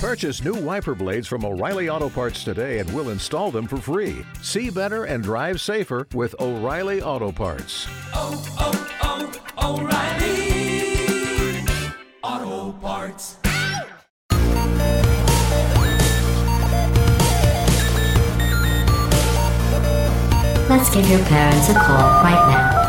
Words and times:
Purchase 0.00 0.42
new 0.42 0.54
wiper 0.54 0.94
blades 0.94 1.28
from 1.28 1.44
O'Reilly 1.44 1.90
Auto 1.90 2.08
Parts 2.08 2.42
today 2.42 2.78
and 2.78 2.90
we'll 2.94 3.10
install 3.10 3.50
them 3.50 3.66
for 3.66 3.76
free. 3.76 4.24
See 4.40 4.70
better 4.70 5.04
and 5.04 5.22
drive 5.22 5.60
safer 5.60 6.08
with 6.14 6.34
O'Reilly 6.40 7.02
Auto 7.02 7.30
Parts. 7.30 7.86
oh, 8.14 8.42
oh, 8.58 9.30
oh 9.58 9.82
O'Reilly 9.82 11.66
Auto 12.22 12.72
Parts. 12.80 13.36
Let's 20.70 20.94
give 20.94 21.10
your 21.10 21.22
parents 21.26 21.68
a 21.68 21.74
call 21.74 22.24
right 22.24 22.48
now. 22.48 22.79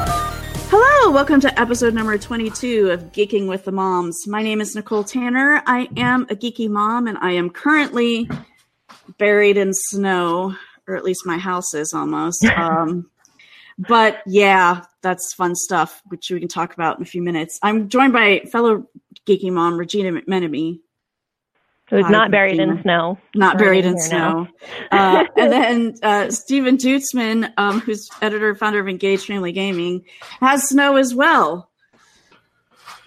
Welcome 1.12 1.42
to 1.42 1.60
episode 1.60 1.94
number 1.94 2.18
22 2.18 2.90
of 2.90 3.12
Geeking 3.12 3.46
with 3.46 3.66
the 3.66 3.72
Moms. 3.74 4.26
My 4.28 4.42
name 4.42 4.62
is 4.62 4.76
Nicole 4.76 5.04
Tanner. 5.04 5.62
I 5.68 5.90
am 5.98 6.24
a 6.30 6.36
geeky 6.36 6.70
mom 6.70 7.06
and 7.06 7.18
I 7.18 7.34
am 7.34 7.50
currently 7.50 8.30
buried 9.18 9.58
in 9.58 9.74
snow, 9.74 10.56
or 10.88 10.96
at 10.96 11.04
least 11.04 11.26
my 11.26 11.38
house 11.38 11.74
is 11.74 11.94
almost. 11.94 12.46
Um, 12.56 13.12
but 13.78 14.22
yeah, 14.26 14.84
that's 15.02 15.34
fun 15.34 15.54
stuff, 15.54 16.02
which 16.08 16.32
we 16.32 16.40
can 16.40 16.48
talk 16.48 16.74
about 16.74 16.96
in 16.96 17.04
a 17.04 17.06
few 17.06 17.22
minutes. 17.22 17.60
I'm 17.62 17.90
joined 17.90 18.14
by 18.14 18.44
fellow 18.50 18.88
geeky 19.28 19.52
mom, 19.52 19.78
Regina 19.78 20.14
McMenemy. 20.14 20.80
Who's 21.92 22.06
Hi, 22.06 22.12
not 22.12 22.32
buried 22.32 22.56
Christina. 22.56 22.76
in 22.78 22.82
snow. 22.82 23.18
not 23.36 23.56
We're 23.58 23.66
buried 23.66 23.86
in 23.86 24.00
snow. 24.00 24.48
uh, 24.92 25.26
and 25.38 25.52
then 25.52 25.94
uh, 26.02 26.32
Stephen 26.32 26.78
Duetzmann, 26.78 27.52
um, 27.58 27.80
who's 27.82 28.10
editor 28.22 28.56
founder 28.56 28.80
of 28.80 28.88
Engaged 28.88 29.26
Family 29.28 29.52
Gaming, 29.52 30.06
has 30.40 30.68
snow 30.70 30.96
as 30.96 31.14
well. 31.14 31.70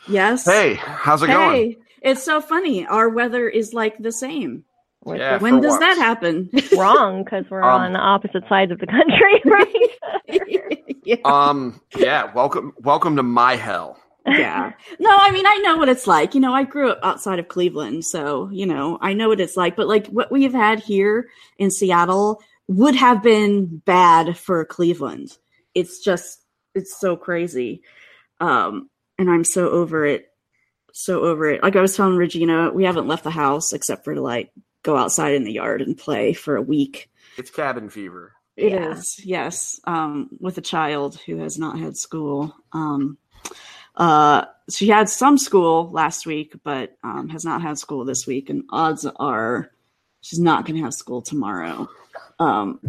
Yes. 0.07 0.45
Hey, 0.45 0.74
how's 0.74 1.23
it 1.23 1.29
going? 1.29 1.51
Hey, 1.57 1.77
it's 2.02 2.23
so 2.23 2.41
funny. 2.43 2.87
Our 2.87 3.09
weather 3.09 3.48
is 3.48 3.73
like 3.73 3.97
the 3.98 4.12
same. 4.12 4.65
Yeah. 5.07 5.38
when 5.38 5.60
does 5.60 5.73
once. 5.73 5.80
that 5.80 5.96
happen? 5.98 6.51
wrong 6.79 7.24
because 7.24 7.45
we're 7.51 7.62
Um, 7.62 7.82
on 7.82 7.93
the 7.93 7.99
opposite 7.99 8.43
sides 8.49 8.71
of 8.73 8.79
the 8.79 8.87
country, 8.87 9.43
right? 10.30 10.88
yeah. 11.05 11.16
Um, 11.24 11.80
yeah, 11.96 12.32
welcome, 12.35 12.73
welcome 12.79 13.16
to 13.16 13.23
my 13.23 13.57
hell. 13.57 13.99
Yeah. 14.27 14.73
No, 15.01 15.11
I 15.11 15.30
mean, 15.33 15.47
I 15.47 15.57
know 15.59 15.77
what 15.77 15.89
it's 15.89 16.07
like. 16.07 16.35
You 16.35 16.41
know, 16.41 16.55
I 16.55 16.63
grew 16.65 16.91
up 16.91 17.01
outside 17.03 17.39
of 17.39 17.49
Cleveland, 17.49 18.05
so, 18.05 18.49
you 18.53 18.67
know, 18.67 18.99
I 19.01 19.13
know 19.13 19.29
what 19.29 19.41
it's 19.41 19.57
like. 19.57 19.77
But 19.77 19.89
like 19.89 20.07
what 20.09 20.30
we've 20.30 20.53
had 20.53 20.80
here 20.80 21.29
in 21.59 21.71
Seattle 21.71 22.43
would 22.69 22.95
have 22.95 23.23
been 23.23 23.79
bad 23.85 24.37
for 24.39 24.65
Cleveland. 24.65 25.37
It's 25.75 25.99
just, 26.02 26.43
it's 26.75 26.99
so 26.99 27.17
crazy. 27.17 27.83
Um, 28.41 28.89
and 29.19 29.30
I'm 29.30 29.45
so 29.45 29.69
over 29.71 30.07
it. 30.07 30.27
So 30.93 31.23
over 31.23 31.51
it. 31.51 31.63
Like 31.63 31.77
I 31.77 31.80
was 31.80 31.97
telling 31.97 32.17
Regina, 32.17 32.71
we 32.73 32.85
haven't 32.85 33.09
left 33.09 33.25
the 33.25 33.30
house 33.30 33.73
except 33.73 34.05
for 34.05 34.15
to 34.15 34.21
like 34.23 34.52
go 34.83 34.97
outside 34.97 35.35
in 35.35 35.45
the 35.45 35.52
yard 35.52 35.83
and 35.83 35.97
play 35.99 36.33
for 36.35 36.57
a 36.57 36.63
week. 36.63 37.11
It's 37.37 37.51
cabin 37.51 37.89
fever. 37.91 38.33
It 38.57 38.73
is, 38.73 39.17
Yeah. 39.25 39.45
yes. 39.47 39.80
Um, 39.85 40.29
with 40.39 40.57
a 40.59 40.63
child 40.63 41.19
who 41.27 41.39
has 41.39 41.59
not 41.59 41.79
had 41.80 41.97
school. 41.97 42.55
Um, 42.73 43.19
uh, 43.96 44.46
she 44.70 44.88
had 44.88 45.09
some 45.09 45.38
school 45.38 45.90
last 45.90 46.26
week, 46.26 46.54
but 46.62 46.96
um, 47.02 47.28
has 47.28 47.45
not 47.45 47.62
had 47.62 47.78
school 47.78 48.04
this 48.04 48.26
week, 48.26 48.50
and 48.50 48.64
odds 48.70 49.06
are 49.06 49.70
she's 50.20 50.40
not 50.40 50.64
going 50.64 50.76
to 50.76 50.82
have 50.82 50.95
school 50.95 51.23
tomorrow. 51.23 51.88
Um, 52.38 52.80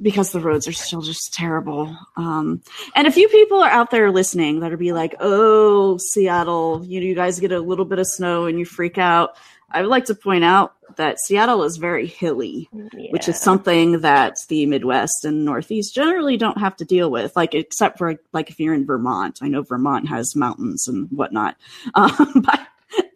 because 0.00 0.32
the 0.32 0.40
roads 0.40 0.66
are 0.66 0.72
still 0.72 1.00
just 1.00 1.32
terrible. 1.32 1.96
Um, 2.16 2.60
and 2.96 3.06
a 3.06 3.12
few 3.12 3.28
people 3.28 3.62
are 3.62 3.70
out 3.70 3.92
there 3.92 4.10
listening 4.10 4.60
that'll 4.60 4.76
be 4.76 4.92
like, 4.92 5.14
"Oh, 5.20 5.96
Seattle, 5.98 6.84
you 6.84 7.00
know, 7.00 7.06
you 7.06 7.14
guys 7.14 7.38
get 7.38 7.52
a 7.52 7.60
little 7.60 7.84
bit 7.84 8.00
of 8.00 8.06
snow 8.06 8.46
and 8.46 8.58
you 8.58 8.64
freak 8.64 8.98
out." 8.98 9.36
I 9.72 9.80
would 9.82 9.90
like 9.90 10.04
to 10.06 10.14
point 10.14 10.44
out 10.44 10.74
that 10.96 11.18
Seattle 11.20 11.62
is 11.64 11.78
very 11.78 12.06
hilly 12.06 12.68
which 13.10 13.28
is 13.28 13.40
something 13.40 14.00
that 14.00 14.36
the 14.48 14.66
Midwest 14.66 15.24
and 15.24 15.44
Northeast 15.44 15.94
generally 15.94 16.36
don't 16.36 16.58
have 16.58 16.76
to 16.76 16.84
deal 16.84 17.10
with, 17.10 17.34
like 17.36 17.54
except 17.54 17.98
for 17.98 18.16
like 18.32 18.50
if 18.50 18.60
you're 18.60 18.74
in 18.74 18.86
Vermont. 18.86 19.38
I 19.42 19.48
know 19.48 19.62
Vermont 19.62 20.08
has 20.08 20.36
mountains 20.36 20.88
and 20.88 21.08
whatnot, 21.10 21.56
um, 21.94 22.42
but 22.44 22.60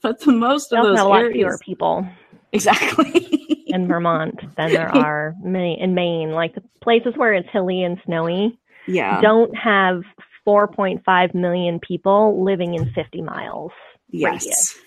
but 0.03 0.21
the 0.21 0.33
most 0.33 0.73
of 0.73 0.85
those 0.85 0.99
have 0.99 1.07
a 1.07 1.09
lot 1.09 1.21
areas, 1.21 1.35
fewer 1.35 1.59
people 1.59 2.07
exactly. 2.53 3.65
in 3.67 3.87
Vermont 3.87 4.41
than 4.57 4.73
there 4.73 4.89
are 4.89 5.35
many 5.43 5.81
in 5.81 5.95
Maine. 5.95 6.33
Like 6.33 6.55
the 6.55 6.63
places 6.83 7.15
where 7.17 7.35
it's 7.35 7.49
hilly 7.53 7.83
and 7.83 7.99
snowy 8.05 8.59
yeah, 8.87 9.21
don't 9.21 9.55
have 9.57 10.03
4.5 10.47 11.35
million 11.35 11.81
people 11.81 12.45
living 12.45 12.75
in 12.75 12.93
50 12.93 13.23
miles. 13.23 13.73
yes, 14.11 14.33
radius. 14.33 14.81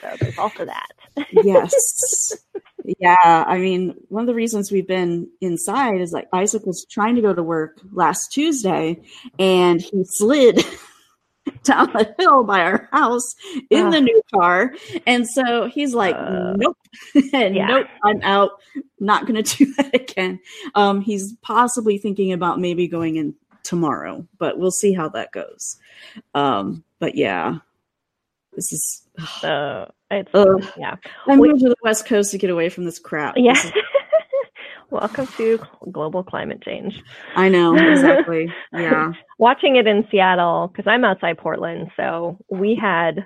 So 0.00 0.16
there's 0.20 0.38
also 0.38 0.64
that. 0.66 0.92
Yes, 1.32 2.32
yeah. 2.98 3.44
I 3.46 3.58
mean, 3.58 3.94
one 4.08 4.22
of 4.22 4.26
the 4.26 4.34
reasons 4.34 4.70
we've 4.70 4.86
been 4.86 5.28
inside 5.40 6.00
is 6.00 6.12
like 6.12 6.28
Isaac 6.32 6.66
was 6.66 6.84
trying 6.84 7.16
to 7.16 7.22
go 7.22 7.34
to 7.34 7.42
work 7.42 7.80
last 7.92 8.32
Tuesday, 8.32 9.00
and 9.38 9.80
he 9.80 10.04
slid. 10.04 10.64
down 11.62 11.90
the 11.92 12.14
hill 12.18 12.44
by 12.44 12.60
our 12.60 12.88
house 12.92 13.34
in 13.70 13.86
Ugh. 13.86 13.92
the 13.92 14.00
new 14.00 14.22
car. 14.34 14.74
And 15.06 15.26
so 15.26 15.66
he's 15.66 15.94
like, 15.94 16.14
Uh, 16.14 16.54
nope, 16.56 16.76
and 17.32 17.54
yeah. 17.54 17.66
nope, 17.66 17.86
I'm 18.04 18.22
out. 18.22 18.52
Not 19.00 19.26
going 19.26 19.42
to 19.42 19.56
do 19.56 19.74
that 19.74 19.94
again. 19.94 20.40
Um, 20.74 21.00
he's 21.00 21.34
possibly 21.42 21.98
thinking 21.98 22.32
about 22.32 22.60
maybe 22.60 22.88
going 22.88 23.16
in 23.16 23.34
tomorrow, 23.62 24.26
but 24.38 24.58
we'll 24.58 24.70
see 24.70 24.92
how 24.92 25.08
that 25.10 25.32
goes. 25.32 25.76
Um, 26.34 26.84
but 26.98 27.14
yeah, 27.14 27.58
this 28.52 28.72
is. 28.72 29.02
So 29.40 29.90
it's, 30.10 30.30
Ugh. 30.34 30.64
yeah. 30.76 30.96
I 31.26 31.36
We- 31.36 31.48
moved 31.48 31.60
to 31.62 31.68
the 31.68 31.76
West 31.82 32.06
Coast 32.06 32.30
to 32.32 32.38
get 32.38 32.50
away 32.50 32.68
from 32.68 32.84
this 32.84 32.98
crap. 32.98 33.34
Yeah. 33.36 33.52
This 33.54 33.64
is- 33.66 33.72
Welcome 34.90 35.26
to 35.36 35.58
global 35.92 36.22
climate 36.24 36.62
change. 36.62 37.02
I 37.36 37.50
know 37.50 37.74
exactly. 37.76 38.50
Yeah. 38.72 39.12
Watching 39.38 39.76
it 39.76 39.86
in 39.86 40.06
Seattle 40.10 40.68
because 40.68 40.86
I'm 40.90 41.04
outside 41.04 41.36
Portland, 41.36 41.90
so 41.94 42.38
we 42.48 42.74
had 42.74 43.22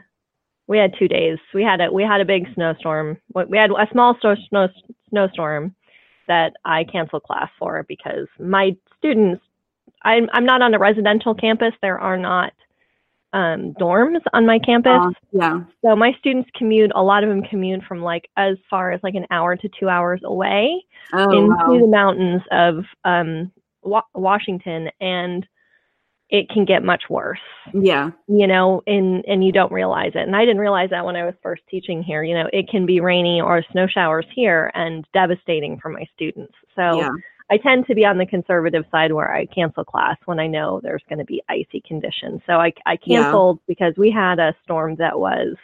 we 0.67 0.77
had 0.79 0.95
two 0.99 1.07
days. 1.07 1.39
We 1.55 1.63
had 1.63 1.81
a 1.81 1.93
we 1.93 2.03
had 2.03 2.21
a 2.21 2.25
big 2.25 2.53
snowstorm. 2.55 3.19
We 3.33 3.57
had 3.59 3.71
a 3.71 3.87
small 3.93 4.17
snow, 4.21 4.35
snow 4.49 4.69
snowstorm 5.11 5.77
that 6.27 6.55
I 6.65 6.83
canceled 6.83 7.23
class 7.23 7.49
for 7.61 7.85
because 7.89 8.27
my 8.41 8.77
students. 8.99 9.41
I'm 10.03 10.29
I'm 10.33 10.45
not 10.45 10.63
on 10.63 10.75
a 10.75 10.81
residential 10.81 11.33
campus. 11.33 11.75
There 11.81 12.01
are 12.01 12.17
not 12.19 12.53
um, 13.33 13.73
dorms 13.81 14.21
on 14.33 14.45
my 14.47 14.59
campus. 14.59 14.93
Uh, 15.01 15.11
yeah. 15.33 15.61
So 15.85 15.97
my 15.97 16.13
students 16.19 16.51
commute, 16.55 16.93
a 16.95 17.03
lot 17.03 17.25
of 17.25 17.31
them 17.31 17.43
commute 17.43 17.83
from 17.85 18.03
like 18.03 18.29
as 18.37 18.57
far 18.69 18.93
as 18.93 19.01
like 19.03 19.15
an 19.15 19.27
hour 19.31 19.57
to 19.57 19.69
two 19.79 19.89
hours 19.89 20.21
away 20.25 20.85
Oh, 21.15 21.31
into 21.31 21.49
wow. 21.55 21.79
the 21.81 21.87
mountains 21.87 22.43
of 22.51 22.85
um, 23.05 23.51
wa- 23.83 24.03
Washington, 24.15 24.91
and 25.01 25.47
it 26.31 26.49
can 26.49 26.65
get 26.65 26.83
much 26.83 27.03
worse, 27.11 27.39
Yeah. 27.75 28.11
you 28.27 28.47
know, 28.47 28.81
and 28.87 29.23
and 29.27 29.45
you 29.45 29.53
don't 29.53 29.71
realize 29.73 30.13
it. 30.15 30.27
And 30.27 30.35
I 30.35 30.47
didn't 30.47 30.61
realize 30.63 30.89
that 30.91 31.05
when 31.05 31.17
I 31.17 31.27
was 31.27 31.35
first 31.43 31.63
teaching 31.71 32.03
here. 32.03 32.23
You 32.23 32.35
know, 32.35 32.49
it 32.53 32.69
can 32.71 32.87
be 32.87 33.01
rainy 33.01 33.41
or 33.43 33.63
snow 33.73 33.87
showers 33.87 34.25
here 34.35 34.71
and 34.75 35.05
devastating 35.13 35.79
for 35.79 35.91
my 35.91 36.07
students. 36.15 36.55
So 36.75 36.99
Yeah. 36.99 37.11
I 37.51 37.59
tend 37.59 37.87
to 37.87 37.95
be 37.95 38.05
on 38.05 38.19
the 38.19 38.27
conservative 38.27 38.85
side 38.91 39.13
where 39.13 39.33
I 39.33 39.47
cancel 39.47 39.85
class 39.85 40.17
when 40.25 40.41
I 40.41 40.47
know 40.47 40.81
there's 40.83 41.03
going 41.09 41.19
to 41.19 41.25
be 41.25 41.43
icy 41.49 41.83
conditions. 41.87 42.41
So 42.47 42.55
I, 42.55 42.73
I 42.87 42.99
Yeah. 43.05 43.23
canceled 43.25 43.61
because 43.67 43.95
we 43.97 44.11
had 44.11 44.39
a 44.39 44.55
storm 44.65 44.97
that 44.97 45.19
was, 45.19 45.57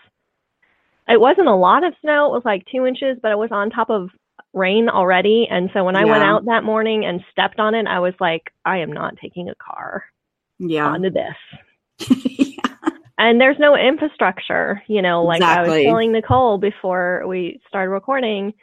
it 1.09 1.21
wasn't 1.21 1.49
a 1.49 1.55
lot 1.55 1.85
of 1.85 1.95
snow. 2.01 2.27
It 2.27 2.33
was 2.33 2.45
like 2.45 2.67
two 2.67 2.87
inches, 2.87 3.19
but 3.23 3.33
it 3.33 3.39
was 3.39 3.51
on 3.53 3.71
top 3.71 3.91
of 3.91 4.11
rain 4.53 4.89
already. 4.89 5.47
And 5.51 5.71
so 5.73 5.85
when 5.85 5.97
I 5.97 6.05
went 6.05 6.25
out 6.25 6.45
that 6.47 6.65
morning 6.65 7.05
and 7.07 7.25
stepped 7.31 7.59
on 7.59 7.75
it, 7.75 7.87
I 7.87 8.01
was 8.01 8.15
like, 8.21 8.53
I 8.65 8.79
am 8.79 8.93
not 8.93 9.17
taking 9.17 9.49
a 9.49 9.55
car 9.55 10.05
Yeah. 10.59 10.89
onto 10.89 11.11
this. 11.11 11.37
And 13.21 13.41
there's 13.41 13.59
no 13.59 13.75
infrastructure, 13.75 14.81
you 14.87 15.03
know, 15.03 15.25
like 15.25 15.43
I 15.43 15.63
was 15.63 15.83
telling 15.83 16.13
Nicole 16.13 16.57
before 16.57 17.25
we 17.27 17.61
started 17.69 17.91
recording, 17.91 18.55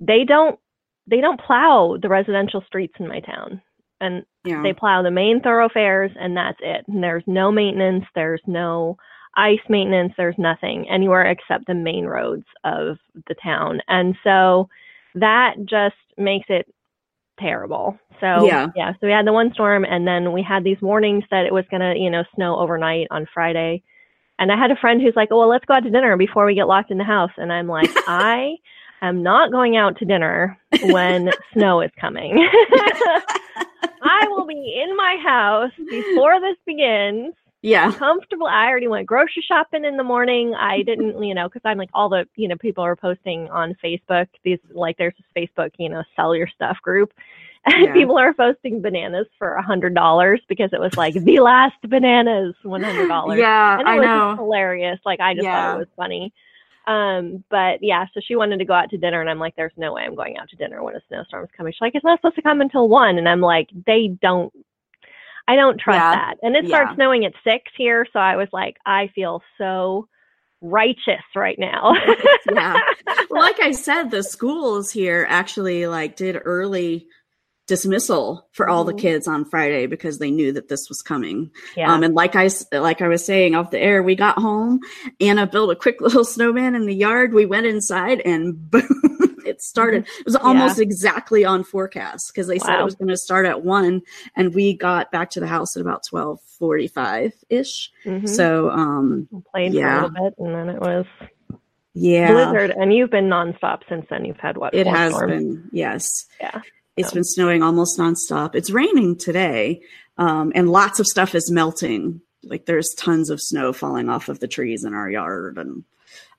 they 0.00 0.24
don't 0.24 0.60
they 1.06 1.20
don't 1.20 1.40
plow 1.40 1.96
the 2.00 2.08
residential 2.08 2.62
streets 2.66 2.94
in 2.98 3.08
my 3.08 3.20
town. 3.20 3.62
And 4.00 4.24
yeah. 4.44 4.62
they 4.62 4.72
plow 4.72 5.02
the 5.02 5.10
main 5.10 5.40
thoroughfares 5.40 6.10
and 6.18 6.36
that's 6.36 6.58
it. 6.60 6.84
And 6.88 7.02
there's 7.02 7.24
no 7.26 7.50
maintenance, 7.50 8.04
there's 8.14 8.42
no 8.46 8.96
ice 9.36 9.60
maintenance, 9.68 10.12
there's 10.16 10.36
nothing 10.38 10.86
anywhere 10.88 11.24
except 11.24 11.66
the 11.66 11.74
main 11.74 12.04
roads 12.04 12.44
of 12.64 12.98
the 13.28 13.34
town. 13.42 13.80
And 13.88 14.14
so 14.22 14.68
that 15.14 15.54
just 15.64 15.96
makes 16.18 16.46
it 16.50 16.66
terrible. 17.40 17.98
So 18.20 18.44
Yeah. 18.46 18.68
yeah, 18.76 18.92
so 18.92 19.06
we 19.06 19.12
had 19.12 19.26
the 19.26 19.32
one 19.32 19.52
storm 19.54 19.84
and 19.84 20.06
then 20.06 20.32
we 20.32 20.42
had 20.42 20.64
these 20.64 20.80
warnings 20.82 21.24
that 21.30 21.46
it 21.46 21.52
was 21.54 21.64
going 21.70 21.80
to, 21.80 21.98
you 21.98 22.10
know, 22.10 22.24
snow 22.34 22.58
overnight 22.58 23.06
on 23.10 23.26
Friday. 23.32 23.82
And 24.38 24.52
I 24.52 24.58
had 24.58 24.70
a 24.70 24.76
friend 24.76 25.00
who's 25.00 25.16
like, 25.16 25.28
"Oh, 25.30 25.38
well, 25.38 25.48
let's 25.48 25.64
go 25.64 25.74
out 25.74 25.84
to 25.84 25.90
dinner 25.90 26.14
before 26.18 26.44
we 26.44 26.54
get 26.54 26.68
locked 26.68 26.90
in 26.90 26.98
the 26.98 27.04
house." 27.04 27.30
And 27.38 27.50
I'm 27.50 27.68
like, 27.68 27.88
"I 28.06 28.56
am 29.02 29.22
not 29.22 29.50
going 29.50 29.76
out 29.76 29.98
to 29.98 30.04
dinner 30.04 30.58
when 30.80 31.32
snow 31.52 31.80
is 31.80 31.90
coming. 32.00 32.48
I 34.02 34.28
will 34.28 34.46
be 34.46 34.80
in 34.82 34.96
my 34.96 35.16
house 35.22 35.72
before 35.90 36.40
this 36.40 36.56
begins 36.66 37.34
Yeah. 37.62 37.92
comfortable. 37.92 38.46
I 38.46 38.66
already 38.66 38.88
went 38.88 39.06
grocery 39.06 39.42
shopping 39.46 39.84
in 39.84 39.96
the 39.96 40.04
morning. 40.04 40.54
I 40.54 40.82
didn't, 40.86 41.22
you 41.22 41.34
know, 41.34 41.48
because 41.48 41.62
I'm 41.64 41.78
like 41.78 41.90
all 41.94 42.08
the, 42.08 42.26
you 42.36 42.48
know, 42.48 42.56
people 42.56 42.84
are 42.84 42.96
posting 42.96 43.48
on 43.50 43.74
Facebook. 43.82 44.28
These 44.44 44.58
like 44.72 44.96
there's 44.98 45.14
this 45.16 45.48
Facebook, 45.48 45.70
you 45.78 45.88
know, 45.88 46.02
sell 46.14 46.34
your 46.36 46.48
stuff 46.48 46.76
group, 46.82 47.12
and 47.64 47.86
Yeah. 47.86 47.92
people 47.94 48.18
are 48.18 48.34
posting 48.34 48.82
bananas 48.82 49.26
for 49.38 49.54
a 49.54 49.62
hundred 49.62 49.94
dollars 49.94 50.40
because 50.48 50.70
it 50.72 50.80
was 50.80 50.92
like 50.96 51.14
the 51.24 51.40
last 51.40 51.76
bananas, 51.88 52.54
one 52.62 52.82
hundred 52.82 53.08
dollars. 53.08 53.38
Yeah, 53.40 53.78
and 53.78 53.88
it 53.88 53.90
I 53.90 53.98
was 53.98 54.06
know. 54.06 54.36
hilarious. 54.36 55.00
Like 55.04 55.20
I 55.20 55.34
just 55.34 55.44
Yeah. 55.44 55.52
thought 55.52 55.74
it 55.76 55.78
was 55.78 55.88
funny. 55.96 56.32
Um, 56.86 57.42
but 57.50 57.78
yeah, 57.82 58.06
so 58.14 58.20
she 58.24 58.36
wanted 58.36 58.58
to 58.58 58.64
go 58.64 58.74
out 58.74 58.90
to 58.90 58.96
dinner, 58.98 59.20
and 59.20 59.28
I'm 59.28 59.40
like, 59.40 59.56
"There's 59.56 59.72
no 59.76 59.94
way 59.94 60.02
I'm 60.02 60.14
going 60.14 60.38
out 60.38 60.48
to 60.50 60.56
dinner 60.56 60.82
when 60.82 60.94
a 60.94 61.00
snowstorm's 61.08 61.50
coming." 61.56 61.72
She's 61.72 61.80
like, 61.80 61.94
"It's 61.94 62.04
not 62.04 62.18
supposed 62.20 62.36
to 62.36 62.42
come 62.42 62.60
until 62.60 62.88
one," 62.88 63.18
and 63.18 63.28
I'm 63.28 63.40
like, 63.40 63.68
"They 63.86 64.08
don't." 64.22 64.52
I 65.48 65.54
don't 65.54 65.78
trust 65.80 65.98
Yeah. 65.98 66.10
that. 66.10 66.34
And 66.42 66.56
it 66.56 66.64
Yeah. 66.64 66.68
starts 66.68 66.94
snowing 66.96 67.24
at 67.24 67.32
six 67.44 67.70
here, 67.76 68.04
so 68.12 68.18
I 68.18 68.34
was 68.36 68.48
like, 68.52 68.76
I 68.84 69.08
feel 69.14 69.42
so 69.58 70.08
righteous 70.60 71.22
right 71.34 71.58
now. 71.58 71.94
Yeah. 72.52 72.76
Like 73.30 73.60
I 73.60 73.72
said, 73.72 74.10
the 74.10 74.22
schools 74.22 74.90
here 74.90 75.26
actually 75.28 75.86
like 75.86 76.16
did 76.16 76.40
early 76.44 77.06
dismissal 77.66 78.46
for 78.52 78.68
all 78.68 78.84
the 78.84 78.92
Mhm. 78.94 78.98
kids 78.98 79.26
on 79.28 79.44
Friday 79.44 79.86
because 79.86 80.18
they 80.18 80.30
knew 80.30 80.52
that 80.52 80.68
this 80.68 80.88
was 80.88 81.02
coming. 81.02 81.50
yeah. 81.76 81.92
Um, 81.92 82.02
and 82.04 82.14
like 82.14 82.36
I 82.36 82.48
like 82.72 83.02
I 83.02 83.08
was 83.08 83.24
saying 83.24 83.54
off 83.54 83.70
the 83.70 83.80
air, 83.80 84.02
we 84.02 84.14
got 84.14 84.38
home. 84.38 84.80
Anna 85.20 85.46
built 85.46 85.70
a 85.70 85.76
quick 85.76 86.00
little 86.00 86.24
snowman 86.24 86.74
in 86.74 86.86
the 86.86 86.94
yard. 86.94 87.34
We 87.34 87.44
went 87.46 87.66
inside, 87.66 88.20
and 88.24 88.54
boom, 88.70 89.36
it 89.44 89.60
started. 89.62 90.04
It 90.20 90.24
was 90.24 90.36
almost 90.36 90.78
exactly 90.78 91.44
on 91.44 91.64
forecast 91.64 92.32
because 92.32 92.46
they 92.46 92.58
said 92.58 92.78
it 92.80 92.84
was 92.84 92.94
going 92.94 93.08
to 93.08 93.16
start 93.16 93.46
at 93.46 93.62
one, 93.64 94.02
and 94.36 94.54
we 94.54 94.74
got 94.74 95.10
back 95.10 95.30
to 95.30 95.40
the 95.40 95.46
house 95.48 95.76
at 95.76 95.82
about 95.82 96.02
twelve 96.08 96.40
forty-five 96.58 97.32
ish. 97.50 97.90
Mhm. 98.04 98.28
So, 98.28 98.70
um, 98.70 99.28
played 99.52 99.72
yeah. 99.74 100.00
for 100.02 100.06
a 100.06 100.08
little 100.08 100.30
bit, 100.30 100.34
and 100.38 100.54
then 100.54 100.68
it 100.68 100.80
was 100.80 101.04
yeah, 101.94 102.30
blizzard. 102.30 102.70
And 102.78 102.92
you've 102.94 103.10
been 103.10 103.28
nonstop 103.28 103.80
since 103.88 104.06
then. 104.10 104.24
You've 104.24 104.38
had 104.38 104.56
what? 104.56 104.74
it 104.74 104.86
has 104.86 105.14
storms? 105.14 105.32
been. 105.32 105.68
Yes, 105.72 106.26
Yeah. 106.40 106.60
It's 106.96 107.12
been 107.12 107.24
snowing 107.24 107.62
almost 107.62 107.98
nonstop. 107.98 108.54
It's 108.54 108.70
raining 108.70 109.16
today, 109.18 109.82
um, 110.18 110.52
and 110.54 110.68
lots 110.70 110.98
of 111.00 111.06
stuff 111.06 111.34
is 111.34 111.50
melting. 111.50 112.20
Like 112.42 112.64
there's 112.66 112.94
tons 112.96 113.28
of 113.30 113.40
snow 113.40 113.72
falling 113.72 114.08
off 114.08 114.28
of 114.28 114.40
the 114.40 114.48
trees 114.48 114.84
in 114.84 114.94
our 114.94 115.10
yard, 115.10 115.58
and 115.58 115.84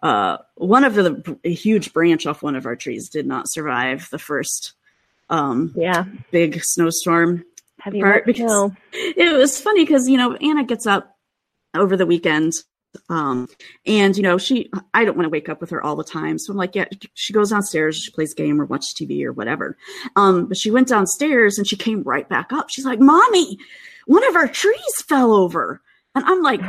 uh, 0.02 0.38
one 0.56 0.84
of 0.84 0.96
the 0.96 1.38
a 1.44 1.54
huge 1.54 1.94
branch 1.94 2.26
off 2.26 2.42
one 2.42 2.56
of 2.56 2.66
our 2.66 2.76
trees 2.76 3.10
did 3.10 3.28
not 3.28 3.50
survive 3.50 4.08
the 4.10 4.20
first 4.20 4.74
um, 5.30 5.74
Yeah. 5.76 6.06
big 6.32 6.62
snowstorm. 6.64 7.44
Heavy 7.80 8.02
Part 8.02 8.26
because- 8.26 8.50
snow. 8.50 8.76
It 8.94 9.38
was 9.38 9.60
funny 9.62 9.84
because 9.86 10.10
you 10.10 10.18
know 10.18 10.34
Anna 10.36 10.64
gets 10.64 10.88
up 10.88 11.16
over 11.76 11.96
the 11.98 12.06
weekend. 12.08 12.54
Um, 13.10 13.48
and 13.86 14.16
you 14.18 14.24
know, 14.24 14.38
she, 14.38 14.70
I 14.94 15.06
don't 15.06 15.16
want 15.16 15.26
to 15.26 15.30
wake 15.30 15.50
up 15.50 15.62
with 15.62 15.70
her 15.70 15.84
all 15.84 15.96
the 15.96 16.04
time. 16.04 16.40
So 16.40 16.52
I'm 16.52 16.58
like, 16.58 16.76
yeah, 16.76 16.86
she 17.14 17.34
goes 17.34 17.50
downstairs, 17.50 17.98
she 17.98 18.12
plays 18.12 18.34
game 18.34 18.60
or 18.60 18.66
watches 18.66 18.94
TV 19.00 19.24
or 19.24 19.34
whatever. 19.34 19.78
Um, 20.16 20.48
but 20.48 20.58
she 20.58 20.72
went 20.72 20.88
downstairs 20.88 21.58
and 21.58 21.68
she 21.68 21.76
came 21.76 22.04
right 22.04 22.28
back 22.28 22.52
up. 22.52 22.70
She's 22.70 22.86
like, 22.86 23.00
mommy, 23.00 23.58
one 24.06 24.28
of 24.28 24.36
our 24.36 24.48
trees 24.48 25.02
fell 25.08 25.34
over. 25.34 25.82
And 26.16 26.26
I'm 26.26 26.42
like, 26.42 26.62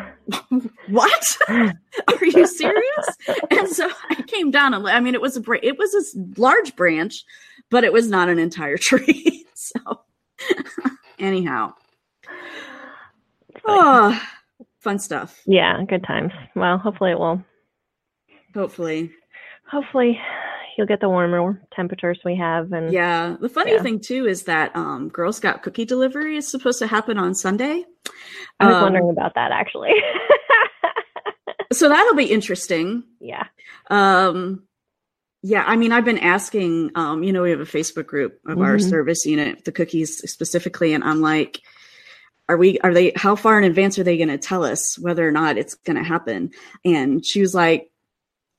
what? 0.88 1.26
Are 1.48 2.24
you 2.24 2.46
serious? 2.46 3.06
and 3.50 3.68
so 3.68 3.88
I 4.10 4.22
came 4.22 4.50
down 4.50 4.74
and 4.74 4.86
I 4.86 5.00
mean, 5.00 5.14
it 5.14 5.22
was 5.22 5.36
a, 5.36 5.66
it 5.66 5.78
was 5.78 5.94
a 5.94 6.40
large 6.40 6.76
branch, 6.76 7.24
but 7.70 7.84
it 7.84 7.92
was 7.92 8.08
not 8.08 8.28
an 8.28 8.38
entire 8.38 8.76
tree. 8.80 9.46
so 9.54 10.00
anyhow, 11.18 11.72
oh, 13.64 14.20
fun 14.88 14.98
stuff. 14.98 15.42
Yeah, 15.46 15.84
good 15.86 16.02
times. 16.04 16.32
Well, 16.54 16.78
hopefully 16.78 17.10
it 17.12 17.18
will. 17.18 17.42
Hopefully. 18.54 19.10
Hopefully 19.70 20.18
you'll 20.76 20.86
get 20.86 21.00
the 21.00 21.08
warmer 21.10 21.60
temperatures 21.74 22.18
we 22.24 22.36
have. 22.36 22.72
And 22.72 22.90
Yeah. 22.92 23.36
The 23.38 23.48
funny 23.50 23.72
Yeah. 23.72 23.82
thing 23.82 24.00
too 24.00 24.26
is 24.26 24.44
that 24.44 24.74
um, 24.74 25.08
Girl 25.10 25.32
Scout 25.32 25.62
cookie 25.62 25.84
delivery 25.84 26.36
is 26.38 26.50
supposed 26.50 26.78
to 26.78 26.86
happen 26.86 27.18
on 27.18 27.34
Sunday. 27.34 27.84
I 28.60 28.66
was 28.66 28.76
Um, 28.76 28.82
wondering 28.82 29.10
about 29.10 29.34
that 29.34 29.52
actually. 29.52 29.92
So 31.70 31.90
that'll 31.90 32.14
be 32.14 32.24
interesting. 32.32 33.04
yeah. 33.20 33.44
Um, 33.90 34.62
yeah, 35.42 35.64
I 35.66 35.76
mean, 35.76 35.92
I've 35.92 36.04
been 36.06 36.16
asking. 36.18 36.92
Um, 36.94 37.22
you 37.22 37.30
know, 37.30 37.42
we 37.42 37.50
have 37.50 37.60
a 37.60 37.64
Facebook 37.66 38.06
group 38.06 38.40
of 38.46 38.58
our 38.58 38.76
Mhm. 38.76 38.88
service 38.88 39.26
unit, 39.26 39.66
the 39.66 39.70
cookies 39.72 40.16
specifically, 40.32 40.94
and 40.94 41.04
I'm 41.04 41.20
like, 41.20 41.60
"Are 42.48 42.56
we? 42.56 42.78
Are 42.80 42.92
they? 42.94 43.12
How 43.16 43.36
far 43.36 43.58
in 43.58 43.64
advance 43.64 43.98
are 43.98 44.04
they 44.04 44.16
going 44.16 44.28
to 44.28 44.38
tell 44.38 44.64
us 44.64 44.98
whether 44.98 45.26
or 45.26 45.32
not 45.32 45.58
it's 45.58 45.74
going 45.74 45.96
to 45.96 46.02
happen?" 46.02 46.50
And 46.84 47.24
she 47.24 47.40
was 47.40 47.54
like, 47.54 47.90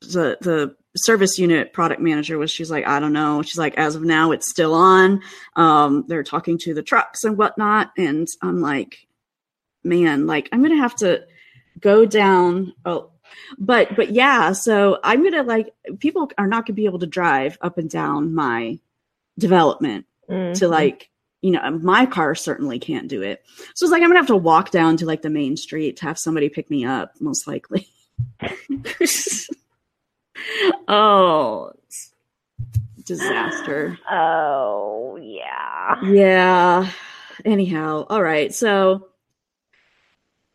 "the 0.01 0.37
the 0.41 0.75
service 0.97 1.37
unit 1.37 1.71
product 1.73 2.01
manager 2.01 2.37
was. 2.37 2.49
She's 2.51 2.71
like, 2.71 2.87
I 2.87 2.99
don't 2.99 3.13
know. 3.13 3.41
She's 3.43 3.59
like, 3.59 3.77
as 3.77 3.95
of 3.95 4.01
now, 4.03 4.31
it's 4.31 4.49
still 4.49 4.73
on. 4.73 5.21
Um, 5.55 6.03
they're 6.07 6.23
talking 6.23 6.57
to 6.59 6.73
the 6.73 6.81
trucks 6.83 7.23
and 7.23 7.37
whatnot, 7.37 7.91
and 7.97 8.27
I'm 8.41 8.59
like, 8.59 9.07
man, 9.83 10.25
like 10.27 10.49
I'm 10.51 10.59
going 10.61 10.75
to 10.75 10.81
have 10.81 10.95
to." 10.97 11.25
go 11.81 12.05
down 12.05 12.73
oh 12.83 13.09
but 13.57 13.95
but 13.95 14.11
yeah 14.11 14.51
so 14.51 14.99
i'm 15.01 15.23
gonna 15.23 15.43
like 15.43 15.69
people 15.99 16.29
are 16.37 16.47
not 16.47 16.65
gonna 16.65 16.75
be 16.75 16.83
able 16.83 16.99
to 16.99 17.07
drive 17.07 17.57
up 17.61 17.77
and 17.77 17.89
down 17.89 18.33
my 18.35 18.77
development 19.37 20.05
to 20.27 20.33
Mhm. 20.33 20.69
like 20.69 21.09
you 21.41 21.51
know 21.51 21.71
my 21.71 22.05
car 22.05 22.35
certainly 22.35 22.79
can't 22.79 23.07
do 23.07 23.21
it 23.21 23.43
so 23.73 23.85
it's 23.85 23.91
like 23.91 24.01
i'm 24.01 24.09
gonna 24.09 24.19
have 24.19 24.27
to 24.27 24.35
walk 24.35 24.71
down 24.71 24.97
to 24.97 25.05
like 25.05 25.21
the 25.21 25.29
main 25.29 25.55
street 25.55 25.97
to 25.97 26.05
have 26.05 26.19
somebody 26.19 26.49
pick 26.49 26.69
me 26.69 26.85
up 26.85 27.13
most 27.19 27.47
likely 27.47 27.87
oh 30.87 31.71
disaster 33.05 33.97
Oh 34.09 35.17
yeah. 35.21 36.01
yeah. 36.03 36.91
Anyhow, 37.45 38.05
all 38.09 38.21
right. 38.21 38.53
So 38.53 39.07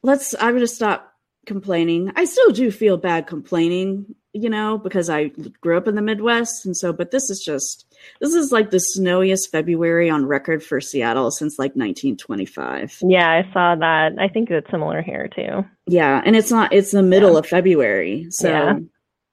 let's 0.02 0.34
I'm 0.38 0.54
gonna 0.54 0.66
stop 0.66 1.12
complaining. 1.46 2.12
I 2.16 2.24
still 2.24 2.50
do 2.50 2.70
feel 2.70 2.96
bad 2.96 3.26
complaining, 3.26 4.14
you 4.32 4.50
know, 4.50 4.78
because 4.78 5.10
I 5.10 5.28
grew 5.60 5.76
up 5.76 5.88
in 5.88 5.94
the 5.94 6.02
Midwest 6.02 6.66
and 6.66 6.76
so 6.76 6.92
but 6.92 7.10
this 7.10 7.30
is 7.30 7.42
just 7.44 7.93
this 8.20 8.34
is 8.34 8.52
like 8.52 8.70
the 8.70 8.78
snowiest 8.78 9.50
February 9.50 10.10
on 10.10 10.26
record 10.26 10.62
for 10.62 10.80
Seattle 10.80 11.30
since 11.30 11.58
like 11.58 11.72
1925. 11.76 12.98
Yeah, 13.02 13.28
I 13.30 13.52
saw 13.52 13.74
that. 13.76 14.12
I 14.18 14.28
think 14.28 14.50
it's 14.50 14.70
similar 14.70 15.02
here 15.02 15.28
too. 15.34 15.64
Yeah, 15.86 16.22
and 16.24 16.36
it's 16.36 16.50
not 16.50 16.72
it's 16.72 16.92
the 16.92 17.02
middle 17.02 17.36
of 17.36 17.46
February. 17.46 18.26
So 18.30 18.48
Yeah. 18.48 18.78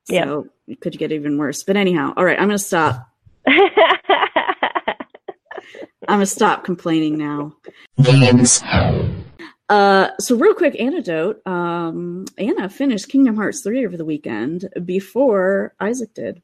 Yeah. 0.10 0.24
so 0.26 0.48
it 0.68 0.82
could 0.82 0.98
get 0.98 1.12
even 1.12 1.38
worse. 1.38 1.64
But 1.64 1.78
anyhow, 1.78 2.14
all 2.18 2.26
right, 2.26 2.40
I'm 2.40 2.48
gonna 2.48 2.58
stop. 2.60 3.08
I'm 3.48 3.70
gonna 6.08 6.26
stop 6.26 6.64
complaining 6.64 7.18
now. 7.18 7.56
Games. 8.02 8.62
Uh, 9.70 10.10
so 10.20 10.36
real 10.36 10.54
quick 10.54 10.76
anecdote. 10.80 11.46
Um, 11.48 12.26
Anna 12.38 12.68
finished 12.68 13.08
Kingdom 13.08 13.38
Hearts 13.38 13.62
3 13.64 13.86
over 13.86 13.96
the 13.96 14.04
weekend 14.04 14.68
before 14.84 15.74
Isaac 15.80 16.14
did. 16.14 16.42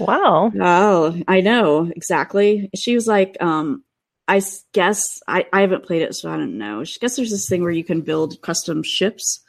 Wow. 0.00 0.50
Oh, 0.60 1.22
I 1.28 1.40
know 1.40 1.90
exactly. 1.94 2.70
She 2.74 2.94
was 2.94 3.06
like, 3.06 3.36
um, 3.40 3.84
I 4.26 4.38
s- 4.38 4.64
guess 4.72 5.20
I, 5.28 5.46
I 5.52 5.60
haven't 5.60 5.84
played 5.84 6.02
it, 6.02 6.14
so 6.14 6.30
I 6.30 6.36
don't 6.36 6.58
know. 6.58 6.84
She 6.84 6.98
guess 6.98 7.16
there's 7.16 7.30
this 7.30 7.48
thing 7.48 7.62
where 7.62 7.70
you 7.70 7.84
can 7.84 8.00
build 8.00 8.40
custom 8.42 8.82
ships. 8.82 9.40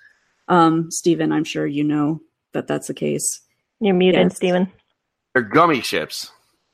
Um, 0.47 0.91
Stephen, 0.91 1.31
I'm 1.31 1.43
sure 1.43 1.65
you 1.65 1.83
know 1.83 2.21
that 2.53 2.67
that's 2.67 2.87
the 2.87 2.93
case. 2.93 3.41
You're 3.79 3.93
muted, 3.95 4.21
Yes. 4.21 4.35
Stephen. 4.35 4.71
They're 5.33 5.43
gummy 5.43 5.81
ships. 5.81 6.31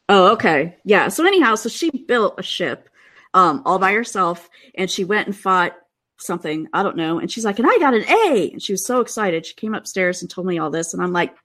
Oh, 0.09 0.31
okay. 0.33 0.75
Yeah. 0.83 1.09
So 1.09 1.25
anyhow, 1.25 1.55
so 1.55 1.69
she 1.69 1.89
built 1.91 2.35
a 2.37 2.43
ship 2.43 2.89
um 3.33 3.61
all 3.65 3.77
by 3.77 3.91
herself 3.91 4.49
and 4.75 4.89
she 4.89 5.03
went 5.03 5.27
and 5.27 5.35
fought 5.35 5.73
something, 6.17 6.67
I 6.73 6.81
don't 6.81 6.95
know, 6.95 7.19
and 7.19 7.29
she's 7.29 7.43
like, 7.45 7.59
"And 7.59 7.67
I 7.69 7.77
got 7.77 7.93
an 7.93 8.05
A." 8.09 8.49
And 8.53 8.63
she 8.63 8.71
was 8.73 8.85
so 8.87 9.01
excited. 9.01 9.45
She 9.45 9.53
came 9.53 9.75
upstairs 9.75 10.21
and 10.21 10.31
told 10.31 10.47
me 10.47 10.57
all 10.57 10.71
this 10.71 10.93
and 10.93 11.03
I'm 11.03 11.11
like, 11.13 11.35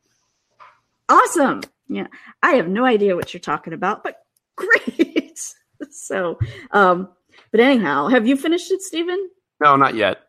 "Awesome." 1.09 1.63
Yeah. 1.95 2.07
I 2.43 2.53
have 2.53 2.69
no 2.69 2.85
idea 2.85 3.17
what 3.17 3.33
you're 3.33 3.41
talking 3.41 3.73
about, 3.73 4.03
but 4.05 4.17
great. 4.57 5.39
so, 5.91 6.39
um 6.71 7.09
but 7.51 7.61
anyhow, 7.61 8.09
have 8.09 8.27
you 8.27 8.37
finished 8.37 8.71
it, 8.73 8.83
Stephen? 8.83 9.29
No, 9.61 9.77
not 9.77 9.95
yet. 9.95 10.23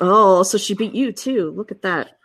Oh, 0.00 0.42
so 0.42 0.56
she 0.56 0.74
beat 0.74 0.94
you 0.94 1.12
too. 1.12 1.52
Look 1.54 1.70
at 1.70 1.82
that. 1.82 2.18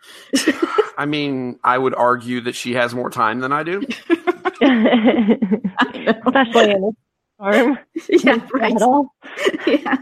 I 0.96 1.04
mean, 1.04 1.58
I 1.62 1.76
would 1.76 1.94
argue 1.94 2.40
that 2.42 2.54
she 2.54 2.72
has 2.72 2.94
more 2.94 3.10
time 3.10 3.40
than 3.40 3.52
I 3.52 3.62
do. 3.62 3.80
Especially 6.06 6.70
in 6.70 6.84
a 6.84 6.92
storm. 7.38 7.78
yeah, 8.08 8.38
right. 8.54 8.72
Yeah. 9.66 9.96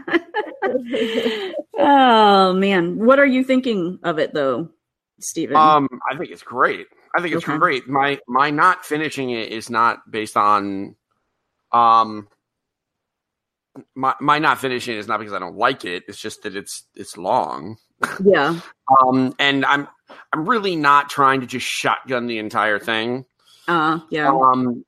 oh 1.77 2.53
man, 2.53 2.97
what 2.97 3.19
are 3.19 3.25
you 3.25 3.43
thinking 3.43 3.99
of 4.03 4.19
it 4.19 4.33
though, 4.33 4.69
Stephen? 5.19 5.57
Um, 5.57 5.89
I 6.09 6.15
think 6.15 6.31
it's 6.31 6.43
great. 6.43 6.87
I 7.17 7.21
think 7.21 7.35
it's 7.35 7.47
Okay. 7.47 7.57
great. 7.57 7.87
My 7.87 8.19
my 8.27 8.49
not 8.51 8.85
finishing 8.85 9.29
it 9.29 9.51
is 9.51 9.69
not 9.69 10.09
based 10.09 10.35
on 10.37 10.95
um 11.71 12.27
my 13.95 14.13
my 14.19 14.39
not 14.39 14.59
finishing 14.59 14.95
it 14.95 14.99
is 14.99 15.07
not 15.07 15.19
because 15.19 15.33
I 15.33 15.39
don't 15.39 15.57
like 15.57 15.85
it. 15.85 16.03
It's 16.07 16.19
just 16.19 16.43
that 16.43 16.55
it's 16.55 16.83
it's 16.95 17.17
long 17.17 17.77
Yeah. 18.23 18.59
Um, 19.01 19.33
and 19.39 19.65
I'm 19.65 19.87
I'm 20.31 20.47
really 20.47 20.75
not 20.75 21.09
trying 21.09 21.41
to 21.41 21.47
just 21.47 21.65
shotgun 21.65 22.27
the 22.27 22.37
entire 22.37 22.77
thing. 22.77 23.25
Uh, 23.67 23.99
yeah. 24.11 24.29
Um, 24.29 24.85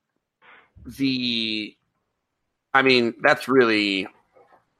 the, 0.85 1.75
I 2.73 2.81
mean, 2.83 3.15
that's 3.21 3.47
really, 3.47 4.07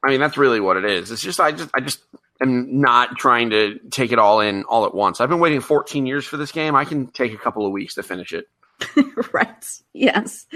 I 0.04 0.08
mean, 0.08 0.20
that's 0.20 0.36
really 0.36 0.60
what 0.60 0.76
it 0.76 0.84
is. 0.84 1.10
It's 1.10 1.20
just 1.22 1.40
I 1.40 1.50
just 1.50 1.70
I 1.74 1.80
just 1.80 2.04
am 2.40 2.80
not 2.80 3.16
trying 3.16 3.50
to 3.50 3.78
take 3.90 4.12
it 4.12 4.18
all 4.18 4.40
in 4.40 4.64
all 4.64 4.86
at 4.86 4.94
once. 4.94 5.20
I've 5.20 5.28
been 5.28 5.40
waiting 5.40 5.60
14 5.60 6.06
years 6.06 6.24
for 6.24 6.36
this 6.36 6.52
game. 6.52 6.74
I 6.74 6.84
can 6.84 7.08
take 7.08 7.32
a 7.32 7.38
couple 7.38 7.66
of 7.66 7.72
weeks 7.72 7.94
to 7.94 8.02
finish 8.02 8.32
it. 8.32 8.48
right. 9.32 9.64
Yes. 9.92 10.46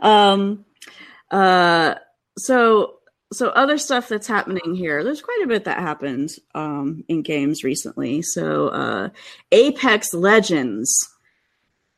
Um, 0.00 0.64
uh, 1.30 1.94
so, 2.38 2.94
so 3.32 3.48
other 3.48 3.78
stuff 3.78 4.08
that's 4.08 4.26
happening 4.26 4.74
here. 4.74 5.04
There's 5.04 5.22
quite 5.22 5.42
a 5.44 5.48
bit 5.48 5.64
that 5.64 5.78
happened 5.78 6.30
um, 6.54 7.04
in 7.08 7.22
games 7.22 7.62
recently. 7.62 8.22
So, 8.22 8.68
uh, 8.68 9.08
Apex 9.52 10.14
Legends 10.14 11.08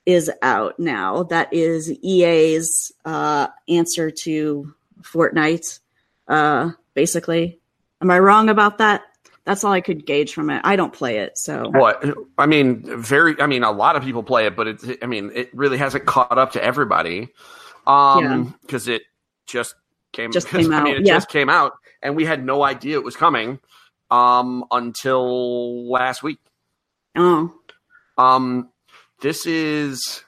is 0.05 0.31
out 0.43 0.79
now. 0.79 1.23
That 1.25 1.53
is 1.53 1.91
EA's 2.03 2.93
uh, 3.05 3.49
answer 3.69 4.11
to 4.23 4.75
Fortnite. 5.03 5.79
Uh, 6.27 6.73
basically, 6.95 7.61
am 8.01 8.11
I 8.11 8.19
wrong 8.19 8.49
about 8.49 8.79
that? 8.79 9.03
That's 9.45 9.65
all 9.65 9.73
I 9.73 9.81
could 9.81 10.07
gauge 10.07 10.33
from 10.33 10.51
it. 10.51 10.61
I 10.65 10.77
don't 10.77 10.93
play 10.93 11.19
it, 11.19 11.37
so 11.37 11.69
What 11.71 12.05
I 12.39 12.47
mean, 12.47 12.83
very. 13.03 13.41
I 13.41 13.47
mean, 13.47 13.65
a 13.65 13.73
lot 13.73 13.97
of 13.97 14.05
people 14.05 14.23
play 14.23 14.47
it, 14.47 14.55
but 14.55 14.69
it's. 14.69 14.87
I 15.03 15.07
mean, 15.07 15.33
it 15.35 15.53
really 15.53 15.79
hasn't 15.79 16.07
caught 16.07 16.39
up 16.39 16.53
to 16.53 16.63
everybody. 16.63 17.29
Um, 17.87 18.55
because 18.63 18.87
it 18.87 19.03
just 19.47 19.75
came. 20.13 20.31
Just 20.31 20.49
came 20.49 20.73
out. 20.73 20.83
I 20.83 20.85
mean, 20.85 20.97
it 20.97 21.07
yeah. 21.07 21.15
just 21.15 21.29
came 21.29 21.49
out, 21.49 21.73
and 22.03 22.15
we 22.15 22.25
had 22.25 22.45
no 22.45 22.63
idea 22.63 22.97
it 22.97 23.05
was 23.05 23.17
coming. 23.17 23.59
Um, 24.13 24.65
until 24.71 25.91
last 25.91 26.23
week. 26.23 26.39
oh, 27.17 27.55
Um, 28.19 28.69
this 29.23 29.47
is 29.47 30.23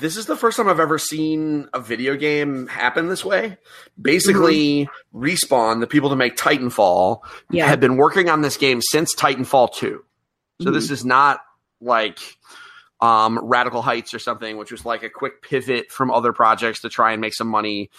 this 0.00 0.16
is 0.16 0.26
the 0.26 0.36
first 0.36 0.56
time 0.56 0.68
I've 0.68 0.80
ever 0.80 0.98
seen 0.98 1.68
a 1.72 1.80
video 1.80 2.16
game 2.16 2.66
happen 2.66 3.08
this 3.08 3.24
way. 3.24 3.58
Basically, 4.00 4.88
Respawn, 5.14 5.80
the 5.80 5.86
people 5.86 6.08
that 6.08 6.16
make 6.16 6.36
Titanfall, 6.36 7.20
yeah, 7.50 7.66
have 7.66 7.80
been 7.80 7.96
working 7.96 8.28
on 8.28 8.40
this 8.40 8.56
game 8.56 8.80
since 8.82 9.14
Titanfall 9.14 9.74
2. 9.74 10.04
So 10.62 10.70
this 10.70 10.90
is 10.90 11.04
not 11.04 11.40
like 11.80 12.18
um, 13.00 13.38
Radical 13.42 13.82
Heights 13.82 14.12
or 14.12 14.18
something, 14.18 14.56
which 14.56 14.72
was 14.72 14.84
like 14.84 15.02
a 15.02 15.10
quick 15.10 15.42
pivot 15.42 15.90
from 15.90 16.10
other 16.10 16.32
projects 16.32 16.80
to 16.80 16.88
try 16.88 17.12
and 17.12 17.20
make 17.20 17.34
some 17.34 17.48
money. 17.48 17.90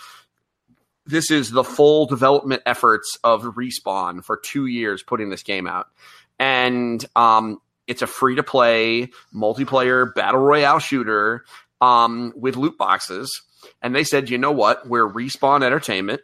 This 1.06 1.32
is 1.32 1.50
the 1.50 1.64
full 1.64 2.06
development 2.06 2.62
efforts 2.66 3.18
of 3.24 3.44
Respawn 3.44 4.24
for 4.24 4.38
two 4.38 4.68
years 4.68 5.02
putting 5.02 5.30
this 5.30 5.44
game 5.44 5.68
out. 5.68 5.88
And 6.38 7.04
um, 7.16 7.62
it's 7.88 8.02
a 8.02 8.08
free 8.08 8.36
to 8.36 8.44
play 8.44 9.10
multiplayer 9.34 10.14
battle 10.14 10.42
royale 10.42 10.80
shooter 10.80 11.46
um, 11.82 12.32
with 12.36 12.56
loot 12.56 12.78
boxes. 12.78 13.42
And 13.82 13.94
they 13.94 14.04
said, 14.04 14.30
you 14.30 14.38
know 14.38 14.52
what? 14.52 14.88
We're 14.88 15.08
Respawn 15.08 15.64
Entertainment. 15.64 16.22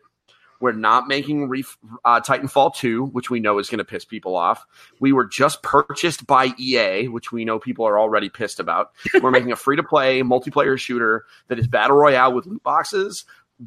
We're 0.59 0.71
not 0.71 1.07
making 1.07 1.49
Re- 1.49 1.63
uh, 2.03 2.21
Titanfall 2.21 2.75
2, 2.75 3.07
which 3.07 3.29
we 3.29 3.39
know 3.39 3.59
is 3.59 3.69
going 3.69 3.77
to 3.77 3.85
piss 3.85 4.05
people 4.05 4.35
off. 4.35 4.65
We 4.99 5.11
were 5.11 5.25
just 5.25 5.61
purchased 5.61 6.25
by 6.25 6.53
EA, 6.57 7.09
which 7.09 7.31
we 7.31 7.45
know 7.45 7.59
people 7.59 7.85
are 7.85 7.99
already 7.99 8.29
pissed 8.29 8.59
about. 8.59 8.91
We're 9.21 9.31
making 9.31 9.51
a 9.51 9.55
free 9.55 9.75
to 9.75 9.83
play 9.83 10.21
multiplayer 10.21 10.77
shooter 10.79 11.25
that 11.47 11.59
is 11.59 11.67
battle 11.67 11.97
royale 11.97 12.33
with 12.33 12.47
loot 12.47 12.63
boxes. 12.63 13.25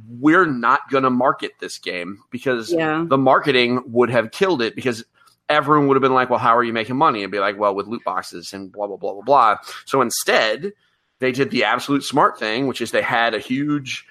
We're 0.09 0.47
not 0.47 0.91
going 0.91 1.05
to 1.05 1.11
market 1.11 1.53
this 1.61 1.79
game 1.79 2.19
because 2.31 2.73
yeah, 2.73 3.05
the 3.09 3.19
marketing 3.19 3.83
would 3.87 4.11
have 4.11 4.31
killed 4.31 4.63
it 4.63 4.75
because 4.77 5.05
everyone 5.49 5.89
would 5.89 5.97
have 5.97 6.03
been 6.03 6.15
like, 6.15 6.31
well, 6.31 6.39
how 6.39 6.57
are 6.57 6.63
you 6.63 6.73
making 6.73 6.97
money? 6.97 7.23
And 7.23 7.33
be 7.33 7.41
like, 7.41 7.59
well, 7.59 7.75
with 7.75 7.89
loot 7.89 8.05
boxes 8.05 8.53
and 8.53 8.71
blah, 8.71 8.87
blah, 8.87 8.97
blah, 8.97 9.15
blah, 9.15 9.23
blah. 9.23 9.57
So 9.85 10.01
instead, 10.01 10.73
they 11.21 11.33
did 11.33 11.51
the 11.51 11.65
absolute 11.65 12.03
smart 12.05 12.39
thing, 12.39 12.67
which 12.67 12.81
is 12.81 12.91
they 12.91 13.03
had 13.03 13.35
a 13.35 13.39
huge 13.39 14.07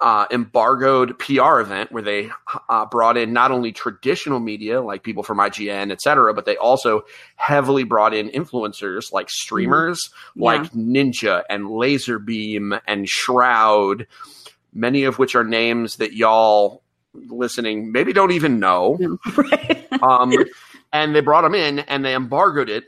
uh, 0.00 0.26
embargoed 0.30 1.18
PR 1.18 1.58
event 1.60 1.90
where 1.90 2.02
they 2.02 2.30
uh, 2.68 2.86
brought 2.86 3.16
in 3.16 3.32
not 3.32 3.50
only 3.50 3.72
traditional 3.72 4.38
media 4.38 4.80
like 4.80 5.02
people 5.02 5.22
from 5.24 5.38
IGN, 5.38 5.90
et 5.90 6.00
cetera, 6.00 6.32
but 6.32 6.44
they 6.44 6.56
also 6.56 7.02
heavily 7.36 7.82
brought 7.82 8.14
in 8.14 8.28
influencers 8.30 9.12
like 9.12 9.28
streamers 9.28 10.10
Yeah. 10.36 10.44
like 10.44 10.72
Ninja 10.72 11.42
and 11.50 11.68
Lazarbeam 11.68 12.78
and 12.86 13.08
Shroud, 13.08 14.06
many 14.72 15.02
of 15.04 15.18
which 15.18 15.34
are 15.34 15.44
names 15.44 15.96
that 15.96 16.12
y'all 16.12 16.82
listening 17.14 17.90
maybe 17.90 18.12
don't 18.12 18.30
even 18.32 18.60
know. 18.60 18.98
right. 19.36 19.88
Um, 20.00 20.32
and 20.92 21.12
they 21.14 21.20
brought 21.20 21.42
them 21.42 21.56
in 21.56 21.80
and 21.80 22.04
they 22.04 22.14
embargoed 22.14 22.68
it. 22.68 22.84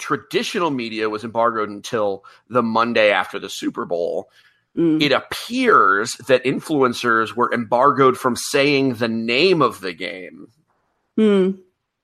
Traditional 0.00 0.70
media 0.70 1.08
was 1.08 1.22
embargoed 1.24 1.68
until 1.68 2.24
the 2.48 2.62
Monday 2.62 3.10
after 3.12 3.38
the 3.38 3.50
Super 3.50 3.84
Bowl. 3.84 4.30
Mm. 4.76 5.02
It 5.02 5.12
appears 5.12 6.12
that 6.26 6.42
influencers 6.44 7.34
were 7.36 7.52
embargoed 7.52 8.16
from 8.16 8.34
saying 8.34 8.94
the 8.94 9.08
name 9.08 9.62
of 9.62 9.80
the 9.80 9.92
game, 9.92 10.48
Hmm. 11.16 11.50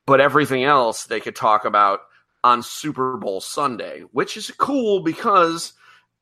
but 0.05 0.21
everything 0.21 0.65
else 0.65 1.05
they 1.05 1.21
could 1.21 1.37
talk 1.37 1.65
about 1.65 2.00
on 2.45 2.62
Super 2.62 3.17
Bowl 3.17 3.41
Sunday, 3.41 4.00
which 4.12 4.37
is 4.37 4.50
cool 4.59 5.00
because 5.00 5.73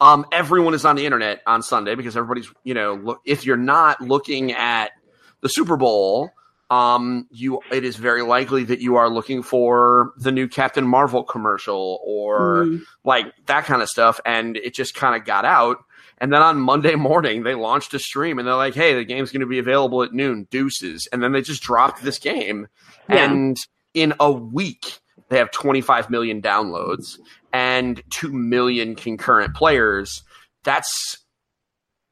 um, 0.01 0.27
everyone 0.33 0.75
is 0.75 0.85
on 0.85 0.97
the 0.97 1.07
internet 1.07 1.43
on 1.47 1.63
Sunday 1.63 1.95
because 1.95 2.17
everybody's, 2.17 2.51
you 2.63 2.75
know, 2.75 2.95
look, 2.95 3.21
if 3.25 3.45
you're 3.45 3.57
not 3.57 4.01
looking 4.01 4.53
at 4.53 4.93
the 5.41 5.49
Super 5.49 5.77
Bowl, 5.77 6.31
um, 6.75 7.27
you 7.31 7.61
it 7.71 7.85
is 7.85 7.97
very 7.97 8.23
likely 8.23 8.65
that 8.65 8.81
you 8.81 8.97
are 8.97 9.09
looking 9.11 9.43
for 9.43 10.13
the 10.17 10.33
new 10.33 10.49
Captain 10.49 10.87
Marvel 10.87 11.23
commercial 11.23 12.01
or 12.05 12.65
Mm. 12.65 12.83
like 13.05 13.27
that 13.47 13.65
kind 13.65 13.83
of 13.83 13.89
stuff, 13.89 14.19
and 14.25 14.57
it 14.57 14.75
just 14.75 14.95
kind 14.95 15.15
of 15.15 15.25
got 15.27 15.45
out. 15.45 15.79
And 16.19 16.33
then 16.33 16.43
on 16.43 16.59
Monday 16.61 16.95
morning, 16.95 17.43
they 17.43 17.55
launched 17.55 17.93
a 17.95 17.99
stream, 17.99 18.39
and 18.39 18.47
they're 18.49 18.55
like, 18.57 18.75
"Hey, 18.75 18.95
the 18.95 19.05
game's 19.05 19.31
going 19.33 19.41
to 19.41 19.47
be 19.47 19.59
available 19.59 20.03
at 20.03 20.13
noon. 20.13 20.47
Deuces!" 20.51 21.07
And 21.13 21.23
then 21.23 21.33
they 21.33 21.43
just 21.43 21.63
dropped 21.63 22.03
this 22.03 22.19
game, 22.19 22.67
Yeah. 23.09 23.25
and 23.25 23.57
in 23.93 24.15
a 24.19 24.31
week, 24.33 24.99
they 25.29 25.39
have 25.39 25.51
25 25.51 26.11
million 26.11 26.41
downloads 26.43 27.19
and 27.53 28.03
2 28.11 28.33
million 28.33 28.95
concurrent 28.97 29.55
players. 29.55 30.23
That's 30.65 30.91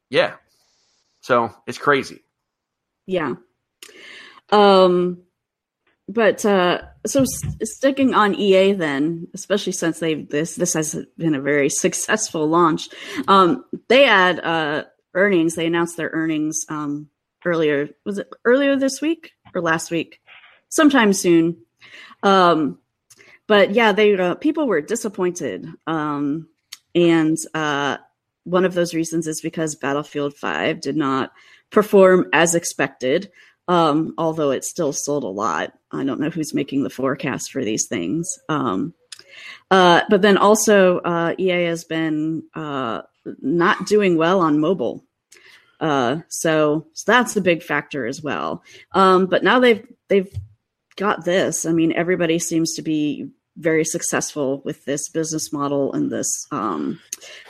yeah. 0.09 0.35
So 1.21 1.53
it's 1.67 1.77
crazy. 1.77 2.23
Yeah. 3.07 3.33
Um, 4.51 5.23
but 6.07 6.45
uh, 6.45 6.81
so 7.05 7.21
s- 7.21 7.55
sticking 7.63 8.13
on 8.13 8.35
EA 8.35 8.73
then, 8.73 9.27
especially 9.33 9.71
since 9.71 9.99
they've 9.99 10.27
this 10.27 10.55
this 10.55 10.73
has 10.73 10.97
been 11.17 11.35
a 11.35 11.41
very 11.41 11.69
successful 11.69 12.47
launch. 12.47 12.89
Um, 13.27 13.65
they 13.87 14.03
had 14.03 14.39
uh 14.39 14.85
earnings. 15.13 15.55
They 15.55 15.67
announced 15.67 15.97
their 15.97 16.09
earnings 16.09 16.65
um 16.69 17.09
earlier. 17.45 17.89
Was 18.05 18.19
it 18.19 18.29
earlier 18.45 18.75
this 18.75 19.01
week 19.01 19.31
or 19.55 19.61
last 19.61 19.91
week? 19.91 20.21
Sometime 20.69 21.13
soon. 21.13 21.57
Um, 22.21 22.79
but 23.47 23.71
yeah, 23.71 23.91
they 23.91 24.17
uh, 24.17 24.35
people 24.35 24.67
were 24.67 24.81
disappointed. 24.81 25.67
Um, 25.87 26.47
and 26.95 27.37
uh, 27.53 27.97
one 28.43 28.65
of 28.65 28.73
those 28.73 28.93
reasons 28.93 29.27
is 29.27 29.41
because 29.41 29.75
Battlefield 29.75 30.35
Five 30.35 30.81
did 30.81 30.95
not 30.95 31.31
perform 31.69 32.27
as 32.33 32.55
expected 32.55 33.31
um, 33.67 34.13
although 34.17 34.51
it 34.51 34.63
still 34.63 34.93
sold 34.93 35.23
a 35.23 35.27
lot. 35.27 35.73
I 35.91 36.03
don't 36.03 36.19
know 36.19 36.29
who's 36.29 36.53
making 36.53 36.83
the 36.83 36.89
forecast 36.89 37.51
for 37.51 37.63
these 37.63 37.87
things. 37.87 38.39
Um, 38.49 38.93
uh, 39.71 40.01
but 40.09 40.21
then 40.21 40.37
also, 40.37 40.99
uh, 40.99 41.33
EA 41.37 41.65
has 41.65 41.83
been 41.83 42.43
uh, 42.53 43.01
not 43.41 43.85
doing 43.85 44.17
well 44.17 44.41
on 44.41 44.59
mobile. 44.59 45.05
Uh, 45.79 46.19
so, 46.29 46.87
so 46.93 47.11
that's 47.11 47.35
a 47.35 47.41
big 47.41 47.63
factor 47.63 48.05
as 48.05 48.21
well. 48.21 48.63
Um, 48.91 49.25
but 49.25 49.43
now 49.43 49.59
they've 49.59 49.85
they've 50.07 50.31
got 50.95 51.25
this. 51.25 51.65
I 51.65 51.71
mean, 51.71 51.93
everybody 51.93 52.39
seems 52.39 52.73
to 52.75 52.81
be 52.81 53.29
very 53.57 53.85
successful 53.85 54.61
with 54.65 54.83
this 54.85 55.09
business 55.09 55.53
model 55.53 55.93
and 55.93 56.11
this 56.11 56.27
um, 56.51 56.99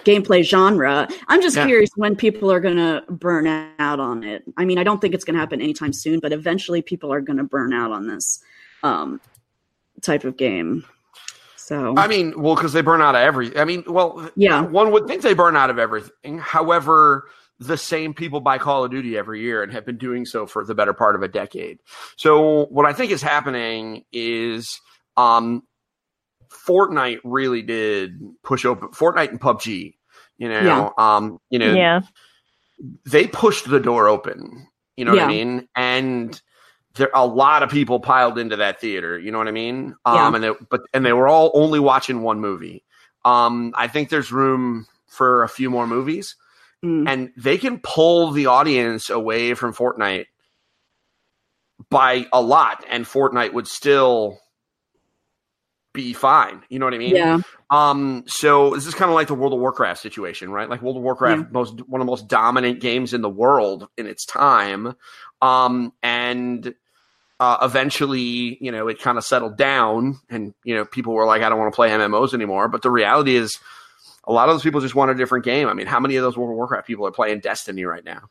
gameplay 0.04 0.44
genre. 0.44 1.08
I'm 1.28 1.42
just 1.42 1.56
Yeah. 1.56 1.66
curious 1.66 1.90
when 1.96 2.16
people 2.16 2.52
are 2.52 2.60
going 2.60 2.76
to 2.76 3.04
burn 3.10 3.48
out 3.80 4.00
on 4.00 4.24
it. 4.24 4.44
I 4.58 4.66
mean, 4.66 4.78
I 4.78 4.84
don't 4.84 5.00
think 5.00 5.14
it's 5.14 5.24
going 5.24 5.36
to 5.36 5.40
happen 5.40 5.62
anytime 5.62 5.94
soon, 5.94 6.20
but 6.20 6.34
eventually 6.34 6.82
people 6.82 7.14
are 7.14 7.22
going 7.22 7.38
to 7.38 7.44
burn 7.44 7.74
out 7.74 7.92
on 7.92 8.08
this 8.08 8.40
um, 8.84 9.22
type 10.02 10.26
of 10.26 10.36
game. 10.36 10.84
So, 11.56 11.94
I 11.98 12.08
mean, 12.08 12.34
well, 12.42 12.56
because 12.56 12.74
they 12.74 12.82
burn 12.82 13.02
out 13.02 13.16
of 13.16 13.22
every. 13.22 13.58
I 13.58 13.64
mean, 13.64 13.86
well, 13.88 14.30
Yeah. 14.36 14.62
One 14.62 14.92
would 14.92 15.08
think 15.08 15.22
they 15.22 15.34
burn 15.34 15.56
out 15.56 15.70
of 15.70 15.80
everything. 15.80 16.38
However, 16.38 17.30
the 17.60 17.78
same 17.78 18.14
people 18.14 18.42
buy 18.42 18.58
Call 18.58 18.84
of 18.84 18.92
Duty 18.92 19.18
every 19.18 19.40
year 19.40 19.64
and 19.64 19.72
have 19.72 19.86
been 19.86 19.98
doing 19.98 20.26
so 20.26 20.46
for 20.46 20.66
the 20.66 20.76
better 20.76 20.92
part 20.92 21.16
of 21.16 21.24
a 21.24 21.30
decade. 21.30 21.80
So, 22.18 22.66
what 22.66 22.86
I 22.86 22.92
think 22.92 23.12
is 23.14 23.22
happening 23.22 24.04
is, 24.12 24.82
um, 25.16 25.64
Fortnite 26.54 27.20
really 27.24 27.62
did 27.62 28.20
push 28.44 28.66
open 28.66 28.90
Fortnite 28.90 29.30
and 29.30 29.42
PUBG. 29.42 29.96
You 30.38 30.50
know, 30.50 30.62
Yeah. 30.62 30.90
um, 30.98 31.40
you 31.50 31.60
know, 31.60 31.74
Yeah. 31.74 32.02
they 33.06 33.28
pushed 33.28 33.70
the 33.70 33.80
door 33.80 34.08
open. 34.08 34.68
You 34.98 35.06
know 35.06 35.12
what 35.14 35.22
I 35.24 35.28
mean? 35.28 35.68
And 35.76 36.40
there 36.96 37.10
a 37.14 37.26
lot 37.26 37.64
of 37.64 37.70
people 37.72 38.00
piled 38.00 38.38
into 38.38 38.56
that 38.58 38.80
theater. 38.80 39.18
You 39.18 39.32
know 39.32 39.40
what 39.40 39.48
I 39.48 39.52
mean? 39.52 39.96
Um, 40.06 40.16
Yeah. 40.16 40.36
and 40.36 40.46
it, 40.46 40.70
but 40.70 40.82
and 40.94 41.06
they 41.06 41.14
were 41.14 41.28
all 41.28 41.52
only 41.56 41.80
watching 41.80 42.22
one 42.22 42.40
movie. 42.40 42.84
Um, 43.26 43.74
I 43.76 43.88
think 43.88 44.10
there's 44.10 44.32
room 44.32 44.86
for 45.08 45.44
a 45.44 45.50
few 45.50 45.70
more 45.70 45.88
movies, 45.88 46.36
Mm. 46.84 47.08
and 47.08 47.32
they 47.38 47.58
can 47.58 47.80
pull 47.80 48.32
the 48.32 48.48
audience 48.48 49.10
away 49.10 49.54
from 49.54 49.74
Fortnite 49.74 50.26
by 51.90 52.28
a 52.34 52.42
lot, 52.42 52.84
and 52.90 53.06
Fortnite 53.06 53.54
would 53.54 53.68
still 53.68 54.40
be 55.94 56.14
fine. 56.14 56.64
You 56.70 56.80
know 56.80 56.86
what 56.86 56.94
I 56.94 56.98
mean? 56.98 57.16
Yeah. 57.16 57.40
Um, 57.70 58.24
so 58.28 58.72
this 58.72 58.86
is 58.86 58.96
kind 58.96 59.10
of 59.10 59.16
like 59.16 59.28
the 59.28 59.36
World 59.36 59.54
of 59.54 59.60
Warcraft 59.60 60.02
situation, 60.02 60.52
right? 60.52 60.70
Like 60.70 60.82
World 60.82 60.98
of 60.98 61.04
Warcraft, 61.04 61.52
most 61.52 61.88
one 61.88 62.02
of 62.02 62.06
the 62.06 62.12
most 62.12 62.28
dominant 62.28 62.80
games 62.80 63.14
in 63.14 63.22
the 63.22 63.30
world 63.30 63.88
in 63.98 64.08
its 64.08 64.26
time. 64.26 64.96
Um, 65.42 65.94
and 66.02 66.74
uh, 67.40 67.58
eventually, 67.62 68.58
you 68.62 68.72
know, 68.72 68.88
it 68.88 69.00
kind 69.00 69.18
of 69.18 69.24
settled 69.24 69.58
down, 69.58 70.20
and 70.30 70.54
you 70.64 70.76
know, 70.76 70.86
people 70.86 71.14
were 71.14 71.26
like, 71.26 71.42
"I 71.42 71.50
don't 71.50 71.60
want 71.60 71.72
to 71.72 71.76
play 71.76 71.90
MMOs 71.90 72.34
anymore." 72.34 72.68
But 72.68 72.82
the 72.82 72.92
reality 72.92 73.36
is, 73.36 73.60
a 74.26 74.32
lot 74.32 74.50
of 74.50 74.56
those 74.56 74.64
people 74.64 74.82
just 74.82 74.96
want 74.96 75.12
a 75.12 75.16
different 75.16 75.46
game. 75.46 75.68
I 75.68 75.74
mean, 75.74 75.88
how 75.88 76.00
many 76.00 76.16
of 76.16 76.24
those 76.24 76.38
World 76.38 76.52
of 76.52 76.56
Warcraft 76.56 76.88
people 76.88 77.06
are 77.06 77.12
playing 77.12 77.40
Destiny 77.40 77.84
right 77.86 78.04
now? 78.04 78.30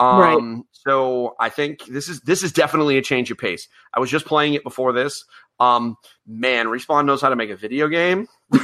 Um, 0.00 0.64
so 0.72 1.36
I 1.38 1.50
think 1.50 1.84
this 1.84 2.08
is 2.08 2.20
this 2.22 2.42
is 2.42 2.52
definitely 2.52 2.96
a 2.96 3.02
change 3.02 3.30
of 3.30 3.38
pace. 3.38 3.68
I 3.92 4.00
was 4.00 4.10
just 4.10 4.24
playing 4.24 4.54
it 4.54 4.64
before 4.64 4.92
this. 4.92 5.24
Um, 5.60 5.96
man, 6.26 6.66
Respawn 6.66 7.04
knows 7.04 7.20
how 7.20 7.28
to 7.28 7.36
make 7.36 7.50
a 7.50 7.56
video 7.56 7.86
game. 7.88 8.26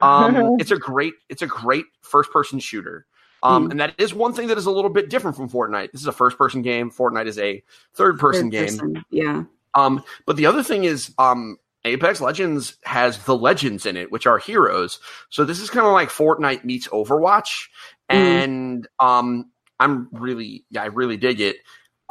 um, 0.00 0.56
it's 0.60 0.70
a 0.70 0.76
great 0.78 1.14
it's 1.28 1.42
a 1.42 1.46
great 1.46 1.86
first 2.02 2.30
person 2.32 2.58
shooter. 2.58 3.06
Um, 3.44 3.66
Mm. 3.66 3.70
and 3.72 3.80
that 3.80 3.94
is 3.98 4.14
one 4.14 4.32
thing 4.32 4.46
that 4.48 4.58
is 4.58 4.66
a 4.66 4.70
little 4.70 4.90
bit 4.90 5.10
different 5.10 5.36
from 5.36 5.48
Fortnite. 5.50 5.90
This 5.90 6.00
is 6.00 6.06
a 6.06 6.12
first 6.12 6.38
person 6.38 6.62
game. 6.62 6.90
Fortnite 6.92 7.26
is 7.26 7.38
a 7.38 7.62
third 7.94 8.18
person 8.20 8.50
Third 8.50 8.52
game. 8.52 8.78
person. 8.78 9.04
Yeah. 9.10 9.42
Um, 9.74 10.04
but 10.26 10.36
the 10.36 10.46
other 10.46 10.62
thing 10.62 10.84
is, 10.84 11.12
um, 11.18 11.56
Apex 11.84 12.20
Legends 12.20 12.76
has 12.84 13.18
the 13.24 13.36
legends 13.36 13.84
in 13.84 13.96
it, 13.96 14.12
which 14.12 14.28
are 14.28 14.38
heroes. 14.38 15.00
So 15.30 15.44
this 15.44 15.58
is 15.58 15.70
kind 15.70 15.84
of 15.84 15.92
like 15.92 16.08
Fortnite 16.10 16.62
meets 16.64 16.86
Overwatch, 16.88 17.66
Mhm. 18.08 18.14
and 18.14 18.88
um, 19.00 19.50
I'm 19.80 20.08
really, 20.12 20.64
yeah, 20.70 20.82
I 20.84 20.86
really 20.86 21.16
dig 21.16 21.40
it. 21.40 21.56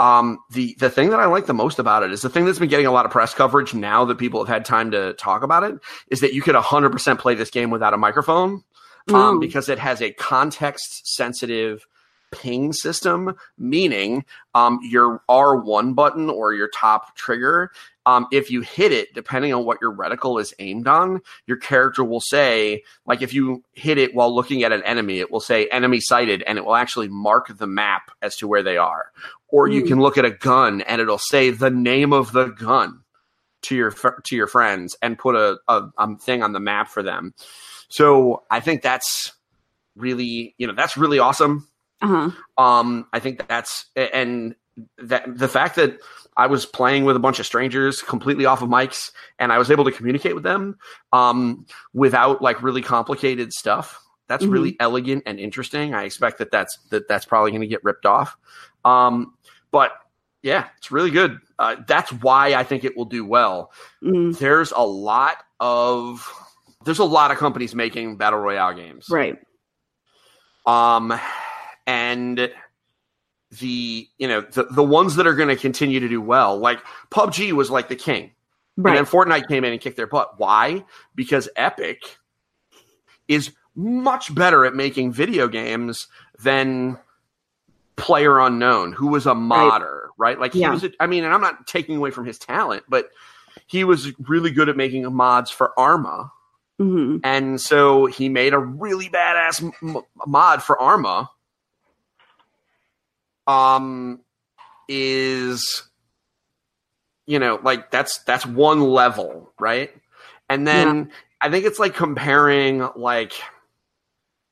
Um, 0.01 0.39
the 0.49 0.75
the 0.79 0.89
thing 0.89 1.09
that 1.11 1.19
I 1.19 1.25
like 1.25 1.45
the 1.45 1.53
most 1.53 1.77
about 1.77 2.01
it 2.03 2.11
is 2.11 2.21
the 2.21 2.29
thing 2.29 2.45
that's 2.45 2.57
been 2.59 2.69
getting 2.69 2.87
a 2.87 2.91
lot 2.91 3.05
of 3.05 3.11
press 3.11 3.33
coverage 3.35 3.73
now 3.73 4.03
that 4.05 4.17
people 4.17 4.39
have 4.43 4.47
had 4.47 4.65
time 4.65 4.91
to 4.91 5.13
talk 5.13 5.43
about 5.43 5.63
it 5.63 5.75
is 6.09 6.21
that 6.21 6.33
you 6.33 6.41
could 6.41 6.55
100% 6.55 7.19
play 7.19 7.35
this 7.35 7.51
game 7.51 7.69
without 7.69 7.93
a 7.93 7.97
microphone 7.97 8.63
um, 9.09 9.37
Mm. 9.37 9.39
because 9.41 9.69
it 9.69 9.79
has 9.79 10.01
a 10.01 10.11
context 10.13 11.07
sensitive 11.15 11.85
ping 12.31 12.73
system, 12.73 13.35
meaning 13.57 14.25
um, 14.55 14.79
your 14.83 15.21
R1 15.29 15.95
button 15.95 16.29
or 16.29 16.53
your 16.53 16.69
top 16.69 17.15
trigger, 17.15 17.71
um, 18.05 18.27
if 18.31 18.49
you 18.49 18.61
hit 18.61 18.91
it, 18.91 19.13
depending 19.13 19.53
on 19.53 19.63
what 19.65 19.77
your 19.81 19.93
reticle 19.93 20.41
is 20.41 20.53
aimed 20.59 20.87
on, 20.87 21.21
your 21.45 21.57
character 21.57 22.03
will 22.03 22.21
say, 22.21 22.83
like 23.05 23.21
if 23.21 23.33
you 23.33 23.63
hit 23.73 23.97
it 23.97 24.15
while 24.15 24.33
looking 24.33 24.63
at 24.63 24.71
an 24.71 24.83
enemy, 24.83 25.19
it 25.19 25.31
will 25.31 25.39
say 25.39 25.67
enemy 25.67 25.99
sighted 25.99 26.41
and 26.43 26.57
it 26.57 26.65
will 26.65 26.75
actually 26.75 27.07
mark 27.09 27.55
the 27.55 27.67
map 27.67 28.09
as 28.21 28.35
to 28.37 28.47
where 28.47 28.63
they 28.63 28.77
are. 28.77 29.11
Or 29.49 29.67
you 29.67 29.81
Hmm. 29.81 29.87
can 29.87 29.99
look 30.01 30.17
at 30.17 30.25
a 30.25 30.31
gun 30.31 30.81
and 30.81 30.99
it'll 30.99 31.19
say 31.19 31.51
the 31.51 31.69
name 31.69 32.11
of 32.13 32.31
the 32.31 32.47
gun 32.47 33.03
to 33.63 33.75
your 33.75 33.91
to 33.91 34.35
your 34.35 34.47
friends 34.47 34.95
and 35.03 35.19
put 35.19 35.35
a, 35.35 35.59
a, 35.67 35.83
a 35.97 36.17
thing 36.17 36.41
on 36.41 36.53
the 36.53 36.59
map 36.59 36.87
for 36.87 37.03
them. 37.03 37.33
So 37.89 38.43
I 38.49 38.59
think 38.61 38.81
that's 38.81 39.33
really, 39.95 40.55
you 40.57 40.65
know, 40.65 40.73
that's 40.73 40.97
really 40.97 41.19
awesome. 41.19 41.67
Uh 42.01 42.31
huh. 42.57 42.63
Um, 42.63 43.07
I 43.13 43.19
think 43.19 43.47
that's 43.47 43.85
and 43.95 44.55
that 44.97 45.37
the 45.37 45.47
fact 45.47 45.75
that 45.75 45.99
I 46.37 46.47
was 46.47 46.65
playing 46.65 47.03
with 47.05 47.15
a 47.15 47.19
bunch 47.19 47.39
of 47.39 47.45
strangers 47.45 48.01
completely 48.01 48.45
off 48.45 48.61
of 48.61 48.69
mics 48.69 49.11
and 49.37 49.51
I 49.51 49.57
was 49.57 49.69
able 49.69 49.83
to 49.83 49.91
communicate 49.91 50.33
with 50.33 50.43
them 50.43 50.77
um, 51.11 51.65
without 51.93 52.41
like 52.41 52.63
really 52.63 52.81
complicated 52.81 53.53
stuff. 53.53 54.01
That's 54.27 54.45
Mhm. 54.45 54.51
really 54.51 54.77
elegant 54.79 55.23
and 55.25 55.39
interesting. 55.39 55.93
I 55.93 56.03
expect 56.05 56.37
that 56.37 56.51
that's 56.51 56.77
that 56.89 57.07
that's 57.09 57.25
probably 57.25 57.51
going 57.51 57.61
to 57.61 57.67
get 57.67 57.83
ripped 57.83 58.05
off. 58.05 58.37
Um, 58.85 59.33
but 59.71 59.91
yeah, 60.41 60.69
it's 60.77 60.89
really 60.89 61.11
good. 61.11 61.37
Uh, 61.59 61.75
that's 61.85 62.11
why 62.13 62.53
I 62.55 62.63
think 62.63 62.83
it 62.85 62.95
will 62.97 63.05
do 63.05 63.25
well. 63.25 63.71
Mm. 64.01 64.37
There's 64.39 64.71
a 64.71 64.81
lot 64.85 65.43
of 65.59 66.27
there's 66.85 66.99
a 66.99 67.03
lot 67.05 67.29
of 67.31 67.37
companies 67.37 67.75
making 67.75 68.15
battle 68.15 68.39
royale 68.39 68.73
games. 68.73 69.07
Right. 69.09 69.37
Um, 70.65 71.19
and 71.87 72.51
the 73.59 74.07
you 74.17 74.27
know 74.27 74.41
the 74.41 74.63
the 74.71 74.83
ones 74.83 75.15
that 75.15 75.27
are 75.27 75.35
going 75.35 75.49
to 75.49 75.55
continue 75.55 75.99
to 75.99 76.07
do 76.07 76.21
well, 76.21 76.57
like 76.57 76.79
PUBG 77.09 77.51
was 77.51 77.69
like 77.69 77.89
the 77.89 77.95
king, 77.95 78.31
Right. 78.77 78.97
and 78.97 79.05
then 79.05 79.11
Fortnite 79.11 79.47
came 79.47 79.63
in 79.65 79.73
and 79.73 79.81
kicked 79.81 79.97
their 79.97 80.07
butt. 80.07 80.39
Why? 80.39 80.85
Because 81.15 81.49
Epic 81.55 82.17
is 83.27 83.51
much 83.75 84.33
better 84.33 84.65
at 84.65 84.73
making 84.75 85.11
video 85.11 85.47
games 85.47 86.07
than 86.39 86.97
Player 87.97 88.39
Unknown, 88.39 88.93
who 88.93 89.07
was 89.07 89.25
a 89.25 89.35
modder, 89.35 90.09
right? 90.17 90.39
Like 90.39 90.53
he 90.53 90.59
Yeah. 90.61 90.71
was. 90.71 90.83
A, 90.83 90.91
I 90.99 91.07
mean, 91.07 91.23
and 91.23 91.33
I'm 91.33 91.41
not 91.41 91.67
taking 91.67 91.97
away 91.97 92.11
from 92.11 92.25
his 92.25 92.37
talent, 92.39 92.83
but 92.89 93.09
he 93.67 93.83
was 93.83 94.11
really 94.27 94.51
good 94.51 94.69
at 94.69 94.77
making 94.77 95.11
mods 95.13 95.51
for 95.51 95.77
Arma. 95.79 96.31
hmm 96.79 97.17
And 97.23 97.59
so 97.59 98.05
he 98.05 98.27
made 98.29 98.53
a 98.53 98.59
really 98.59 99.09
badass 99.09 99.61
m- 99.83 100.01
mod 100.25 100.63
for 100.63 100.79
Arma. 100.81 101.29
Um, 103.51 104.21
is 104.87 105.83
you 107.25 107.39
know 107.39 107.59
like 107.63 107.91
that's 107.91 108.19
that's 108.23 108.45
one 108.45 108.81
level, 108.81 109.51
right? 109.59 109.91
And 110.49 110.67
then 110.67 111.11
I 111.41 111.49
think 111.49 111.65
it's 111.65 111.79
like 111.79 111.95
comparing 111.95 112.87
like 112.95 113.33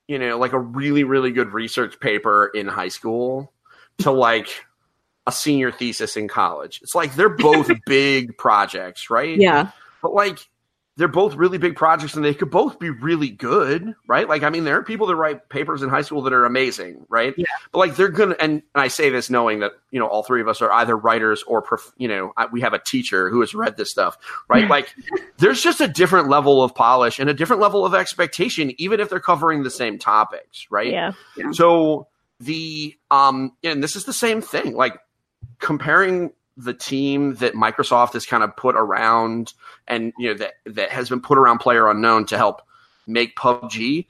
you 0.08 0.18
know 0.18 0.38
like 0.38 0.54
a 0.54 0.60
really 0.60 1.04
really 1.04 1.32
good 1.32 1.54
research 1.54 2.00
paper 2.00 2.52
in 2.54 2.68
high 2.68 2.88
school 2.88 3.54
to 4.00 4.12
like 4.28 4.66
a 5.28 5.32
senior 5.32 5.72
thesis 5.72 6.18
in 6.18 6.28
college. 6.28 6.80
It's 6.82 6.96
like 6.96 7.16
they're 7.16 7.30
both 7.30 7.70
big 7.86 8.38
projects, 8.38 9.10
right? 9.10 9.38
Yeah. 9.38 9.72
but 10.02 10.14
like 10.14 10.40
they're 11.00 11.08
both 11.08 11.36
really 11.36 11.58
big 11.58 11.78
projects 11.78 12.14
and 12.14 12.26
they 12.26 12.34
could 12.34 12.52
both 12.52 12.78
be 12.78 12.90
really 12.90 13.30
good 13.30 13.96
right? 14.06 14.28
Like 14.28 14.44
i 14.44 14.50
mean 14.50 14.66
there 14.66 14.78
are 14.78 14.84
people 14.84 15.08
that 15.08 15.16
write 15.16 15.50
papers 15.50 15.82
in 15.82 15.90
high 15.90 16.02
school 16.02 16.22
that 16.24 16.34
are 16.34 16.46
amazing 16.46 17.06
right? 17.10 17.34
Yeah. 17.38 17.46
but 17.72 17.80
like 17.80 17.96
they're 17.96 18.10
gonna 18.10 18.36
and, 18.40 18.52
and 18.52 18.64
i 18.76 18.90
say 18.90 19.10
this 19.10 19.30
knowing 19.30 19.60
that 19.60 19.72
you 19.92 20.00
know 20.00 20.08
all 20.08 20.24
three 20.24 20.42
of 20.42 20.48
us 20.48 20.62
are 20.62 20.72
either 20.74 20.96
writers 20.96 21.42
or 21.44 21.62
prof, 21.62 21.92
you 21.98 22.08
know 22.08 22.34
I, 22.38 22.48
we 22.48 22.62
have 22.62 22.74
a 22.74 22.80
teacher 22.80 23.30
who 23.30 23.40
has 23.40 23.56
read 23.56 23.78
this 23.78 23.90
stuff 23.90 24.18
right? 24.50 24.70
Like 24.70 24.94
there's 25.38 25.62
just 25.64 25.80
a 25.80 25.88
different 25.88 26.28
level 26.28 26.62
of 26.62 26.76
polish 26.76 27.18
and 27.18 27.30
a 27.30 27.34
different 27.34 27.62
level 27.62 27.86
of 27.86 27.96
expectation 27.96 28.74
even 28.78 29.00
if 29.00 29.10
they're 29.10 29.20
covering 29.20 29.64
the 29.64 29.72
same 29.72 29.98
topics 29.98 30.68
right? 30.70 30.92
Yeah. 30.92 31.12
so 31.54 32.08
the 32.42 32.96
um 33.10 33.54
and 33.64 33.82
this 33.82 33.96
is 33.96 34.04
the 34.04 34.14
same 34.14 34.42
thing 34.42 34.76
like 34.76 35.00
comparing 35.60 36.32
the 36.64 36.74
team 36.74 37.36
that 37.36 37.54
Microsoft 37.54 38.14
has 38.14 38.26
kind 38.26 38.44
of 38.44 38.56
put 38.56 38.76
around 38.76 39.54
and 39.88 40.12
you 40.18 40.28
know 40.30 40.34
that 40.38 40.54
that 40.66 40.90
has 40.90 41.10
been 41.10 41.22
put 41.22 41.38
around 41.38 41.60
player 41.60 41.90
unknown 41.90 42.26
to 42.28 42.38
help 42.38 42.62
make 43.08 43.36
PUBG 43.38 44.06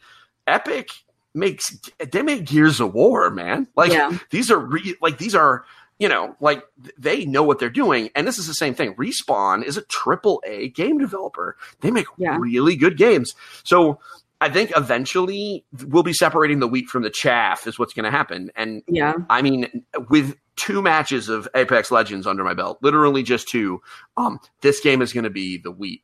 Epic 0.47 0.89
makes 1.35 1.77
they 2.11 2.21
make 2.23 2.45
Gears 2.45 2.79
of 2.79 2.93
War 2.93 3.29
man 3.29 3.67
like 3.75 3.91
Yeah. 3.91 4.17
these 4.31 4.49
are 4.49 4.57
re, 4.57 4.95
like 5.01 5.19
these 5.19 5.35
are 5.35 5.63
you 5.99 6.09
know 6.09 6.35
like 6.39 6.63
they 6.97 7.23
know 7.25 7.43
what 7.43 7.59
they're 7.59 7.69
doing 7.69 8.09
and 8.15 8.27
this 8.27 8.39
is 8.39 8.47
the 8.47 8.53
same 8.53 8.73
thing 8.73 8.95
respawn 8.95 9.63
is 9.63 9.77
a 9.77 9.83
triple 9.83 10.41
a 10.45 10.69
game 10.69 10.97
developer 10.97 11.55
they 11.81 11.91
make 11.91 12.07
Yeah. 12.17 12.37
really 12.39 12.75
good 12.75 12.97
games 12.97 13.33
so 13.63 13.99
i 14.41 14.49
think 14.49 14.71
eventually 14.75 15.63
we'll 15.87 16.01
be 16.03 16.13
separating 16.13 16.59
the 16.59 16.67
wheat 16.67 16.87
from 16.87 17.03
the 17.03 17.09
chaff 17.11 17.67
is 17.67 17.77
what's 17.77 17.93
going 17.93 18.05
to 18.05 18.11
happen 18.11 18.49
and 18.55 18.81
Yeah. 18.87 19.13
I 19.29 19.41
mean, 19.43 19.83
with 20.09 20.35
two 20.59 20.81
matches 20.81 21.29
of 21.29 21.47
Apex 21.55 21.91
Legends 21.91 22.27
under 22.27 22.43
my 22.43 22.53
belt, 22.53 22.79
literally 22.81 23.23
just 23.23 23.47
two, 23.47 23.81
um, 24.17 24.39
this 24.61 24.79
game 24.79 25.01
is 25.01 25.13
going 25.13 25.23
to 25.23 25.29
be 25.29 25.57
the 25.57 25.71
wheat. 25.71 26.03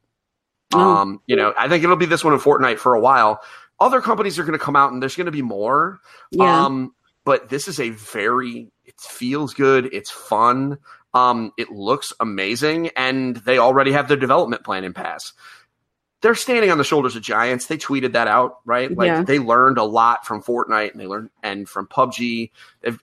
Oh. 0.74 0.80
Um, 0.98 1.22
you 1.28 1.36
know, 1.36 1.54
I 1.58 1.68
think 1.68 1.84
it'll 1.84 1.96
be 1.96 2.06
this 2.06 2.24
one 2.24 2.34
in 2.34 2.40
Fortnite 2.40 2.80
for 2.80 2.96
a 2.96 3.00
while. 3.00 3.42
Other 3.80 4.02
companies 4.02 4.40
are 4.40 4.44
going 4.44 4.58
to 4.58 4.64
come 4.64 4.76
out 4.76 4.92
and 4.92 5.02
there's 5.02 5.16
going 5.16 5.26
to 5.26 5.32
be 5.32 5.42
more. 5.42 6.00
Yeah. 6.32 6.66
Um, 6.66 6.96
but 7.26 7.50
this 7.50 7.68
is 7.68 7.80
a 7.80 7.90
very, 7.90 8.72
it 8.86 8.96
feels 9.00 9.54
good. 9.54 9.90
It's 9.94 10.12
fun. 10.12 10.78
Um, 11.14 11.52
it 11.58 11.72
looks 11.72 12.12
amazing, 12.20 12.90
and 12.98 13.38
they 13.38 13.58
already 13.58 13.94
have 13.94 14.08
their 14.10 14.18
development 14.18 14.64
plan 14.66 14.84
in 14.84 14.94
pass. 14.94 15.32
They're 16.22 16.36
standing 16.36 16.72
on 16.72 16.78
the 16.78 16.84
shoulders 16.84 17.16
of 17.16 17.22
giants. 17.22 17.68
They 17.68 17.78
tweeted 17.78 18.14
that 18.14 18.28
out, 18.28 18.58
right? 18.66 18.96
Like 18.96 19.08
Yeah. 19.08 19.24
they 19.24 19.40
learned 19.40 19.78
a 19.78 19.84
lot 19.84 20.26
from 20.26 20.42
Fortnite, 20.44 20.92
and 20.92 21.00
they 21.00 21.08
learned 21.08 21.30
and 21.42 21.70
from 21.70 21.88
PUBG. 21.88 22.52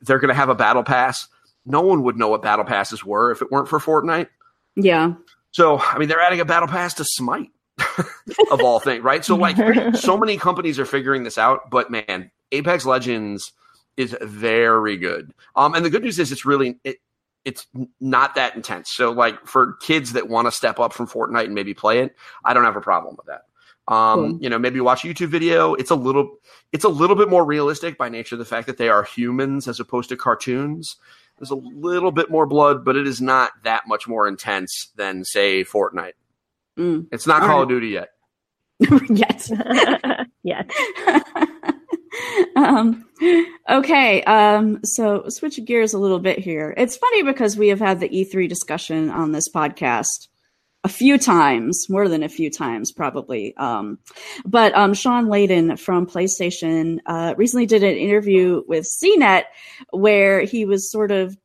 They're 0.03 0.19
going 0.19 0.29
to 0.29 0.35
have 0.35 0.49
a 0.51 0.55
battle 0.55 0.83
pass, 0.83 1.29
no 1.65 1.81
one 1.81 2.03
would 2.05 2.17
know 2.17 2.29
what 2.29 2.43
battle 2.43 2.65
passes 2.65 3.05
were 3.05 3.31
if 3.31 3.43
it 3.43 3.51
weren't 3.51 3.69
for 3.69 3.79
Fortnite. 3.79 4.29
yeah. 4.77 5.15
So, 5.55 5.79
I 5.79 5.99
mean, 5.99 6.09
they're 6.09 6.21
adding 6.21 6.41
a 6.41 6.47
battle 6.47 6.67
pass 6.67 6.95
to 6.95 7.05
Smite, 7.05 7.51
of 8.51 8.63
all 8.63 8.81
things, 8.81 9.05
right? 9.05 9.23
So, 9.23 9.37
like, 9.37 9.57
so 9.95 10.17
many 10.17 10.39
companies 10.39 10.79
are 10.79 10.87
figuring 10.87 11.25
this 11.25 11.37
out, 11.37 11.71
but 11.71 11.91
man, 11.91 12.31
Apex 12.53 12.87
Legends 12.87 13.53
is 13.99 14.17
very 14.23 14.97
good. 14.97 15.33
Um, 15.55 15.75
and 15.75 15.85
the 15.85 15.91
good 15.91 16.03
news 16.03 16.19
is 16.19 16.33
it's 16.33 16.47
really 16.47 16.79
it, 16.85 16.97
it's 17.45 17.67
not 18.01 18.35
that 18.37 18.57
intense. 18.57 18.91
So 18.95 19.11
like 19.11 19.47
for 19.47 19.75
kids 19.83 20.13
that 20.15 20.29
want 20.29 20.47
to 20.47 20.53
step 20.53 20.81
up 20.81 20.93
from 20.93 21.07
Fortnite 21.07 21.45
and 21.47 21.55
maybe 21.55 21.75
play 21.75 21.99
it, 22.01 22.15
I 22.45 22.55
don't 22.55 22.65
have 22.65 22.77
a 22.77 22.81
problem 22.81 23.17
with 23.17 23.27
that. 23.27 23.43
Um, 23.93 24.31
Cool. 24.31 24.39
you 24.43 24.49
know, 24.49 24.59
maybe 24.59 24.81
watch 24.81 25.05
a 25.05 25.09
YouTube 25.09 25.29
video. 25.29 25.75
It's 25.75 25.91
a 25.91 25.95
little, 25.97 26.37
it's 26.73 26.85
a 26.85 26.89
little 26.89 27.17
bit 27.17 27.29
more 27.29 27.45
realistic 27.45 27.99
by 27.99 28.09
nature 28.09 28.37
of 28.37 28.39
the 28.39 28.45
fact 28.45 28.69
that 28.69 28.79
they 28.79 28.89
are 28.89 29.03
humans 29.03 29.67
as 29.69 29.81
opposed 29.81 30.09
to 30.11 30.17
cartoons. 30.17 30.97
There's 31.39 31.51
a 31.51 31.57
little 31.57 32.13
bit 32.13 32.31
more 32.31 32.47
blood, 32.47 32.85
but 32.85 32.97
it 32.97 33.07
is 33.07 33.21
not 33.21 33.51
that 33.65 33.83
much 33.87 34.07
more 34.07 34.29
intense 34.29 34.93
than 34.97 35.25
say 35.25 35.65
Fortnite. 35.65 36.13
Mm. 36.79 37.09
It's 37.11 37.27
not 37.27 37.43
All 37.43 37.49
Call 37.49 37.57
right. 37.59 37.63
of 37.65 37.69
Duty 37.69 37.89
yet. 37.89 38.09
yes. 39.11 39.53
yes. 40.43 40.67
um, 42.57 43.05
okay. 43.69 44.23
Um, 44.25 44.81
so 44.85 45.25
switch 45.29 45.65
gears 45.65 45.95
a 45.95 45.99
little 45.99 46.19
bit 46.19 46.39
here. 46.39 46.75
It's 46.77 46.97
funny 46.97 47.23
because 47.23 47.57
we 47.57 47.69
have 47.69 47.81
had 47.81 48.01
the 48.01 48.09
E3 48.09 48.49
discussion 48.49 49.11
on 49.11 49.33
this 49.33 49.49
podcast 49.49 50.29
a 50.85 50.89
few 50.89 51.17
times, 51.17 51.89
more 51.89 52.09
than 52.09 52.23
a 52.23 52.29
few 52.29 52.51
times, 52.51 52.91
probably. 52.91 53.57
Um, 53.57 53.99
but 54.45 54.75
um, 54.75 54.95
Shawn 54.95 55.27
Layden 55.27 55.79
from 55.79 56.07
PlayStation 56.07 56.99
uh, 57.07 57.35
recently 57.37 57.67
did 57.67 57.85
an 57.85 57.97
interview 57.97 58.63
with 58.67 58.85
CNET 58.85 59.45
where 59.91 60.43
he 60.43 60.65
was 60.65 60.91
sort 60.91 61.13
of 61.13 61.37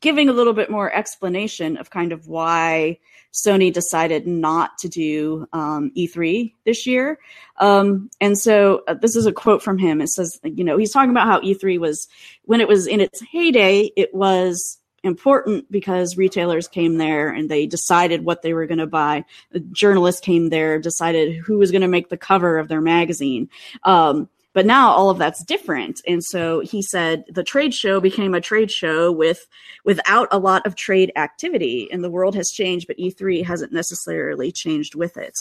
giving 0.00 0.28
a 0.28 0.32
little 0.32 0.52
bit 0.52 0.70
more 0.70 0.94
explanation 0.94 1.76
of 1.76 1.90
kind 1.90 2.12
of 2.12 2.26
why 2.26 2.98
Sony 3.32 3.72
decided 3.72 4.26
not 4.26 4.76
to 4.78 4.88
do 4.88 5.46
um, 5.52 5.90
E3 5.96 6.52
this 6.64 6.86
year. 6.86 7.18
Um, 7.58 8.10
and 8.20 8.38
so 8.38 8.82
uh, 8.88 8.94
this 8.94 9.16
is 9.16 9.26
a 9.26 9.32
quote 9.32 9.62
from 9.62 9.78
him. 9.78 10.00
It 10.00 10.08
says, 10.08 10.38
you 10.42 10.64
know, 10.64 10.76
he's 10.76 10.92
talking 10.92 11.10
about 11.10 11.26
how 11.26 11.40
E3 11.40 11.78
was, 11.78 12.08
when 12.44 12.60
it 12.60 12.68
was 12.68 12.86
in 12.86 13.00
its 13.00 13.20
heyday, 13.20 13.90
it 13.96 14.14
was 14.14 14.78
important 15.04 15.70
because 15.70 16.16
retailers 16.16 16.68
came 16.68 16.98
there 16.98 17.28
and 17.28 17.48
they 17.48 17.66
decided 17.66 18.24
what 18.24 18.42
they 18.42 18.52
were 18.52 18.66
going 18.66 18.78
to 18.78 18.86
buy. 18.86 19.24
The 19.52 19.60
journalists 19.60 20.20
came 20.20 20.50
there, 20.50 20.78
decided 20.78 21.36
who 21.36 21.58
was 21.58 21.70
going 21.70 21.82
to 21.82 21.88
make 21.88 22.08
the 22.08 22.16
cover 22.16 22.58
of 22.58 22.68
their 22.68 22.80
magazine. 22.80 23.48
Um, 23.84 24.28
but 24.54 24.66
now 24.66 24.90
all 24.90 25.10
of 25.10 25.18
that's 25.18 25.44
different. 25.44 26.00
And 26.06 26.24
so 26.24 26.60
he 26.60 26.82
said 26.82 27.24
the 27.28 27.44
trade 27.44 27.74
show 27.74 28.00
became 28.00 28.34
a 28.34 28.40
trade 28.40 28.70
show 28.70 29.12
with 29.12 29.46
without 29.84 30.26
a 30.32 30.38
lot 30.38 30.66
of 30.66 30.74
trade 30.74 31.12
activity 31.16 31.88
and 31.92 32.02
the 32.02 32.10
world 32.10 32.34
has 32.34 32.48
changed, 32.48 32.86
but 32.86 32.98
E3 32.98 33.44
hasn't 33.44 33.72
necessarily 33.72 34.50
changed 34.50 34.94
with 34.94 35.16
it. 35.16 35.34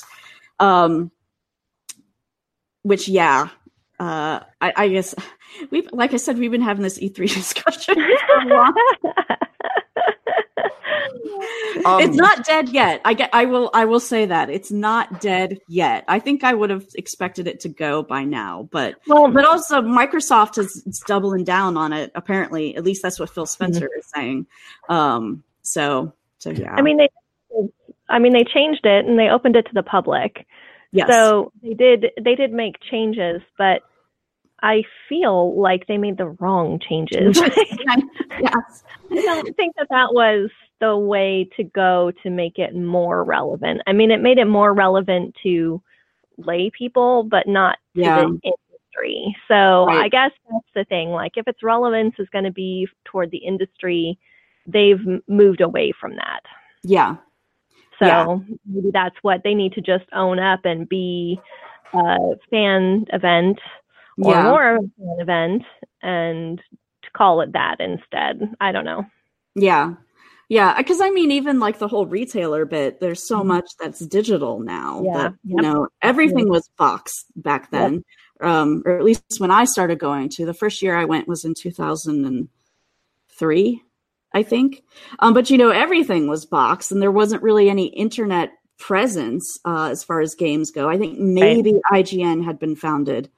Um, 0.60 1.12
which, 2.84 3.08
yeah, 3.08 3.50
uh, 4.00 4.42
I, 4.62 4.74
I 4.76 4.88
guess 4.90 5.16
we've, 5.72 5.90
like 5.92 6.14
I 6.14 6.18
said, 6.18 6.38
we've 6.38 6.52
been 6.52 6.62
having 6.62 6.84
this 6.84 7.00
E3 7.00 7.16
discussion 7.34 7.96
for 7.96 8.42
a 8.42 8.56
while. 8.56 8.74
Um, 11.86 12.02
it's 12.02 12.16
not 12.16 12.46
dead 12.46 12.70
yet. 12.70 13.02
I 13.06 13.14
get. 13.14 13.30
I 13.34 13.46
will. 13.46 13.70
I 13.74 13.86
will 13.86 14.00
say 14.00 14.26
that 14.26 14.50
it's 14.50 14.72
not 14.72 15.22
dead 15.22 15.60
yet. 15.68 16.04
I 16.08 16.20
think 16.20 16.44
I 16.44 16.54
would 16.54 16.70
have 16.70 16.86
expected 16.96 17.48
it 17.48 17.60
to 17.62 17.70
go 17.70 18.04
by 18.04 18.24
now, 18.24 18.68
but 18.72 18.96
well, 19.08 19.30
but 19.32 19.46
also 19.46 19.82
Microsoft 19.82 20.58
is 20.58 20.84
is 20.86 21.04
doubling 21.06 21.44
down 21.44 21.78
on 21.78 21.94
it. 21.94 22.12
Apparently, 22.16 22.76
at 22.76 22.84
least 22.84 23.02
that's 23.02 23.20
what 23.20 23.30
Phil 23.30 23.46
Spencer 23.46 23.90
is 23.98 24.06
saying. 24.14 24.48
Um. 24.90 25.44
So. 25.62 26.14
So 26.40 26.52
yeah. 26.52 26.76
I 26.76 26.82
mean 26.82 26.98
they 26.98 27.10
I 28.10 28.20
mean 28.20 28.34
they 28.34 28.44
changed 28.44 28.86
it 28.86 29.06
and 29.06 29.18
they 29.18 29.30
opened 29.30 29.56
it 29.56 29.64
to 29.64 29.74
the 29.74 29.84
public. 29.84 30.46
yes. 30.92 31.10
So 31.10 31.52
they 31.62 31.74
did 31.74 32.08
they 32.22 32.36
did 32.36 32.52
make 32.52 32.76
changes, 32.80 33.42
but 33.58 33.82
I 34.62 34.84
feel 35.08 35.60
like 35.60 35.88
they 35.88 35.98
made 35.98 36.18
the 36.18 36.30
wrong 36.40 36.80
changes. 36.80 37.38
yes. 38.40 38.84
I 39.12 39.16
don't 39.16 39.56
think 39.56 39.76
that 39.78 39.88
that 39.90 40.14
was 40.14 40.50
the 40.80 40.96
way 40.98 41.50
to 41.58 41.64
go 41.64 42.12
to 42.24 42.30
make 42.30 42.60
it 42.60 42.76
more 42.76 43.24
relevant. 43.24 43.82
I 43.88 43.94
mean, 43.94 44.12
it 44.12 44.22
made 44.22 44.38
it 44.38 44.46
more 44.46 44.74
relevant 44.74 45.36
to 45.44 45.82
lay 46.38 46.70
people, 46.70 47.24
but 47.24 47.48
not 47.48 47.78
to 47.96 48.02
Yeah. 48.02 48.16
the 48.26 48.40
industry. 48.44 49.36
So 49.48 49.86
Right. 49.88 50.06
I 50.06 50.10
guess 50.10 50.32
that's 50.50 50.66
the 50.76 50.86
thing. 50.86 51.10
Like, 51.10 51.38
if 51.38 51.48
its 51.48 51.64
relevance 51.64 52.16
is 52.20 52.30
going 52.30 52.46
to 52.46 52.52
be 52.52 52.88
toward 53.06 53.32
the 53.32 53.38
industry, 53.38 54.18
they've 54.68 55.02
moved 55.28 55.62
away 55.62 55.92
from 55.94 56.16
that. 56.16 56.42
Yeah. 56.84 57.16
So 58.00 58.06
Yeah. 58.06 58.38
maybe 58.66 58.92
that's 58.92 59.16
what 59.24 59.42
they 59.44 59.56
need 59.56 59.74
to 59.74 59.82
just 59.82 60.06
own 60.14 60.40
up 60.40 60.66
and 60.66 60.88
be 60.88 61.40
a 61.94 62.36
fan 62.52 63.06
event 63.14 63.60
or 64.22 64.34
Yeah. 64.34 64.44
more 64.44 64.76
of 64.76 64.84
a 64.84 64.90
fan 65.00 65.20
event 65.22 65.64
and 66.04 66.62
to 67.02 67.12
call 67.12 67.42
it 67.42 67.52
that 67.54 67.80
instead. 67.80 68.54
I 68.62 68.72
don't 68.72 68.86
know. 68.86 69.06
Yeah. 69.56 69.96
Yeah, 70.50 70.78
because 70.78 71.02
I 71.02 71.10
mean, 71.10 71.32
even 71.32 71.60
like 71.60 71.78
the 71.80 71.90
whole 71.90 72.06
retailer 72.06 72.64
bit, 72.66 73.00
there's 73.02 73.28
so 73.28 73.42
Mhm. 73.42 73.46
much 73.48 73.70
that's 73.80 74.00
digital 74.00 74.60
now. 74.60 75.02
Yeah, 75.04 75.18
that, 75.18 75.34
you 75.44 75.56
yep. 75.58 75.64
know, 75.64 75.88
everything 76.02 76.48
was 76.50 76.70
box 76.78 77.26
back 77.36 77.64
Yep. 77.64 77.72
then, 77.72 78.04
um, 78.40 78.82
or 78.86 78.98
at 78.98 79.04
least 79.04 79.40
when 79.40 79.52
I 79.52 79.66
started 79.66 80.00
going 80.00 80.30
to. 80.30 80.46
The 80.46 80.54
first 80.54 80.82
year 80.82 80.96
I 80.96 81.04
went 81.06 81.28
was 81.28 81.44
in 81.44 81.54
2003, 81.54 83.84
I 84.34 84.44
think. 84.44 84.84
Um, 85.20 85.34
but 85.34 85.50
you 85.50 85.58
know, 85.58 85.70
everything 85.70 86.28
was 86.30 86.46
box, 86.46 86.92
and 86.92 87.02
there 87.02 87.12
wasn't 87.12 87.44
really 87.44 87.70
any 87.70 87.88
internet 87.88 88.52
presence 88.80 89.58
uh, 89.66 89.90
as 89.92 90.04
far 90.04 90.22
as 90.22 90.34
games 90.36 90.72
go. 90.72 90.88
I 90.88 90.98
think 90.98 91.20
maybe 91.20 91.74
IGN 91.92 92.44
had 92.46 92.58
been 92.60 92.76
founded 92.76 93.30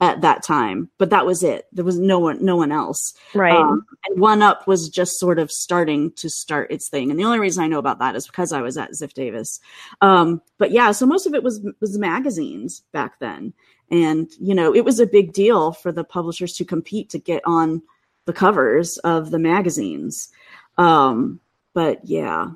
at 0.00 0.20
that 0.22 0.42
time, 0.42 0.90
but 0.98 1.10
that 1.10 1.24
was 1.24 1.42
it. 1.42 1.66
There 1.72 1.84
was 1.84 1.98
no 1.98 2.18
one, 2.18 2.44
no 2.44 2.56
one 2.56 2.72
else. 2.72 3.14
Right. 3.32 3.54
Um, 3.54 3.86
and 4.06 4.20
One 4.20 4.42
Up 4.42 4.66
was 4.66 4.88
just 4.88 5.18
sort 5.18 5.38
of 5.38 5.50
starting 5.50 6.12
to 6.16 6.28
start 6.28 6.70
its 6.70 6.88
thing, 6.88 7.10
and 7.10 7.18
the 7.18 7.24
only 7.24 7.38
reason 7.38 7.62
I 7.62 7.68
know 7.68 7.78
about 7.78 8.00
that 8.00 8.16
is 8.16 8.26
because 8.26 8.52
I 8.52 8.60
was 8.60 8.76
at 8.76 8.92
Ziff 8.92 9.12
Davis. 9.12 9.60
Um, 10.00 10.42
but 10.58 10.72
yeah, 10.72 10.92
so 10.92 11.06
most 11.06 11.26
of 11.26 11.34
it 11.34 11.42
was 11.42 11.64
was 11.80 11.96
magazines 11.96 12.82
back 12.92 13.18
then, 13.20 13.52
and 13.90 14.30
you 14.40 14.54
know 14.54 14.74
it 14.74 14.84
was 14.84 14.98
a 14.98 15.06
big 15.06 15.32
deal 15.32 15.72
for 15.72 15.92
the 15.92 16.04
publishers 16.04 16.54
to 16.54 16.64
compete 16.64 17.10
to 17.10 17.18
get 17.18 17.42
on 17.46 17.82
the 18.24 18.32
covers 18.32 18.98
of 18.98 19.30
the 19.30 19.38
magazines. 19.38 20.28
Um, 20.76 21.40
but 21.72 22.00
yeah, 22.04 22.50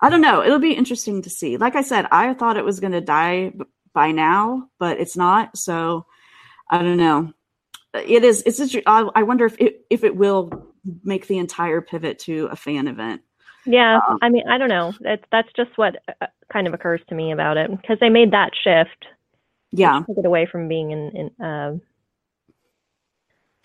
I 0.00 0.10
don't 0.10 0.20
know. 0.20 0.42
It'll 0.42 0.58
be 0.58 0.74
interesting 0.74 1.22
to 1.22 1.30
see. 1.30 1.56
Like 1.56 1.74
I 1.74 1.82
said, 1.82 2.06
I 2.12 2.34
thought 2.34 2.56
it 2.56 2.64
was 2.64 2.80
going 2.80 2.92
to 2.92 3.00
die 3.00 3.52
by 3.92 4.12
now, 4.12 4.68
but 4.78 5.00
it's 5.00 5.16
not. 5.16 5.56
So 5.56 6.06
I 6.70 6.78
don't 6.82 6.96
know 6.96 7.32
it 7.94 8.24
is 8.24 8.42
it's 8.44 8.60
inter- 8.60 8.82
I, 8.86 9.08
I 9.14 9.22
wonder 9.22 9.46
if 9.46 9.58
it 9.58 9.86
if 9.90 10.04
it 10.04 10.16
will 10.16 10.66
make 11.02 11.26
the 11.26 11.38
entire 11.38 11.80
pivot 11.80 12.18
to 12.20 12.48
a 12.50 12.56
fan 12.56 12.88
event 12.88 13.22
yeah. 13.66 14.00
um, 14.08 14.18
I 14.22 14.30
mean, 14.30 14.44
I 14.48 14.56
don't 14.56 14.70
know. 14.70 14.94
That's 15.00 15.22
that's 15.30 15.48
just 15.54 15.76
what 15.76 15.96
uh, 16.22 16.26
kind 16.50 16.66
of 16.66 16.74
occurs 16.74 17.00
to 17.08 17.14
me 17.14 17.32
about 17.32 17.58
it 17.58 17.70
because 17.70 17.98
they 18.00 18.08
made 18.08 18.32
that 18.32 18.52
shift, 18.64 19.06
yeah 19.72 20.02
took 20.06 20.18
it 20.18 20.24
away 20.24 20.46
from 20.50 20.68
being 20.68 20.90
in, 20.90 21.30
in 21.38 21.44
uh, 21.44 21.76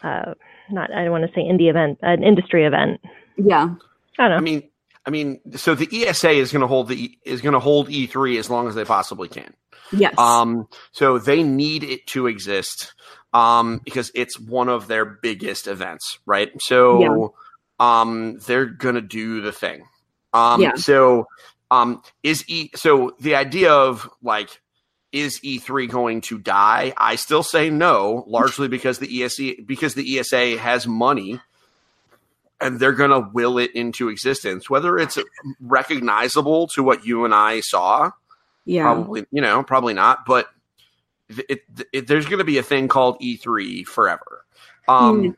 uh, 0.06 0.34
not 0.70 0.92
I 0.92 1.04
don't 1.04 1.12
want 1.12 1.26
to 1.26 1.34
say 1.34 1.42
indie 1.42 1.70
event, 1.70 2.00
an 2.02 2.24
industry 2.24 2.66
event. 2.66 3.00
yeah 3.38 3.76
I 4.20 4.28
don't 4.28 4.32
know. 4.32 4.38
I 4.38 4.42
mean, 4.42 4.70
I 5.06 5.10
mean, 5.10 5.40
so 5.56 5.76
the 5.76 6.06
ESA 6.06 6.32
is 6.32 6.52
going 6.52 6.62
to 6.62 6.68
hold 6.68 6.88
the 6.88 7.18
is 7.26 7.42
going 7.42 7.54
to 7.54 7.60
hold 7.60 7.90
E3 7.90 8.40
as 8.40 8.50
long 8.50 8.68
as 8.68 8.76
they 8.76 8.86
possibly 8.86 9.28
can. 9.28 9.54
yes 9.92 10.18
Um, 10.18 10.68
so 10.92 11.20
they 11.20 11.44
need 11.44 11.84
it 11.84 12.08
to 12.08 12.28
exist 12.28 12.94
um, 13.34 13.82
because 13.84 14.12
it's 14.16 14.40
one 14.40 14.70
of 14.70 14.88
their 14.88 15.06
biggest 15.06 15.68
events, 15.68 16.20
right? 16.26 16.52
So 16.62 17.34
um, 17.80 18.40
they're 18.46 18.66
gonna 18.66 19.02
do 19.02 19.42
the 19.42 19.52
thing. 19.52 19.86
Um, 20.34 20.62
Yeah. 20.62 20.76
So 20.76 21.28
um, 21.70 22.02
is 22.22 22.44
E 22.48 22.70
so 22.76 23.16
the 23.20 23.36
idea 23.36 23.72
of 23.72 24.10
like 24.22 24.62
is 25.12 25.40
E3 25.42 25.90
going 25.90 26.22
to 26.22 26.40
die? 26.40 26.94
I 26.98 27.16
still 27.16 27.44
say 27.44 27.70
no, 27.70 28.24
largely 28.28 28.68
because 28.68 29.00
the 29.00 29.24
ESA 29.24 29.54
because 29.66 29.94
the 29.94 30.20
ESA 30.20 30.58
has 30.58 30.88
money 30.88 31.40
and 32.64 32.80
they're 32.80 32.92
going 32.94 33.12
to 33.12 33.30
will 33.34 33.58
it 33.58 33.72
into 33.76 34.10
existence, 34.10 34.70
whether 34.70 34.98
it's 34.98 35.18
recognizable 35.60 36.68
to 36.68 36.84
what 36.84 37.06
you 37.06 37.26
and 37.26 37.34
I 37.34 37.60
saw 37.62 38.12
yeah 38.66 38.84
probably 38.84 39.26
you 39.32 39.42
know 39.42 39.62
probably 39.62 39.94
not 39.94 40.26
but 40.26 40.48
it, 41.28 41.46
it, 41.50 41.88
it- 41.92 42.08
there's 42.08 42.26
going 42.28 42.38
to 42.38 42.46
be 42.46 42.58
a 42.60 42.64
thing 42.64 42.88
called 42.88 43.20
e3 43.20 43.86
forever 43.86 44.46
um 44.88 45.22
Mm. 45.24 45.36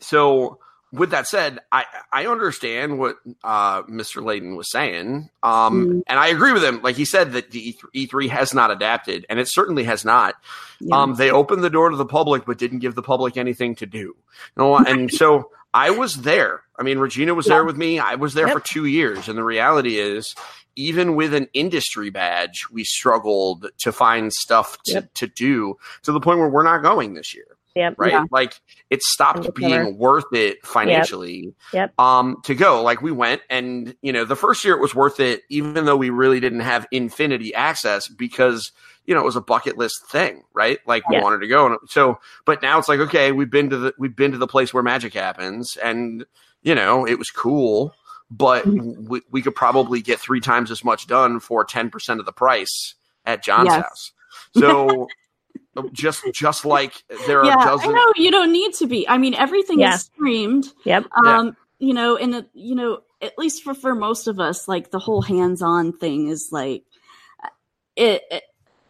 so 0.00 0.58
with 0.92 1.10
that 1.12 1.26
said 1.26 1.60
i 1.72 1.86
i 2.12 2.26
understand 2.26 2.98
what 2.98 3.16
uh 3.42 3.82
mr 3.84 4.22
layden 4.22 4.56
was 4.58 4.70
saying 4.70 5.30
um 5.42 5.86
Mm. 5.86 6.02
and 6.06 6.18
i 6.18 6.26
agree 6.28 6.52
with 6.52 6.62
him 6.62 6.82
like 6.82 6.96
he 6.96 7.06
said 7.06 7.32
that 7.32 7.50
the 7.50 7.72
E3, 7.72 8.08
e3 8.08 8.28
has 8.28 8.52
not 8.52 8.70
adapted 8.70 9.24
and 9.30 9.40
it 9.40 9.48
certainly 9.48 9.84
has 9.84 10.04
not 10.04 10.34
yeah. 10.80 10.96
um, 11.00 11.14
they 11.14 11.30
opened 11.30 11.64
the 11.64 11.70
door 11.70 11.88
to 11.88 11.96
the 11.96 12.04
public, 12.04 12.44
but 12.44 12.58
didn't 12.58 12.80
give 12.80 12.94
the 12.94 13.02
public 13.02 13.38
anything 13.38 13.74
to 13.76 13.86
do. 13.86 13.98
You 13.98 14.14
know, 14.58 14.76
and 14.76 15.10
so 15.10 15.50
I 15.74 15.90
was 15.90 16.22
there. 16.22 16.62
I 16.78 16.82
mean, 16.84 16.98
Regina 16.98 17.34
was 17.34 17.46
there 17.46 17.64
with 17.64 17.76
me. 17.76 17.98
I 17.98 18.14
was 18.14 18.32
there 18.34 18.46
Yep. 18.46 18.54
for 18.56 18.60
two 18.60 18.86
years, 18.86 19.28
and 19.28 19.36
the 19.36 19.44
reality 19.44 19.98
is, 19.98 20.34
even 20.76 21.14
with 21.16 21.34
an 21.34 21.48
industry 21.52 22.10
badge, 22.10 22.66
we 22.70 22.84
struggled 22.84 23.66
to 23.78 23.92
find 23.92 24.32
stuff 24.32 24.78
to, 24.84 24.92
Yep. 24.92 25.14
to 25.14 25.26
do 25.26 25.76
to 26.04 26.12
the 26.12 26.20
point 26.20 26.38
where 26.38 26.48
we're 26.48 26.62
not 26.62 26.82
going 26.82 27.14
this 27.14 27.34
year. 27.34 27.53
Yep. 27.74 27.94
right? 27.98 28.12
Yeah. 28.12 28.24
Like 28.30 28.60
it 28.90 29.02
stopped 29.02 29.52
being 29.54 29.98
worth 29.98 30.32
it 30.32 30.64
financially. 30.64 31.54
Yep. 31.72 31.98
Um, 31.98 32.36
to 32.44 32.54
go. 32.54 32.82
Like 32.82 33.02
we 33.02 33.10
went 33.10 33.42
and 33.50 33.96
you 34.00 34.12
know, 34.12 34.24
the 34.24 34.36
first 34.36 34.64
year 34.64 34.74
it 34.74 34.80
was 34.80 34.94
worth 34.94 35.18
it, 35.18 35.42
even 35.48 35.84
though 35.84 35.96
we 35.96 36.10
really 36.10 36.38
didn't 36.40 36.60
have 36.60 36.86
infinity 36.92 37.52
access 37.54 38.06
because 38.08 38.70
you 39.06 39.14
know 39.14 39.20
it 39.20 39.24
was 39.24 39.36
a 39.36 39.40
bucket 39.40 39.76
list 39.76 40.06
thing, 40.08 40.44
right? 40.54 40.78
Like 40.86 41.08
we 41.08 41.18
wanted 41.20 41.40
to 41.40 41.48
go, 41.48 41.66
and 41.66 41.78
so 41.88 42.18
but 42.44 42.62
now 42.62 42.78
it's 42.78 42.88
like 42.88 43.00
okay, 43.00 43.32
we've 43.32 43.50
been 43.50 43.70
to 43.70 43.76
the 43.76 43.94
we've 43.98 44.14
been 44.16 44.32
to 44.32 44.38
the 44.38 44.46
place 44.46 44.72
where 44.72 44.82
magic 44.82 45.12
happens, 45.14 45.76
and 45.76 46.24
you 46.62 46.74
know 46.74 47.04
it 47.06 47.18
was 47.18 47.30
cool, 47.30 47.92
but 48.30 48.64
Mm-hmm. 48.64 49.08
we, 49.08 49.20
we 49.30 49.42
could 49.42 49.54
probably 49.54 50.00
get 50.00 50.20
three 50.20 50.40
times 50.40 50.70
as 50.70 50.84
much 50.84 51.06
done 51.08 51.40
for 51.40 51.64
ten 51.64 51.90
percent 51.90 52.20
of 52.20 52.24
the 52.26 52.32
price 52.32 52.94
at 53.26 53.42
John's 53.42 53.66
Yes. 53.70 53.82
house. 53.82 54.12
So. 54.56 55.08
Just, 55.92 56.22
just 56.32 56.64
like 56.64 57.02
there 57.26 57.40
are 57.40 57.46
yeah, 57.46 57.56
I 57.58 57.64
dozens. 57.64 57.94
know 57.94 58.12
you 58.16 58.30
don't 58.30 58.52
need 58.52 58.74
to 58.74 58.86
be. 58.86 59.08
I 59.08 59.18
mean, 59.18 59.34
everything 59.34 59.80
Yeah. 59.80 59.94
is 59.94 60.02
streamed. 60.02 60.66
Yep. 60.84 61.06
Yeah. 61.24 61.38
Um, 61.38 61.56
you 61.78 61.94
know, 61.94 62.16
and 62.16 62.34
it, 62.36 62.48
you 62.54 62.74
know, 62.74 63.00
at 63.20 63.36
least 63.38 63.62
for 63.62 63.74
for 63.74 63.94
most 63.94 64.26
of 64.28 64.38
us, 64.40 64.68
like 64.68 64.90
the 64.90 64.98
whole 64.98 65.22
hands-on 65.22 65.92
thing 65.92 66.28
is 66.28 66.48
like 66.52 66.84
it. 67.96 68.22
it 68.30 68.42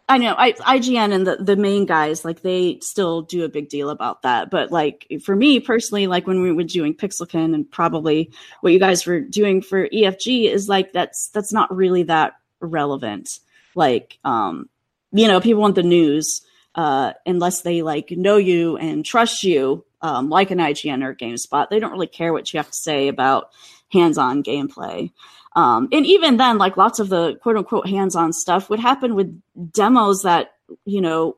I 0.07 0.19
know 0.19 0.35
I, 0.37 0.51
IGN 0.51 1.11
and 1.11 1.25
the, 1.25 1.37
the 1.37 1.55
main 1.55 1.87
guys, 1.87 2.23
like 2.23 2.43
they 2.43 2.77
still 2.79 3.23
do 3.23 3.43
a 3.43 3.49
big 3.49 3.69
deal 3.69 3.89
about 3.89 4.21
that. 4.21 4.51
But 4.51 4.71
like 4.71 5.07
for 5.23 5.35
me 5.35 5.59
personally, 5.59 6.05
like 6.05 6.27
when 6.27 6.43
we 6.43 6.51
were 6.51 6.63
doing 6.63 6.93
Pixelkin 6.93 7.55
and 7.55 7.69
probably 7.71 8.31
what 8.61 8.71
you 8.71 8.77
guys 8.77 9.07
were 9.07 9.19
doing 9.19 9.63
for 9.63 9.89
EFG 9.89 10.51
is 10.51 10.69
like 10.69 10.93
that's 10.93 11.29
that's 11.29 11.51
not 11.51 11.75
really 11.75 12.03
that 12.03 12.33
relevant. 12.59 13.39
Like 13.73 14.19
um, 14.23 14.69
you 15.11 15.27
know, 15.27 15.41
people 15.41 15.61
want 15.63 15.73
the 15.73 15.81
news 15.81 16.41
uh, 16.75 17.13
unless 17.25 17.61
they 17.61 17.81
like 17.81 18.11
know 18.11 18.37
you 18.37 18.77
and 18.77 19.05
trust 19.05 19.43
you, 19.43 19.85
um, 20.01 20.29
like 20.29 20.51
an 20.51 20.59
IGN 20.59 21.03
or 21.03 21.15
GameSpot. 21.15 21.69
They 21.69 21.79
don't 21.79 21.91
really 21.91 22.07
care 22.07 22.33
what 22.33 22.53
you 22.53 22.57
have 22.59 22.67
to 22.67 22.77
say 22.77 23.07
about 23.07 23.49
hands-on 23.91 24.43
gameplay. 24.43 25.11
Um, 25.55 25.87
and 25.91 26.05
even 26.05 26.37
then, 26.37 26.57
like 26.57 26.75
lots 26.75 26.99
of 26.99 27.07
the 27.09 27.35
quote 27.41 27.55
unquote 27.55 27.87
hands-on 27.87 28.33
stuff 28.33 28.69
would 28.69 28.79
happen 28.79 29.15
with 29.15 29.41
demos 29.71 30.23
that 30.23 30.51
you 30.83 30.99
know 30.99 31.37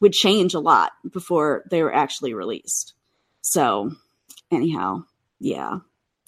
would 0.00 0.12
change 0.12 0.52
a 0.52 0.60
lot 0.60 0.92
before 1.10 1.64
they 1.70 1.82
were 1.82 1.94
actually 1.94 2.34
released. 2.34 2.92
So, 3.40 3.92
anyhow, 4.50 5.04
yeah. 5.40 5.78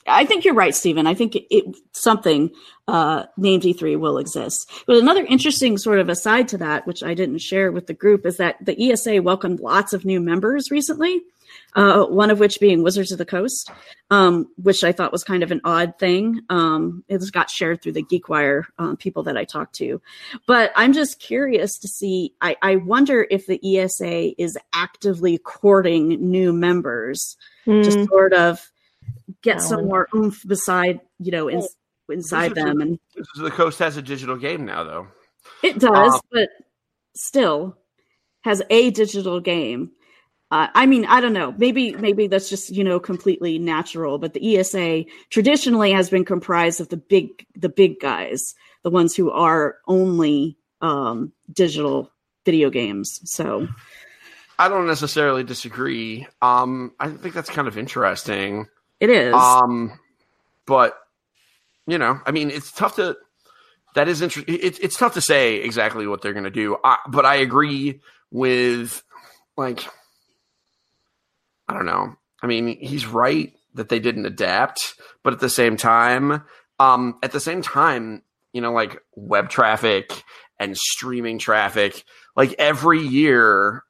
I 0.09 0.25
think 0.25 0.45
you're 0.45 0.55
right, 0.55 0.75
Stephen. 0.75 1.07
I 1.07 1.15
think 1.15 1.37
it, 1.37 1.47
it 1.51 1.77
something 1.93 2.51
uh, 2.87 3.25
named 3.37 3.63
E3 3.63 3.99
will 3.99 4.19
exist. 4.19 4.71
But 4.87 4.97
another 4.97 5.25
interesting 5.25 5.79
sort 5.79 5.99
of 5.99 6.09
aside 6.09 6.49
to 6.49 6.59
that, 6.59 6.87
which 6.87 7.03
I 7.03 7.15
didn't 7.15 7.39
share 7.39 7.71
with 7.71 7.87
the 7.87 7.95
group, 7.95 8.27
is 8.27 8.39
that 8.39 8.65
the 8.65 8.91
ESA 8.91 9.23
welcomed 9.23 9.61
lots 9.61 9.93
of 9.93 10.05
new 10.05 10.21
members 10.21 10.71
recently. 10.71 11.23
Uh, 11.75 12.05
one 12.05 12.31
of 12.31 12.41
which 12.41 12.61
being 12.61 12.83
Wizards 12.83 13.13
of 13.13 13.19
the 13.19 13.27
Coast, 13.27 13.71
um, 14.11 14.49
which 14.57 14.83
I 14.83 14.93
thought 14.93 15.13
was 15.13 15.23
kind 15.23 15.43
of 15.43 15.51
an 15.51 15.61
odd 15.65 15.99
thing. 15.99 16.41
Um, 16.49 17.05
it 17.09 17.23
got 17.33 17.51
shared 17.51 17.83
through 17.83 17.93
the 17.93 18.03
GeekWire 18.03 18.65
um, 18.79 18.97
people 18.97 19.23
that 19.25 19.37
I 19.37 19.45
talked 19.45 19.75
to, 19.77 20.01
but 20.47 20.73
I'm 20.77 20.93
just 20.93 21.21
curious 21.21 21.79
to 21.79 21.89
see. 21.89 22.35
I, 22.41 22.57
I 22.63 22.77
wonder 22.77 23.27
if 23.31 23.47
the 23.47 23.61
ESA 23.63 24.41
is 24.41 24.59
actively 24.73 25.39
courting 25.39 26.31
new 26.31 26.53
members 26.53 27.37
to 27.67 27.73
Mm, 27.73 28.09
sort 28.09 28.33
of 28.33 28.71
get 29.43 29.61
some 29.61 29.87
more 29.87 30.09
oomph 30.15 30.43
beside 30.47 31.01
you 31.19 31.31
know 31.31 31.49
in, 31.49 31.63
inside 32.09 32.55
them 32.55 32.81
and 32.81 32.99
the 33.37 33.51
Coast 33.51 33.79
has 33.79 33.97
a 33.97 34.03
digital 34.03 34.37
game 34.37 34.65
now, 34.65 34.85
though. 34.85 35.09
it 35.63 35.79
does 35.79 36.15
Um, 36.15 36.21
but 36.33 36.49
still 37.15 37.77
has 38.43 38.63
a 38.71 38.91
digital 38.91 39.41
game 39.41 39.91
uh, 40.51 40.69
i 40.75 40.87
mean 40.87 41.05
i 41.07 41.21
don't 41.21 41.33
know 41.33 41.53
maybe 41.59 41.93
maybe 41.97 42.27
that's 42.27 42.49
just 42.49 42.71
you 42.71 42.85
know 42.85 43.01
completely 43.01 43.59
natural 43.59 44.19
but 44.19 44.33
the 44.35 44.57
esa 44.57 45.05
traditionally 45.31 45.91
has 45.91 46.09
been 46.11 46.25
comprised 46.25 46.81
of 46.81 46.89
the 46.89 46.97
big 46.97 47.29
the 47.57 47.69
big 47.69 47.99
guys 48.01 48.55
the 48.85 48.91
ones 48.91 49.15
who 49.17 49.31
are 49.31 49.77
only 49.87 50.57
um 50.81 51.33
digital 51.53 52.11
video 52.45 52.71
games 52.71 53.21
so 53.25 53.67
I 54.61 54.69
don't 54.69 54.89
necessarily 54.89 55.45
disagree. 55.45 56.27
Um, 56.43 56.93
I 56.99 57.09
think 57.11 57.33
that's 57.33 57.49
kind 57.49 57.69
of 57.69 57.79
interesting. 57.79 58.67
It 59.01 59.11
is 59.11 59.35
Um, 59.35 59.99
but 60.67 60.99
you 61.87 61.99
know, 61.99 62.21
I 62.27 62.31
mean, 62.31 62.51
it's 62.51 62.71
tough 62.71 62.97
to. 62.97 63.17
That 63.95 64.09
is 64.09 64.21
interesting. 64.21 64.59
It's 64.61 64.79
it's 64.79 64.97
tough 64.97 65.15
to 65.15 65.21
say 65.21 65.57
exactly 65.57 66.07
what 66.07 66.23
they're 66.23 66.35
going 66.35 66.45
to 66.45 66.51
do. 66.51 66.77
I, 66.85 66.99
but 67.09 67.25
I 67.25 67.37
agree 67.37 68.01
with, 68.31 69.03
like, 69.57 69.89
I 71.67 71.75
don't 71.75 71.87
know. 71.87 72.15
I 72.43 72.47
mean, 72.47 72.79
he's 72.79 73.07
right 73.07 73.53
that 73.75 73.89
they 73.89 73.99
didn't 73.99 74.27
adapt, 74.27 74.95
but 75.25 75.33
at 75.33 75.41
the 75.41 75.49
same 75.49 75.77
time, 75.77 76.45
um, 76.79 77.19
at 77.23 77.33
the 77.33 77.41
same 77.41 77.63
time, 77.63 78.23
you 78.53 78.61
know, 78.61 78.73
like 78.73 79.01
web 79.17 79.49
traffic 79.49 80.23
and 80.61 80.77
streaming 80.77 81.39
traffic, 81.39 82.05
like 82.37 82.55
every 82.59 83.01
year, 83.01 83.83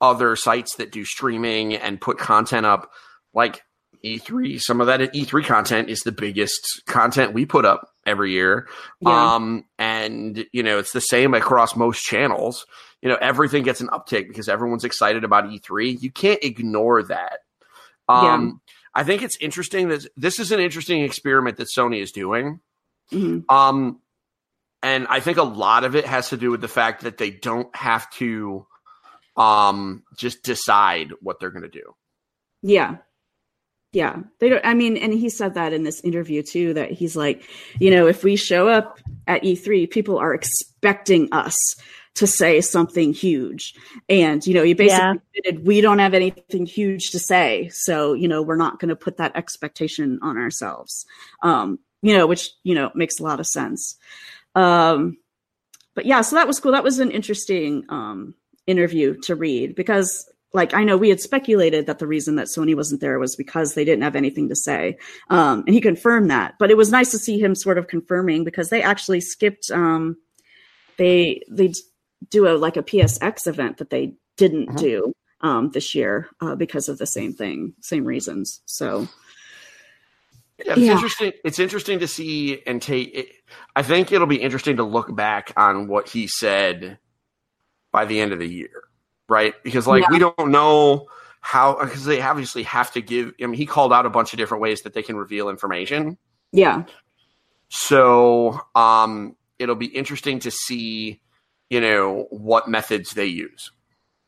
other 0.00 0.36
sites 0.36 0.76
that 0.76 0.92
do 0.92 1.04
streaming 1.04 1.74
and 1.74 2.00
put 2.00 2.18
content 2.18 2.66
up, 2.66 2.90
like 3.32 3.62
E3, 4.04 4.60
some 4.60 4.80
of 4.80 4.86
that 4.86 5.00
E3 5.00 5.44
content 5.44 5.88
is 5.88 6.00
the 6.00 6.12
biggest 6.12 6.82
content 6.86 7.32
we 7.32 7.46
put 7.46 7.64
up 7.64 7.88
every 8.06 8.32
year. 8.32 8.68
Yeah. 9.00 9.34
Um, 9.34 9.64
and 9.78 10.46
you 10.52 10.62
know, 10.62 10.78
it's 10.78 10.92
the 10.92 11.00
same 11.00 11.34
across 11.34 11.76
most 11.76 12.02
channels. 12.02 12.66
You 13.02 13.08
know, 13.08 13.18
everything 13.20 13.62
gets 13.62 13.80
an 13.80 13.88
uptick 13.88 14.28
because 14.28 14.48
everyone's 14.48 14.84
excited 14.84 15.24
about 15.24 15.44
E3. 15.44 16.00
You 16.00 16.10
can't 16.10 16.42
ignore 16.42 17.02
that. 17.04 17.40
Um, 18.08 18.60
I 18.94 19.04
think 19.04 19.22
it's 19.22 19.36
interesting 19.40 19.88
that 19.88 20.06
this 20.16 20.38
is 20.38 20.52
an 20.52 20.60
interesting 20.60 21.02
experiment 21.02 21.56
that 21.58 21.68
Sony 21.76 22.00
is 22.00 22.12
doing. 22.12 22.60
Mhm. 23.12 23.44
Um, 23.50 24.00
and 24.82 25.06
I 25.08 25.20
think 25.20 25.38
a 25.38 25.42
lot 25.42 25.84
of 25.84 25.96
it 25.96 26.06
has 26.06 26.30
to 26.30 26.36
do 26.36 26.50
with 26.50 26.60
the 26.60 26.68
fact 26.68 27.02
that 27.02 27.18
they 27.18 27.30
don't 27.30 27.74
have 27.74 28.08
to 28.12 28.66
um 29.36 30.02
just 30.16 30.42
decide 30.42 31.12
what 31.20 31.38
they're 31.38 31.50
going 31.50 31.62
to 31.62 31.68
do. 31.68 31.94
Yeah. 32.62 32.96
Yeah. 33.96 34.16
They 34.40 34.50
don't 34.50 34.60
I 34.62 34.74
mean 34.74 34.98
and 34.98 35.10
he 35.14 35.30
said 35.30 35.54
that 35.54 35.72
in 35.72 35.82
this 35.82 36.02
interview 36.02 36.42
too 36.42 36.74
that 36.74 36.90
he's 36.90 37.16
like, 37.16 37.48
you 37.80 37.90
know, 37.90 38.06
if 38.06 38.22
we 38.22 38.36
show 38.36 38.68
up 38.68 38.98
at 39.26 39.42
E3, 39.42 39.88
people 39.90 40.18
are 40.18 40.34
expecting 40.34 41.32
us 41.32 41.56
to 42.16 42.26
say 42.26 42.60
something 42.60 43.14
huge. 43.14 43.74
And 44.10 44.46
you 44.46 44.52
know, 44.52 44.64
he 44.64 44.74
basically 44.74 45.02
Yeah. 45.02 45.14
admitted 45.38 45.66
we 45.66 45.80
don't 45.80 45.98
have 45.98 46.12
anything 46.12 46.66
huge 46.66 47.04
to 47.12 47.18
say, 47.18 47.70
so 47.72 48.12
you 48.12 48.28
know, 48.28 48.42
we're 48.42 48.56
not 48.56 48.78
going 48.80 48.90
to 48.90 48.96
put 48.96 49.16
that 49.16 49.34
expectation 49.34 50.18
on 50.20 50.36
ourselves. 50.36 51.06
Um, 51.42 51.78
you 52.02 52.12
know, 52.18 52.26
which, 52.26 52.50
you 52.64 52.74
know, 52.74 52.90
makes 52.94 53.18
a 53.18 53.22
lot 53.22 53.40
of 53.40 53.46
sense. 53.46 53.96
Um 54.54 55.16
but 55.94 56.04
yeah, 56.04 56.20
so 56.20 56.36
that 56.36 56.46
was 56.46 56.60
cool. 56.60 56.72
That 56.72 56.84
was 56.84 56.98
an 56.98 57.10
interesting 57.10 57.86
um 57.88 58.34
interview 58.66 59.18
to 59.22 59.34
read 59.34 59.74
because 59.74 60.28
like 60.56 60.74
I 60.74 60.82
know 60.82 60.96
we 60.96 61.08
had 61.10 61.20
speculated 61.20 61.86
that 61.86 62.00
the 62.00 62.06
reason 62.06 62.34
that 62.36 62.48
Sony 62.48 62.74
wasn't 62.74 63.00
there 63.00 63.18
was 63.20 63.36
because 63.36 63.74
they 63.74 63.84
didn't 63.84 64.02
have 64.02 64.16
anything 64.16 64.48
to 64.48 64.56
say, 64.56 64.98
um, 65.30 65.62
and 65.66 65.74
he 65.74 65.80
confirmed 65.80 66.30
that. 66.30 66.54
But 66.58 66.70
it 66.72 66.76
was 66.76 66.90
nice 66.90 67.12
to 67.12 67.18
see 67.18 67.38
him 67.38 67.54
sort 67.54 67.78
of 67.78 67.86
confirming 67.86 68.42
because 68.42 68.70
they 68.70 68.82
actually 68.82 69.20
skipped. 69.20 69.70
Um, 69.70 70.16
they 70.98 71.42
they 71.48 71.72
do 72.30 72.48
a 72.48 72.56
like 72.56 72.76
a 72.76 72.82
PSX 72.82 73.46
event 73.46 73.76
that 73.76 73.90
they 73.90 74.14
didn't 74.36 74.70
Mhm. 74.70 74.78
do 74.78 75.12
um, 75.42 75.70
this 75.70 75.94
year 75.94 76.28
uh, 76.40 76.56
because 76.56 76.88
of 76.88 76.98
the 76.98 77.06
same 77.06 77.32
thing, 77.34 77.74
same 77.80 78.04
reasons. 78.04 78.60
So 78.66 79.06
Yeah, 80.58 80.72
it's 80.72 80.86
Yeah. 80.86 80.92
interesting. 80.94 81.32
It's 81.44 81.58
interesting 81.58 81.98
to 81.98 82.08
see 82.08 82.62
and 82.66 82.80
take. 82.80 83.14
It, 83.14 83.28
I 83.76 83.82
think 83.82 84.10
it'll 84.10 84.26
be 84.26 84.40
interesting 84.40 84.76
to 84.78 84.84
look 84.84 85.14
back 85.14 85.52
on 85.54 85.86
what 85.86 86.08
he 86.08 86.26
said 86.26 86.98
by 87.92 88.06
the 88.06 88.18
end 88.20 88.32
of 88.32 88.38
the 88.38 88.48
year, 88.48 88.84
right? 89.28 89.54
Because 89.62 89.86
like 89.86 90.02
Yeah. 90.02 90.08
we 90.10 90.18
don't 90.18 90.50
know 90.50 91.06
how 91.40 91.78
because 91.80 92.04
they 92.04 92.20
obviously 92.20 92.62
have 92.64 92.92
to 92.92 93.00
give. 93.02 93.32
I 93.40 93.46
mean, 93.46 93.54
he 93.54 93.66
called 93.66 93.92
out 93.92 94.06
a 94.06 94.10
bunch 94.10 94.32
of 94.32 94.38
different 94.38 94.62
ways 94.62 94.82
that 94.82 94.94
they 94.94 95.02
can 95.02 95.16
reveal 95.16 95.48
information. 95.48 96.18
yeah, 96.52 96.84
So 97.68 98.60
um, 98.74 99.36
it'll 99.58 99.74
be 99.74 99.86
interesting 99.86 100.38
to 100.40 100.50
see, 100.50 101.20
you 101.70 101.80
know, 101.80 102.26
what 102.30 102.68
methods 102.68 103.12
they 103.12 103.26
use. 103.26 103.70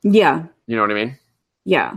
yeah, 0.03 0.45
You 0.67 0.77
know 0.77 0.83
what 0.83 0.91
I 0.91 0.95
mean? 0.95 1.19
Yeah. 1.65 1.91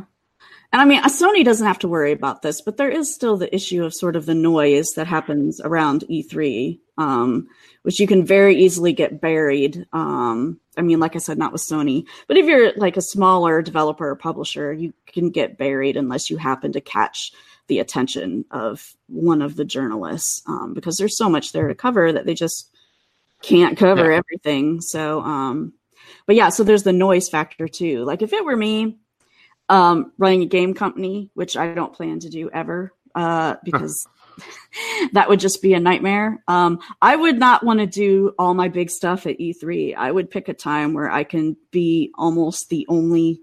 And 0.74 0.82
I 0.82 0.86
mean, 0.86 1.00
uh, 1.04 1.08
Sony 1.08 1.44
doesn't 1.44 1.68
have 1.68 1.80
to 1.80 1.88
worry 1.88 2.14
about 2.14 2.42
this, 2.44 2.62
but 2.62 2.78
there 2.78 2.90
is 2.90 3.14
still 3.14 3.36
the 3.38 3.54
issue 3.54 3.84
of 3.84 3.94
sort 3.94 4.16
of 4.16 4.26
the 4.26 4.36
noise 4.36 4.88
that 4.96 5.06
happens 5.08 5.60
around 5.62 6.06
E3, 6.10 6.80
um, 7.02 7.48
which 7.84 8.00
you 8.00 8.08
can 8.08 8.26
very 8.26 8.56
easily 8.64 8.94
get 8.94 9.20
buried. 9.20 9.88
Um, 9.92 10.60
I 10.78 10.82
mean, 10.82 11.00
like 11.00 11.16
I 11.16 11.20
said, 11.20 11.38
not 11.38 11.52
with 11.52 11.62
Sony, 11.62 12.06
but 12.28 12.38
if 12.38 12.46
you're 12.46 12.74
like 12.78 12.98
a 12.98 13.02
smaller 13.02 13.62
developer 13.62 14.08
or 14.10 14.16
publisher, 14.16 14.72
you 14.72 14.94
can 15.08 15.32
get 15.32 15.58
buried 15.58 15.98
unless 15.98 16.30
you 16.30 16.38
happen 16.38 16.72
to 16.74 16.82
catch 16.82 17.32
the 17.68 17.80
attention 17.80 18.46
of 18.52 18.96
one 19.08 19.42
of 19.42 19.56
the 19.56 19.66
journalists, 19.66 20.42
um, 20.48 20.74
because 20.74 20.98
there's 20.98 21.18
so 21.18 21.30
much 21.30 21.52
there 21.52 21.68
to 21.68 21.76
cover 21.76 22.12
that 22.12 22.26
they 22.26 22.34
just 22.34 22.70
can't 23.42 23.78
cover 23.78 24.12
Yeah. 24.12 24.18
everything. 24.18 24.82
So, 24.82 25.22
um, 25.22 25.74
but 26.28 26.36
yeah, 26.36 26.50
so 26.50 26.64
there's 26.64 26.84
the 26.84 26.94
noise 26.94 27.30
factor 27.30 27.68
too. 27.68 28.04
Like 28.04 28.22
if 28.22 28.34
it 28.34 28.46
were 28.46 28.58
me, 28.58 28.98
um, 29.70 30.12
running 30.18 30.44
a 30.44 30.48
game 30.58 30.74
company, 30.74 31.30
which 31.34 31.56
I 31.56 31.74
don't 31.74 31.94
plan 31.94 32.20
to 32.20 32.30
do 32.30 32.50
ever 32.52 32.94
uh, 33.16 33.56
because 33.64 34.06
that 35.14 35.30
would 35.30 35.40
just 35.40 35.62
be 35.62 35.74
a 35.74 35.80
nightmare. 35.80 36.44
Um, 36.48 36.80
I 37.02 37.16
would 37.16 37.38
not 37.38 37.64
want 37.64 37.80
to 37.80 37.86
do 37.86 38.34
all 38.38 38.54
my 38.54 38.68
big 38.68 38.90
stuff 38.90 39.26
at 39.28 39.40
E3. 39.40 39.96
I 39.96 40.12
would 40.12 40.32
pick 40.32 40.50
a 40.50 40.54
time 40.54 40.94
where 40.94 41.10
I 41.10 41.24
can 41.24 41.58
be 41.72 42.12
almost 42.16 42.70
the 42.70 42.86
only 42.90 43.42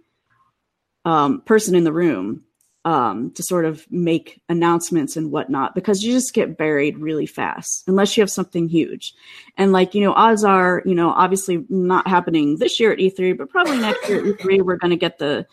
um, 1.05 1.41
person 1.43 1.75
in 1.75 1.85
the 1.85 1.93
room 1.93 2.45
um, 2.85 3.33
to 3.33 3.43
sort 3.43 3.65
of 3.65 3.87
make 3.91 4.41
announcements 4.49 5.17
and 5.17 5.31
whatnot 5.31 5.75
because 5.75 6.03
you 6.03 6.13
just 6.13 6.33
get 6.33 6.57
buried 6.57 6.97
really 6.99 7.27
fast 7.27 7.85
unless 7.87 8.17
you 8.17 8.23
have 8.23 8.31
something 8.31 8.69
huge. 8.69 9.13
And 9.57 9.73
like, 9.73 9.95
you 9.95 10.03
know, 10.03 10.13
odds 10.13 10.45
are, 10.45 10.83
you 10.87 10.95
know, 10.95 11.11
obviously 11.11 11.67
not 11.69 12.09
happening 12.09 12.57
this 12.57 12.81
year 12.81 12.93
at 12.93 12.99
E3, 12.99 13.37
but 13.37 13.51
probably 13.51 13.79
next 13.79 14.09
year 14.09 14.21
at 14.21 14.39
E3, 14.39 14.63
we're 14.65 14.77
going 14.77 14.91
to 14.91 14.97
get 14.97 15.19
the, 15.19 15.47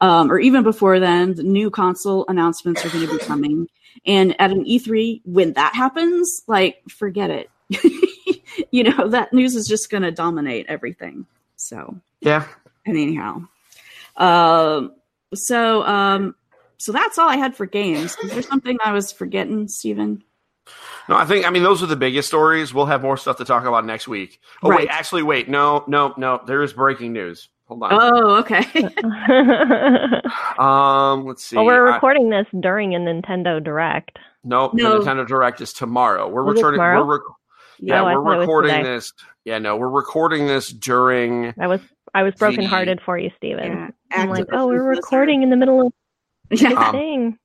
um, 0.00 0.32
or 0.32 0.40
even 0.40 0.64
before 0.64 0.98
then, 0.98 1.34
the 1.34 1.44
new 1.44 1.70
console 1.70 2.24
announcements 2.26 2.84
are 2.84 2.88
going 2.88 3.06
to 3.06 3.18
be 3.18 3.24
coming. 3.24 3.68
And 4.06 4.34
at 4.40 4.50
an 4.50 4.64
E3, 4.64 5.22
when 5.24 5.52
that 5.54 5.74
happens, 5.74 6.42
like, 6.46 6.82
forget 6.88 7.30
it. 7.30 7.50
you 8.70 8.84
know, 8.84 9.08
that 9.08 9.32
news 9.32 9.54
is 9.54 9.66
just 9.66 9.90
going 9.90 10.02
to 10.02 10.10
dominate 10.10 10.66
everything. 10.68 11.26
So, 11.56 11.96
Yeah. 12.20 12.46
and 12.86 12.96
anyhow. 12.96 13.42
Um, 14.16 14.92
so, 15.34 15.82
um, 15.84 16.34
so 16.78 16.92
that's 16.92 17.18
all 17.18 17.28
I 17.28 17.36
had 17.36 17.54
for 17.56 17.66
games. 17.66 18.16
Is 18.22 18.30
there 18.32 18.42
something 18.42 18.76
I 18.84 18.92
was 18.92 19.12
forgetting, 19.12 19.68
Stephen? 19.68 20.22
No, 21.08 21.16
I 21.16 21.24
think 21.24 21.44
I 21.46 21.50
mean 21.50 21.64
those 21.64 21.82
are 21.82 21.86
the 21.86 21.96
biggest 21.96 22.28
stories. 22.28 22.72
We'll 22.72 22.86
have 22.86 23.02
more 23.02 23.16
stuff 23.16 23.36
to 23.38 23.44
talk 23.44 23.64
about 23.64 23.84
next 23.84 24.06
week. 24.06 24.40
Oh 24.62 24.68
Right. 24.68 24.80
wait, 24.80 24.88
actually, 24.88 25.24
wait, 25.24 25.48
no, 25.48 25.84
no, 25.88 26.14
no. 26.16 26.40
There 26.46 26.62
is 26.62 26.72
breaking 26.72 27.12
news. 27.12 27.48
Hold 27.72 27.82
on. 27.84 27.92
Oh, 27.92 28.36
okay. 28.40 28.64
Um, 30.58 31.24
let's 31.26 31.44
see. 31.44 31.56
well, 31.56 31.64
we're 31.64 31.88
I- 31.88 31.94
recording 31.94 32.30
this 32.30 32.46
during 32.60 32.94
a 32.94 32.98
Nintendo 32.98 33.62
Direct. 33.62 34.18
nope, 34.44 34.74
No. 34.74 34.98
the 35.02 35.04
Nintendo 35.10 35.26
Direct 35.26 35.60
is 35.60 35.72
tomorrow. 35.72 36.28
We're 36.28 36.46
Oh, 36.46 36.50
is 36.50 36.56
returning. 36.56 36.78
tomorrow? 36.78 37.04
We're 37.06 37.14
rec- 37.14 37.22
yeah, 37.78 38.02
Oh, 38.02 38.06
I 38.06 38.12
thought 38.14 38.20
it 38.20 38.24
we're 38.24 38.40
recording 38.40 38.84
this. 38.84 39.12
Yeah, 39.44 39.58
no, 39.58 39.76
we're 39.76 39.88
recording 39.88 40.46
this 40.46 40.68
during. 40.68 41.54
I 41.58 41.66
was 41.66 41.80
I 42.14 42.22
was 42.22 42.34
brokenhearted 42.34 43.00
for 43.04 43.18
you, 43.18 43.30
Stephen. 43.36 43.64
Yeah, 44.10 44.20
I'm 44.22 44.28
like, 44.28 44.46
oh, 44.52 44.66
we're 44.68 44.82
recording 44.86 45.42
in 45.42 45.50
the 45.50 45.56
middle 45.56 45.86
of 45.86 45.92
this 46.50 46.60
yeah. 46.62 46.70
Um, 46.72 46.92
thing. 46.92 47.38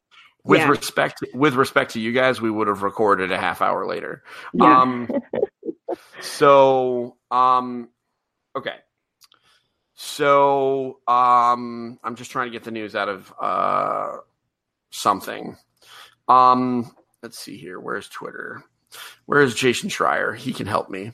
With 0.44 0.60
Yeah. 0.62 0.70
respect, 0.70 1.24
with 1.34 1.56
respect 1.56 1.92
to 1.94 2.00
you 2.00 2.12
guys, 2.12 2.40
we 2.42 2.52
would 2.52 2.68
have 2.68 2.84
recorded 2.84 3.32
a 3.32 3.38
half 3.38 3.62
hour 3.62 3.86
later. 3.88 4.24
Yeah. 4.54 4.82
Um, 4.82 5.10
so, 6.22 7.18
um, 7.32 7.90
okay. 8.56 8.76
So, 10.00 11.00
um, 11.08 11.98
I'm 12.04 12.16
just 12.16 12.30
trying 12.30 12.48
to 12.48 12.52
get 12.52 12.64
the 12.64 12.70
news 12.70 12.96
out 12.96 13.10
of 13.10 13.34
uh, 13.42 14.18
something. 14.92 15.58
Um, 16.28 16.92
let's 17.24 17.40
see 17.40 17.58
here. 17.58 17.80
Where's 17.80 18.08
Twitter? 18.08 18.64
Where's 19.26 19.56
Jason 19.56 19.90
Schreier? 19.90 20.38
He 20.38 20.54
can 20.54 20.68
help 20.68 20.92
me. 20.92 21.14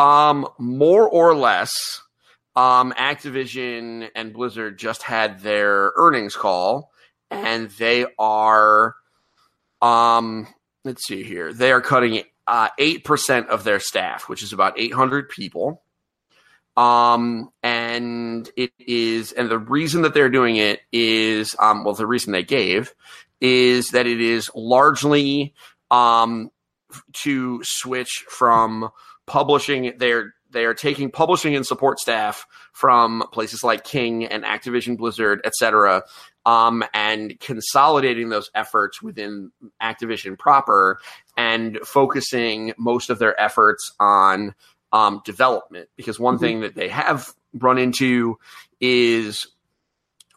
Um, 0.00 0.48
more 0.58 1.08
or 1.08 1.36
less, 1.36 2.02
um, 2.56 2.92
Activision 2.98 4.10
and 4.16 4.32
Blizzard 4.32 4.76
just 4.76 5.02
had 5.02 5.38
their 5.40 5.92
earnings 5.94 6.34
call, 6.34 6.90
and 7.30 7.70
they 7.78 8.06
are, 8.18 8.96
um, 9.80 10.48
let's 10.84 11.06
see 11.06 11.22
here. 11.22 11.52
They 11.52 11.70
are 11.70 11.80
cutting 11.80 12.24
uh, 12.48 12.70
8% 12.76 13.46
of 13.46 13.62
their 13.62 13.78
staff, 13.78 14.28
which 14.28 14.42
is 14.42 14.52
about 14.52 14.80
800 14.80 15.28
people. 15.28 15.84
Um, 16.76 17.50
and 17.62 17.75
it 18.56 18.72
is, 18.78 19.32
and 19.32 19.48
the 19.48 19.58
reason 19.58 20.02
that 20.02 20.14
they're 20.14 20.30
doing 20.30 20.56
it 20.56 20.80
is, 20.92 21.54
um, 21.58 21.84
well, 21.84 21.94
the 21.94 22.06
reason 22.06 22.32
they 22.32 22.42
gave 22.42 22.94
is 23.40 23.90
that 23.90 24.06
it 24.06 24.20
is 24.20 24.50
largely, 24.54 25.54
um, 25.90 26.50
to 27.12 27.60
switch 27.62 28.24
from 28.28 28.88
publishing 29.26 29.94
their, 29.98 30.34
they 30.50 30.64
are 30.64 30.74
taking 30.74 31.10
publishing 31.10 31.54
and 31.54 31.66
support 31.66 31.98
staff 31.98 32.46
from 32.72 33.24
places 33.32 33.62
like 33.64 33.84
King 33.84 34.24
and 34.24 34.44
Activision 34.44 34.96
Blizzard, 34.96 35.40
et 35.44 35.54
cetera, 35.54 36.02
um, 36.46 36.84
and 36.94 37.38
consolidating 37.40 38.28
those 38.28 38.50
efforts 38.54 39.02
within 39.02 39.50
Activision 39.82 40.38
proper 40.38 40.98
and 41.36 41.78
focusing 41.84 42.72
most 42.78 43.10
of 43.10 43.18
their 43.18 43.38
efforts 43.40 43.92
on 43.98 44.54
um, 44.92 45.20
development. 45.24 45.88
Because 45.96 46.18
one 46.18 46.36
Mhm. 46.36 46.40
thing 46.40 46.60
that 46.60 46.74
they 46.74 46.88
have 46.88 47.32
run 47.54 47.78
into 47.78 48.38
is 48.80 49.46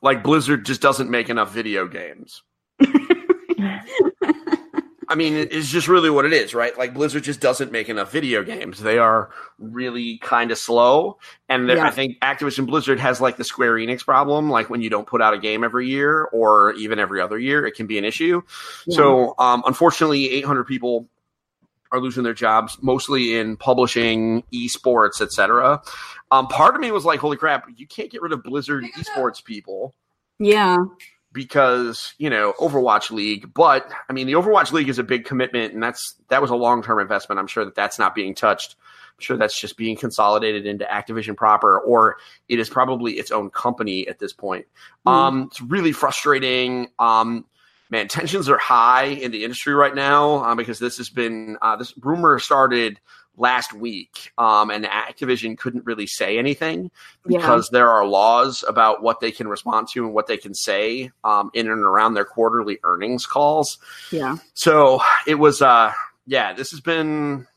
like 0.01 0.23
Blizzard 0.23 0.65
just 0.65 0.81
doesn't 0.81 1.09
make 1.09 1.29
enough 1.29 1.51
video 1.53 1.87
games. 1.87 2.41
I 5.11 5.15
mean, 5.15 5.33
it's 5.33 5.69
just 5.69 5.87
really 5.87 6.11
what 6.11 6.25
it 6.25 6.33
is, 6.33 6.53
right? 6.53 6.77
Like 6.77 6.93
Blizzard 6.93 7.23
just 7.23 7.39
doesn't 7.39 7.71
make 7.71 7.89
enough 7.89 8.11
video 8.11 8.43
games. 8.43 8.79
They 8.79 8.99
are 8.99 9.31
really 9.57 10.19
kind 10.19 10.51
of 10.51 10.59
slow, 10.59 11.17
and 11.49 11.67
Yeah. 11.67 11.83
I 11.87 11.89
think 11.89 12.19
Activision 12.19 12.67
Blizzard 12.67 12.99
has 12.99 13.19
like 13.19 13.35
the 13.35 13.43
Square 13.43 13.73
Enix 13.77 14.05
problem. 14.05 14.51
Like 14.51 14.69
when 14.69 14.81
you 14.81 14.89
don't 14.91 15.07
put 15.07 15.19
out 15.19 15.33
a 15.33 15.39
game 15.39 15.63
every 15.63 15.87
year 15.87 16.25
or 16.31 16.73
even 16.73 16.99
every 16.99 17.21
other 17.21 17.39
year, 17.39 17.65
it 17.65 17.73
can 17.73 17.87
be 17.87 17.97
an 17.97 18.05
issue. 18.05 18.43
So, 18.87 19.33
um, 19.39 19.63
unfortunately, 19.65 20.29
800 20.29 20.65
people 20.65 21.09
are 21.91 21.99
losing 21.99 22.23
their 22.23 22.33
jobs, 22.33 22.77
mostly 22.81 23.35
in 23.35 23.57
publishing, 23.57 24.43
esports, 24.53 25.21
etc. 25.21 25.81
Um, 26.31 26.47
part 26.47 26.75
of 26.75 26.81
me 26.81 26.91
was 26.91 27.05
like, 27.05 27.19
"Holy 27.19 27.37
crap! 27.37 27.65
You 27.75 27.87
can't 27.87 28.11
get 28.11 28.21
rid 28.21 28.33
of 28.33 28.43
Blizzard 28.43 28.85
esports 28.97 29.43
people." 29.43 29.95
yeah. 30.39 30.77
because 31.31 32.13
you 32.17 32.29
know 32.29 32.53
Overwatch 32.59 33.11
League. 33.11 33.53
But 33.53 33.91
I 34.09 34.13
mean, 34.13 34.25
the 34.25 34.33
Overwatch 34.33 34.71
League 34.71 34.89
is 34.89 34.97
a 34.97 35.03
big 35.03 35.25
commitment, 35.25 35.73
and 35.73 35.83
that's 35.83 36.15
that 36.29 36.41
was 36.41 36.49
a 36.49 36.55
long 36.55 36.81
term 36.81 36.99
investment. 36.99 37.39
I'm 37.39 37.47
sure 37.47 37.65
that 37.65 37.75
that's 37.75 37.99
not 37.99 38.15
being 38.15 38.33
touched. 38.33 38.75
I'm 38.79 39.21
sure 39.21 39.37
that's 39.37 39.59
just 39.59 39.77
being 39.77 39.97
consolidated 39.97 40.65
into 40.65 40.85
Activision 40.85 41.35
proper, 41.35 41.79
or 41.79 42.17
it 42.47 42.59
is 42.59 42.69
probably 42.69 43.13
its 43.13 43.31
own 43.31 43.49
company 43.49 44.07
at 44.07 44.19
this 44.19 44.33
point. 44.33 44.65
Mm. 45.05 45.11
Um, 45.11 45.43
it's 45.43 45.61
really 45.61 45.91
frustrating. 45.91 46.87
Um, 46.97 47.45
man, 47.89 48.07
tensions 48.07 48.49
are 48.49 48.57
high 48.57 49.05
in 49.05 49.31
the 49.31 49.43
industry 49.43 49.73
right 49.73 49.95
now 49.95 50.37
uh, 50.43 50.55
because 50.55 50.79
this 50.79 50.97
has 50.97 51.09
been 51.09 51.57
uh, 51.61 51.75
this 51.75 51.93
rumor 52.01 52.39
started 52.39 52.99
last 53.37 53.71
week, 53.73 54.33
um, 54.37 54.69
and 54.69 54.83
Activision 54.83 55.57
couldn't 55.57 55.85
really 55.85 56.07
say 56.07 56.37
anything 56.37 56.91
Yeah. 57.25 57.37
because 57.39 57.69
there 57.69 57.89
are 57.89 58.05
laws 58.05 58.65
about 58.67 59.01
what 59.01 59.21
they 59.21 59.31
can 59.31 59.47
respond 59.47 59.87
to 59.93 60.03
and 60.03 60.13
what 60.13 60.27
they 60.27 60.35
can 60.35 60.53
say 60.53 61.09
um, 61.23 61.49
in 61.53 61.69
and 61.69 61.81
around 61.81 62.15
their 62.15 62.25
quarterly 62.25 62.79
earnings 62.83 63.25
calls. 63.25 63.77
Yeah. 64.11 64.37
So 64.55 65.01
it 65.25 65.35
was, 65.35 65.61
uh, 65.61 65.93
yeah, 66.27 66.51
this 66.53 66.71
has 66.71 66.81
been 66.81 67.47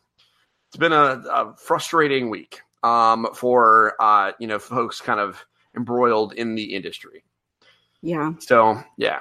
it's 0.69 0.77
been 0.77 0.93
a, 0.93 1.23
a 1.29 1.55
frustrating 1.57 2.31
week 2.31 2.61
um, 2.85 3.27
for 3.35 3.95
uh, 4.01 4.33
you 4.39 4.47
know 4.47 4.59
folks 4.61 5.01
kind 5.01 5.19
of 5.21 5.45
embroiled 5.77 6.33
in 6.33 6.55
the 6.55 6.75
industry. 6.75 7.25
Yeah. 8.03 8.33
So 8.39 8.81
yeah, 8.97 9.19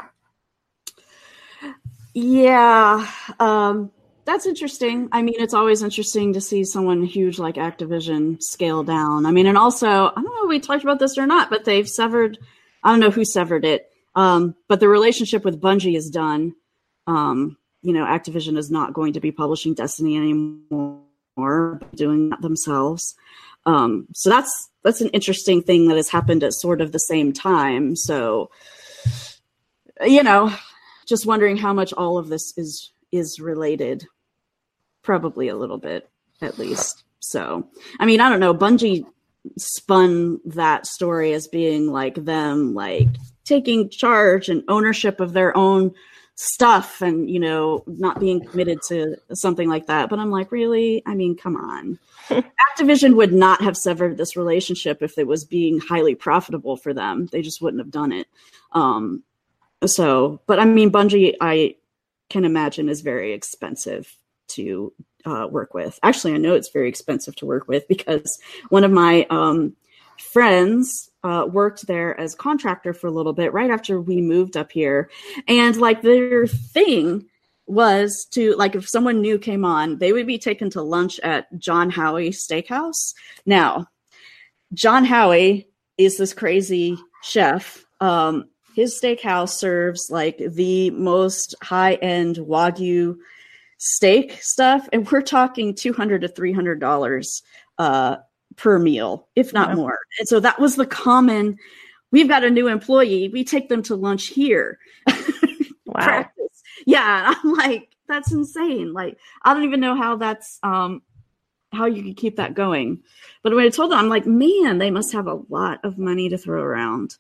Yeah. 2.14 3.08
Um, 3.40 3.92
that's 4.26 4.46
interesting. 4.46 5.10
I 5.12 5.22
mean, 5.22 5.36
it's 5.40 5.54
always 5.54 5.82
interesting 5.82 6.34
to 6.34 6.42
see 6.42 6.64
someone 6.64 7.04
huge 7.04 7.40
like 7.40 7.56
Activision 7.56 8.42
scale 8.42 8.84
down. 8.84 9.26
I 9.26 9.32
mean, 9.32 9.48
and 9.48 9.58
also, 9.58 9.88
I 9.88 10.14
don't 10.16 10.26
know 10.26 10.44
if 10.44 10.50
we 10.50 10.60
talked 10.60 10.84
about 10.84 11.00
this 11.00 11.18
or 11.18 11.26
not, 11.26 11.50
but 11.50 11.66
they've 11.66 11.90
severed, 11.90 12.38
I 12.84 12.92
don't 12.92 13.00
know 13.00 13.10
who 13.10 13.26
severed 13.26 13.66
it, 13.66 13.90
um, 14.16 14.56
but 14.68 14.80
the 14.80 14.88
relationship 14.88 15.44
with 15.44 15.62
Bungie 15.62 15.96
is 15.96 16.10
done. 16.10 16.54
Um, 17.08 17.58
you 17.82 17.94
know, 17.94 18.06
Activision 18.06 18.58
is 18.58 18.70
not 18.70 18.94
going 18.94 19.14
to 19.14 19.20
be 19.20 19.32
publishing 19.32 19.74
Destiny 19.74 20.18
anymore, 20.18 21.82
doing 21.96 22.30
that 22.30 22.42
themselves. 22.42 23.16
Um, 23.66 24.08
so 24.14 24.30
that's 24.30 24.70
that's 24.84 25.02
an 25.02 25.10
interesting 25.10 25.62
thing 25.62 25.88
that 25.88 25.98
has 25.98 26.10
happened 26.10 26.44
at 26.44 26.54
sort 26.54 26.82
of 26.82 26.92
the 26.92 27.00
same 27.00 27.34
time. 27.34 27.96
So, 27.96 28.50
you 30.06 30.24
know, 30.24 30.54
just 31.12 31.26
wondering 31.26 31.58
how 31.58 31.74
much 31.74 31.92
all 31.94 32.18
of 32.18 32.30
this 32.30 32.58
is 32.58 32.92
is 33.12 33.40
related. 33.40 34.08
Probably 35.04 35.50
a 35.50 35.58
little 35.58 35.78
bit, 35.78 36.10
at 36.42 36.58
least. 36.58 37.04
So, 37.20 37.68
I 38.00 38.06
mean, 38.06 38.22
I 38.22 38.30
don't 38.30 38.40
know. 38.40 38.54
Bungie 38.54 39.06
spun 39.58 40.40
that 40.46 40.88
story 40.88 41.34
as 41.34 41.50
being 41.50 41.92
like 41.92 42.16
them, 42.16 42.74
like 42.74 43.10
taking 43.44 43.90
charge 43.90 44.48
and 44.48 44.64
ownership 44.70 45.20
of 45.20 45.34
their 45.34 45.56
own 45.58 45.94
stuff, 46.36 47.02
and 47.02 47.30
you 47.30 47.42
know, 47.42 47.84
not 47.88 48.22
being 48.22 48.44
committed 48.46 48.80
to 48.88 49.18
something 49.34 49.68
like 49.68 49.88
that. 49.88 50.10
But 50.10 50.20
I'm 50.20 50.32
like, 50.32 50.50
really? 50.50 51.04
I 51.06 51.14
mean, 51.14 51.36
come 51.36 51.58
on. 51.58 52.00
Activision 52.30 53.18
would 53.18 53.34
not 53.34 53.62
have 53.62 53.76
severed 53.76 54.16
this 54.16 54.38
relationship 54.38 55.04
if 55.04 55.18
it 55.18 55.28
was 55.28 55.44
being 55.44 55.78
highly 55.80 56.16
profitable 56.16 56.78
for 56.78 56.94
them. 56.94 57.28
They 57.34 57.42
just 57.42 57.62
wouldn't 57.62 57.84
have 57.84 57.92
done 57.92 58.14
it. 58.14 58.28
Um, 58.72 59.24
so, 59.86 60.42
but 60.48 60.60
I 60.60 60.66
mean, 60.66 60.92
Bungie, 60.92 61.36
I 61.42 61.76
can 62.30 62.46
imagine 62.46 62.90
is 62.90 63.02
very 63.02 63.34
expensive 63.34 64.16
to 64.50 64.94
uh, 65.26 65.48
work 65.50 65.74
with. 65.74 66.00
Actually, 66.04 66.34
I 66.34 66.38
know 66.38 66.56
it's 66.56 66.72
very 66.72 66.90
expensive 66.90 67.36
to 67.38 67.46
work 67.46 67.68
with 67.68 67.88
because 67.88 68.40
one 68.70 68.84
of 68.84 68.92
my 68.92 69.26
um, 69.30 69.76
friends 70.18 71.10
uh, 71.24 71.48
worked 71.52 71.88
there 71.88 72.20
as 72.20 72.36
contractor 72.36 72.94
for 72.94 73.08
a 73.08 73.12
little 73.12 73.34
bit 73.34 73.54
right 73.54 73.70
after 73.70 74.00
we 74.00 74.22
moved 74.22 74.58
up 74.58 74.72
here, 74.72 75.10
and 75.48 75.78
like 75.78 76.02
their 76.02 76.48
thing 76.48 77.28
was 77.68 78.28
to 78.32 78.54
like 78.56 78.76
if 78.76 78.90
someone 78.90 79.22
new 79.22 79.38
came 79.38 79.64
on, 79.64 79.98
they 79.98 80.14
would 80.14 80.28
be 80.28 80.38
taken 80.38 80.70
to 80.72 80.82
lunch 80.82 81.20
at 81.20 81.48
John 81.58 81.90
Howie 81.90 82.32
Steakhouse. 82.32 83.14
Now, 83.46 83.88
John 84.74 85.06
Howie 85.06 85.68
is 85.98 86.18
this 86.18 86.34
crazy 86.34 86.98
chef. 87.24 87.86
Um, 88.00 88.50
his 88.76 89.00
steakhouse 89.00 89.50
serves 89.50 90.08
like 90.10 90.38
the 90.38 90.90
most 90.92 91.56
high 91.62 91.96
end 91.96 92.38
wagyu 92.38 93.16
steak 93.78 94.38
stuff, 94.42 94.88
and 94.94 95.10
we're 95.12 95.22
talking 95.22 95.74
two 95.74 95.94
hundred 95.94 96.22
to 96.22 96.28
three 96.28 96.54
hundred 96.54 96.80
dollars 96.80 97.42
uh, 97.78 98.18
per 98.56 98.78
meal, 98.80 99.28
if 99.36 99.54
not 99.54 99.70
Wow. 99.70 99.76
more. 99.76 100.00
And 100.20 100.28
so 100.28 100.40
that 100.40 100.60
was 100.60 100.76
the 100.76 100.86
common. 100.86 101.58
We've 102.12 102.28
got 102.28 102.44
a 102.44 102.50
new 102.50 102.68
employee. 102.68 103.30
We 103.30 103.44
take 103.44 103.70
them 103.70 103.84
to 103.84 103.96
lunch 103.96 104.28
here. 104.28 104.80
Wow. 105.86 106.06
Practice. 106.06 106.64
Yeah, 106.86 107.34
I'm 107.44 107.54
like, 107.54 107.90
that's 108.08 108.32
insane. 108.32 108.94
Like, 108.94 109.18
I 109.44 109.54
don't 109.54 109.66
even 109.66 109.82
know 109.82 109.94
how 109.94 110.16
that's 110.16 110.58
um 110.64 111.02
how 111.74 111.86
you 111.86 112.02
could 112.04 112.16
keep 112.18 112.38
that 112.38 112.54
going. 112.54 113.02
But 113.44 113.54
when 113.54 113.66
I 113.66 113.70
told 113.70 113.92
them, 113.92 114.00
I'm 114.00 114.08
like, 114.08 114.26
man, 114.26 114.78
they 114.78 114.90
must 114.90 115.12
have 115.12 115.28
a 115.28 115.42
lot 115.50 115.80
of 115.84 115.98
money 115.98 116.30
to 116.30 116.38
throw 116.38 116.62
around. 116.62 117.18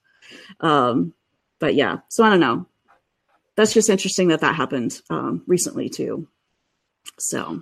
Um, 0.62 1.14
but 1.62 1.76
yeah, 1.76 2.00
so 2.10 2.26
I 2.26 2.30
don't 2.30 2.42
know. 2.42 2.66
That's 3.56 3.74
just 3.74 3.90
interesting 3.90 4.28
that 4.30 4.42
that 4.42 4.56
happened 4.56 5.00
um, 5.10 5.44
recently 5.48 5.88
too. 5.90 6.28
So 7.20 7.62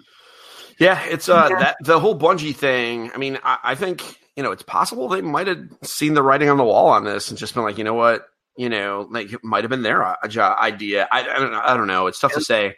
Yeah, 0.80 1.04
it's 1.06 1.30
uh 1.30 1.50
Yeah. 1.52 1.60
that 1.60 1.78
the 1.84 2.00
whole 2.00 2.18
Bungie 2.18 2.56
thing. 2.56 3.12
I 3.14 3.18
mean, 3.18 3.38
I, 3.44 3.58
I 3.64 3.76
think 3.76 4.18
you 4.36 4.42
know 4.44 4.52
it's 4.52 4.64
possible 4.64 5.08
they 5.10 5.22
might 5.22 5.48
have 5.48 5.64
seen 5.84 6.14
the 6.14 6.24
writing 6.24 6.50
on 6.50 6.58
the 6.58 6.64
wall 6.64 6.88
on 6.88 7.04
this 7.04 7.30
and 7.30 7.38
just 7.38 7.54
been 7.54 7.64
like, 7.64 7.78
you 7.78 7.84
know 7.84 7.94
what, 7.94 8.26
you 8.58 8.70
know, 8.70 9.08
like 9.12 9.34
it 9.34 9.44
might 9.44 9.64
have 9.64 9.70
been 9.70 9.84
their 9.84 10.04
uh, 10.04 10.16
idea. 10.26 11.08
I, 11.12 11.22
I 11.22 11.40
don't 11.40 11.52
know. 11.52 11.62
I 11.64 11.74
don't 11.76 11.88
know. 11.88 12.08
It's 12.08 12.20
tough 12.20 12.34
to 12.34 12.42
say. 12.42 12.76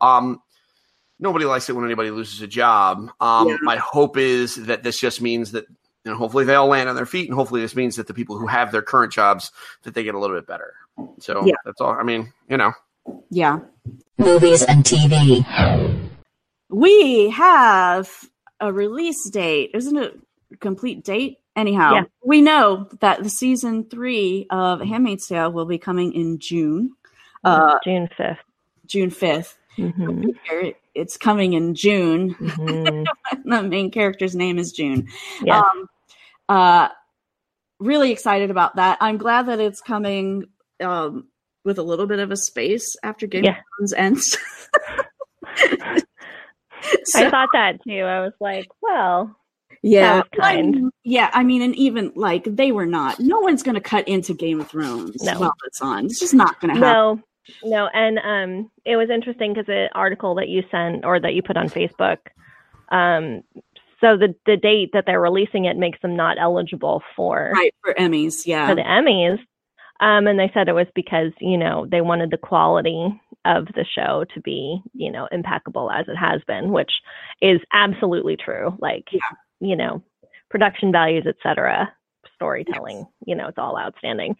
Um, 0.00 0.40
nobody 1.18 1.44
likes 1.44 1.68
it 1.68 1.74
when 1.74 1.84
anybody 1.84 2.10
loses 2.10 2.40
a 2.40 2.46
job. 2.46 3.10
Um, 3.20 3.48
Yeah. 3.48 3.56
my 3.62 3.76
hope 3.76 4.16
is 4.16 4.54
that 4.66 4.82
this 4.82 4.98
just 5.00 5.20
means 5.20 5.52
that 5.52 5.66
you 6.04 6.10
know, 6.12 6.16
hopefully 6.16 6.44
they 6.44 6.54
all 6.54 6.66
land 6.68 6.88
on 6.88 6.96
their 6.96 7.06
feet, 7.06 7.28
and 7.28 7.34
hopefully 7.34 7.60
this 7.60 7.76
means 7.76 7.96
that 7.96 8.06
the 8.06 8.14
people 8.14 8.38
who 8.38 8.46
have 8.46 8.72
their 8.72 8.82
current 8.82 9.12
jobs 9.12 9.52
that 9.82 9.94
they 9.94 10.02
get 10.02 10.14
a 10.14 10.18
little 10.18 10.36
bit 10.36 10.46
better. 10.46 10.74
So 11.18 11.44
Yeah. 11.44 11.54
that's 11.64 11.80
all. 11.80 11.90
I 11.92 12.02
mean, 12.02 12.32
you 12.48 12.56
know, 12.56 12.72
yeah, 13.30 13.60
Movies 14.18 14.62
and 14.62 14.84
TV. 14.84 15.44
we 16.68 17.30
have 17.30 18.10
a 18.60 18.72
release 18.72 19.28
date. 19.30 19.70
Isn't 19.74 19.96
it 19.96 20.18
a 20.52 20.56
complete 20.56 21.04
date? 21.04 21.38
Anyhow, 21.56 21.94
Yeah. 21.94 22.02
we 22.24 22.40
know 22.40 22.88
that 23.00 23.22
the 23.22 23.28
season 23.30 23.84
three 23.84 24.46
of 24.50 24.80
Handmaid's 24.80 25.26
Tale 25.26 25.50
will 25.52 25.64
be 25.66 25.78
coming 25.78 26.12
in 26.12 26.38
June, 26.38 26.92
uh, 27.44 27.78
June 27.84 28.08
5th. 28.16 28.38
June 28.86 29.10
5th. 29.10 29.56
Hmm 29.76 30.30
It's 30.94 31.16
coming 31.16 31.52
in 31.54 31.74
June. 31.74 32.30
hmm 32.30 33.04
the 33.44 33.62
main 33.62 33.90
character's 33.90 34.34
name 34.36 34.58
is 34.58 34.72
June. 34.72 35.08
Yeah. 35.42 35.60
Um, 35.60 35.88
uh, 36.48 36.88
really 37.78 38.10
excited 38.12 38.50
about 38.50 38.76
that. 38.76 38.98
I'm 39.00 39.16
glad 39.18 39.46
that 39.46 39.60
it's 39.60 39.80
coming 39.80 40.46
um, 40.80 41.28
with 41.64 41.78
a 41.78 41.82
little 41.82 42.06
bit 42.06 42.18
of 42.18 42.30
a 42.30 42.36
space 42.36 42.96
after 43.02 43.26
Game 43.26 43.44
Yeah. 43.44 43.50
of 43.50 43.56
Thrones 43.78 43.92
ends. 43.94 44.38
So, 47.04 47.26
I 47.26 47.30
thought 47.30 47.50
that 47.52 47.82
too. 47.84 48.00
I 48.02 48.20
was 48.20 48.32
like, 48.40 48.66
well, 48.80 49.36
yeah, 49.82 50.22
kind. 50.34 50.58
I 50.58 50.62
mean, 50.62 50.90
yeah. 51.04 51.30
I 51.32 51.42
mean, 51.44 51.60
and 51.62 51.76
even 51.76 52.10
like 52.16 52.44
they 52.44 52.72
were 52.72 52.86
not. 52.86 53.20
No 53.20 53.38
one's 53.40 53.62
going 53.62 53.74
to 53.74 53.80
cut 53.82 54.08
into 54.08 54.32
Game 54.34 54.60
of 54.60 54.68
Thrones 54.68 55.22
No. 55.22 55.38
while 55.38 55.52
it's 55.66 55.80
on. 55.82 56.06
It's 56.06 56.18
just 56.18 56.32
not 56.34 56.58
going 56.60 56.74
to 56.74 56.80
happen. 56.80 56.92
no, 56.92 57.20
no. 57.64 57.88
And 57.92 58.18
um, 58.18 58.70
it 58.84 58.96
was 58.96 59.10
interesting 59.10 59.52
because 59.52 59.66
the 59.66 59.88
article 59.94 60.34
that 60.36 60.48
you 60.48 60.62
sent 60.70 61.04
or 61.04 61.20
that 61.20 61.34
you 61.34 61.42
put 61.42 61.56
on 61.56 61.68
Facebook, 61.68 62.18
um, 62.90 63.42
so 64.00 64.16
the 64.16 64.34
the 64.46 64.56
date 64.56 64.90
that 64.92 65.04
they're 65.06 65.20
releasing 65.20 65.66
it 65.66 65.76
makes 65.76 66.00
them 66.00 66.16
not 66.16 66.38
eligible 66.38 67.02
for 67.16 67.52
Right 67.54 67.74
for 67.82 67.94
Emmys, 67.94 68.46
yeah, 68.46 68.68
for 68.68 68.74
the 68.74 68.82
Emmys. 68.82 69.38
Um, 70.00 70.26
and 70.26 70.38
they 70.38 70.50
said 70.54 70.68
it 70.68 70.74
was 70.74 70.86
because 70.94 71.32
you 71.40 71.58
know 71.58 71.86
they 71.90 72.00
wanted 72.00 72.30
the 72.30 72.38
quality 72.38 73.20
of 73.44 73.66
the 73.74 73.84
show 73.94 74.24
to 74.34 74.40
be 74.40 74.80
you 74.94 75.10
know 75.10 75.28
impeccable 75.30 75.90
as 75.90 76.06
it 76.08 76.16
has 76.16 76.40
been, 76.46 76.72
which 76.72 76.92
is 77.42 77.60
absolutely 77.72 78.36
true. 78.36 78.76
Like 78.80 79.04
you 79.60 79.76
know, 79.76 80.02
production 80.48 80.90
values, 80.90 81.26
etc., 81.26 81.92
storytelling, 82.34 83.06
you 83.26 83.34
know, 83.36 83.48
it's 83.48 83.58
all 83.58 83.78
outstanding. 83.78 84.34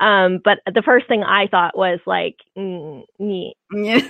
Um, 0.00 0.40
but 0.42 0.58
the 0.66 0.82
first 0.82 1.06
thing 1.08 1.22
I 1.22 1.46
thought 1.46 1.76
was 1.76 2.00
like, 2.06 2.36
mm, 2.56 3.02
yeah, 3.20 4.00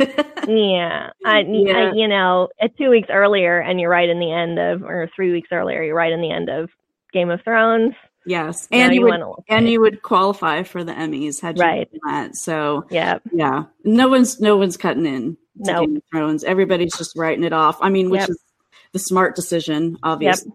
yeah, 0.47 1.11
I, 1.25 1.41
Yeah. 1.41 1.91
I, 1.91 1.93
you 1.95 2.09
know, 2.09 2.49
two 2.79 2.91
weeks 2.91 3.09
earlier, 3.11 3.59
and 3.61 3.81
you're 3.81 3.91
right 3.91 4.09
in 4.09 4.21
the 4.21 4.33
end 4.33 4.59
of, 4.59 4.83
or 4.83 5.11
three 5.15 5.33
weeks 5.33 5.49
earlier, 5.53 5.83
you're 5.83 5.95
right 5.97 6.13
in 6.13 6.23
the 6.23 6.31
end 6.31 6.49
of 6.49 6.71
Game 7.13 7.29
of 7.31 7.41
Thrones. 7.43 7.95
yes, 8.25 8.69
and 8.71 8.95
you, 8.95 9.03
would 9.03 9.21
and 9.49 9.69
you 9.69 9.81
would 9.81 10.03
qualify 10.03 10.63
for 10.63 10.85
the 10.85 10.93
Emmys 10.93 11.41
had 11.41 11.57
you 11.59 11.65
Right. 11.65 11.91
done 11.91 12.01
that. 12.05 12.37
So 12.37 12.87
yeah, 12.91 13.19
Yeah, 13.33 13.65
no 13.85 14.09
one's 14.09 14.41
no 14.41 14.57
one's 14.57 14.77
cutting 14.77 15.07
in 15.07 15.37
to 15.65 15.73
No. 15.73 15.81
Game 15.87 15.97
of 15.97 16.03
Thrones. 16.11 16.45
Everybody's 16.45 16.97
just 16.97 17.17
writing 17.17 17.43
it 17.45 17.53
off. 17.53 17.79
I 17.81 17.89
mean, 17.91 18.11
which 18.11 18.21
Yep. 18.21 18.31
is 18.31 18.45
the 18.93 18.99
smart 19.01 19.35
decision, 19.37 19.99
obviously. 20.05 20.53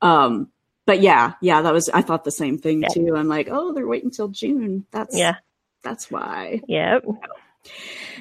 Um, 0.00 0.50
but 0.86 1.00
yeah, 1.00 1.34
yeah, 1.40 1.62
that 1.62 1.72
was. 1.72 1.88
I 1.88 2.02
thought 2.02 2.24
the 2.24 2.30
same 2.30 2.58
thing 2.58 2.82
Yep. 2.82 2.92
too. 2.92 3.16
I'm 3.16 3.28
like, 3.28 3.48
oh, 3.50 3.72
they're 3.72 3.86
waiting 3.86 4.10
till 4.10 4.28
June. 4.28 4.86
That's 4.90 5.16
yeah, 5.16 5.36
That's 5.82 6.10
why. 6.10 6.60
yep. 6.66 7.04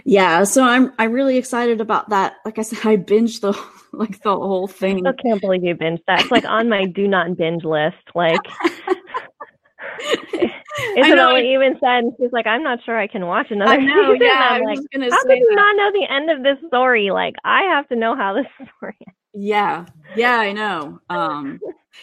Yeah, 0.03 0.43
so 0.43 0.63
I'm 0.63 0.91
I'm 0.99 1.13
really 1.13 1.37
excited 1.37 1.79
about 1.81 2.09
that. 2.09 2.35
Like 2.45 2.59
I 2.59 2.61
said, 2.63 2.79
I 2.85 2.97
binged 2.97 3.41
the 3.41 3.57
like 3.93 4.21
the 4.21 4.35
whole 4.35 4.67
thing. 4.67 4.97
I 5.07 5.11
still 5.11 5.23
can't 5.23 5.41
believe 5.41 5.63
you 5.63 5.75
binged 5.75 6.03
that. 6.07 6.21
It's 6.21 6.31
like 6.31 6.45
on 6.45 6.67
my 6.69 6.85
do 6.85 7.07
not 7.07 7.37
binge 7.37 7.63
list. 7.63 7.95
Like 8.13 8.41
Isabella 10.97 11.39
I- 11.39 11.43
even 11.43 11.77
said 11.79 12.03
she's 12.19 12.31
like, 12.31 12.47
I'm 12.47 12.63
not 12.63 12.79
sure 12.83 12.97
I 12.97 13.07
can 13.07 13.25
watch 13.27 13.47
another 13.51 13.71
I 13.71 13.77
know. 13.77 14.13
season. 14.13 14.27
Yeah, 14.27 14.49
I'm 14.51 14.61
I 14.61 14.65
like, 14.65 14.79
gonna 14.93 15.09
how 15.11 15.21
say 15.23 15.27
could 15.29 15.37
you 15.39 15.55
not 15.55 15.75
know 15.75 15.91
the 15.93 16.07
end 16.09 16.29
of 16.31 16.43
this 16.43 16.57
story? 16.67 17.09
Like, 17.11 17.35
I 17.43 17.63
have 17.63 17.87
to 17.89 17.95
know 17.95 18.15
how 18.15 18.33
this 18.33 18.45
story 18.77 18.97
ends. 19.07 19.15
Yeah, 19.33 19.85
yeah, 20.15 20.37
I 20.39 20.53
know. 20.53 20.99
Um, 21.09 21.59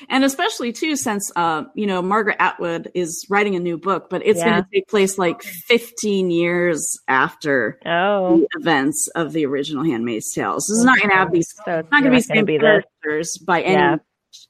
and 0.09 0.25
especially 0.25 0.73
too, 0.73 0.97
since 0.97 1.31
uh, 1.37 1.65
you 1.75 1.87
know 1.87 2.03
Margaret 2.03 2.37
Atwood 2.39 2.91
is 2.95 3.27
writing 3.29 3.55
a 3.57 3.61
new 3.61 3.79
book, 3.79 4.09
but 4.11 4.23
it's 4.25 4.39
Yeah. 4.39 4.51
going 4.51 4.63
to 4.63 4.69
take 4.73 4.89
place 4.89 5.19
like 5.19 5.43
15 5.43 6.31
years 6.31 6.87
after 7.09 7.79
Oh, 7.87 8.39
the 8.39 8.49
events 8.61 9.09
of 9.15 9.33
the 9.33 9.45
original 9.47 9.85
Handmaid's 9.85 10.33
Tale. 10.33 10.61
So 10.61 10.73
it's 10.75 10.85
not 10.85 10.99
going 10.99 11.11
to 11.11 11.17
have 11.17 11.33
these, 11.33 11.53
so 11.65 11.79
it's 11.81 11.91
not 11.91 12.03
going 12.03 12.13
to 12.13 12.19
be 12.19 12.23
same 12.23 12.45
be 12.45 12.59
this. 12.59 12.63
characters 13.03 13.39
by 13.39 13.63
any. 13.63 13.75
Yeah. 13.75 13.97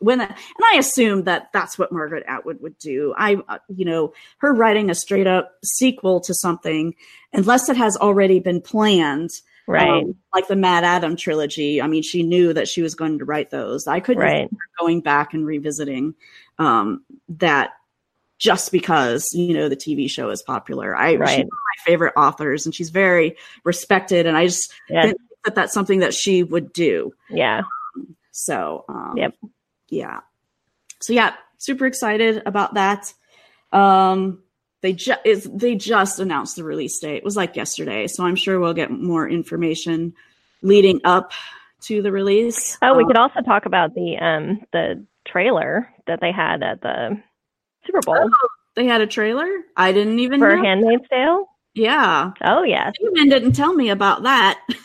When 0.00 0.20
and 0.20 0.34
I 0.72 0.76
assume 0.78 1.24
that 1.24 1.50
that's 1.52 1.78
what 1.78 1.92
Margaret 1.92 2.24
Atwood 2.26 2.60
would 2.60 2.76
do. 2.78 3.14
I, 3.16 3.36
uh, 3.48 3.58
you 3.68 3.84
know, 3.84 4.12
her 4.38 4.52
writing 4.52 4.90
a 4.90 4.96
straight 4.96 5.28
up 5.28 5.52
sequel 5.64 6.20
to 6.22 6.34
something, 6.34 6.94
unless 7.32 7.68
it 7.68 7.76
has 7.76 7.96
already 7.96 8.40
been 8.40 8.60
planned, 8.60 9.30
Right, 9.66 10.04
um, 10.04 10.14
like 10.32 10.46
the 10.48 10.54
MaddAddam 10.54 11.18
trilogy. 11.18 11.82
I 11.82 11.86
mean, 11.88 12.02
she 12.02 12.22
knew 12.22 12.52
that 12.52 12.68
she 12.68 12.82
was 12.82 12.94
going 12.94 13.18
to 13.18 13.24
write 13.24 13.50
those. 13.50 13.86
I 13.86 13.98
couldn't 14.00 14.22
right. 14.22 14.50
going 14.78 15.00
back 15.00 15.34
and 15.34 15.44
revisiting 15.44 16.14
um, 16.58 17.02
that 17.28 17.72
just 18.38 18.70
because 18.70 19.26
you 19.32 19.54
know 19.54 19.68
the 19.68 19.76
TV 19.76 20.08
show 20.10 20.30
is 20.30 20.42
popular. 20.42 20.94
I 20.96 21.12
she's 21.12 21.18
Right. 21.20 21.38
one 21.38 21.46
of 21.46 21.50
my 21.50 21.84
favorite 21.84 22.12
authors, 22.16 22.64
and 22.66 22.74
she's 22.74 22.90
very 22.90 23.36
respected. 23.64 24.26
And 24.26 24.36
I 24.36 24.46
just 24.46 24.72
Yeah, 24.88 25.02
didn't 25.02 25.18
think 25.18 25.30
that 25.44 25.54
that's 25.54 25.72
something 25.72 26.00
that 26.00 26.14
she 26.14 26.42
would 26.42 26.72
do. 26.72 27.12
yeah. 27.30 27.62
So, 28.30 28.84
um, 28.88 29.14
Yep. 29.16 29.34
yeah. 29.88 30.20
So 31.00 31.12
yeah, 31.12 31.34
super 31.58 31.86
excited 31.86 32.42
about 32.44 32.74
that. 32.74 33.12
Um, 33.72 34.42
they 34.86 34.92
just 34.92 35.58
they 35.58 35.74
just 35.74 36.20
announced 36.20 36.54
the 36.54 36.62
release 36.62 36.96
date. 37.00 37.16
It 37.16 37.24
was 37.24 37.36
like 37.36 37.56
yesterday, 37.56 38.06
so 38.06 38.24
I'm 38.24 38.36
sure 38.36 38.60
we'll 38.60 38.72
get 38.72 38.88
more 38.92 39.28
information 39.28 40.14
leading 40.62 41.00
up 41.02 41.32
to 41.82 42.02
the 42.02 42.12
release. 42.12 42.78
Oh, 42.82 42.96
we 42.96 43.02
Um, 43.02 43.08
could 43.08 43.16
also 43.16 43.40
talk 43.40 43.66
about 43.66 43.94
the 43.96 44.16
um 44.18 44.60
the 44.72 45.04
trailer 45.26 45.88
that 46.06 46.20
they 46.20 46.30
had 46.30 46.62
at 46.62 46.82
the 46.82 47.20
Super 47.84 47.98
Bowl 48.06 48.30
they 48.76 48.86
had 48.86 49.00
a 49.00 49.08
trailer. 49.08 49.48
I 49.76 49.90
didn't 49.90 50.20
even 50.20 50.38
for 50.38 50.54
know. 50.54 50.62
Handmaid's 50.62 51.08
Tale. 51.10 51.48
yeah, 51.74 52.30
Oh 52.44 52.62
yes. 52.62 52.94
Human 53.00 53.28
didn't 53.28 53.54
tell 53.54 53.74
me 53.74 53.88
about 53.90 54.22
that. 54.22 54.60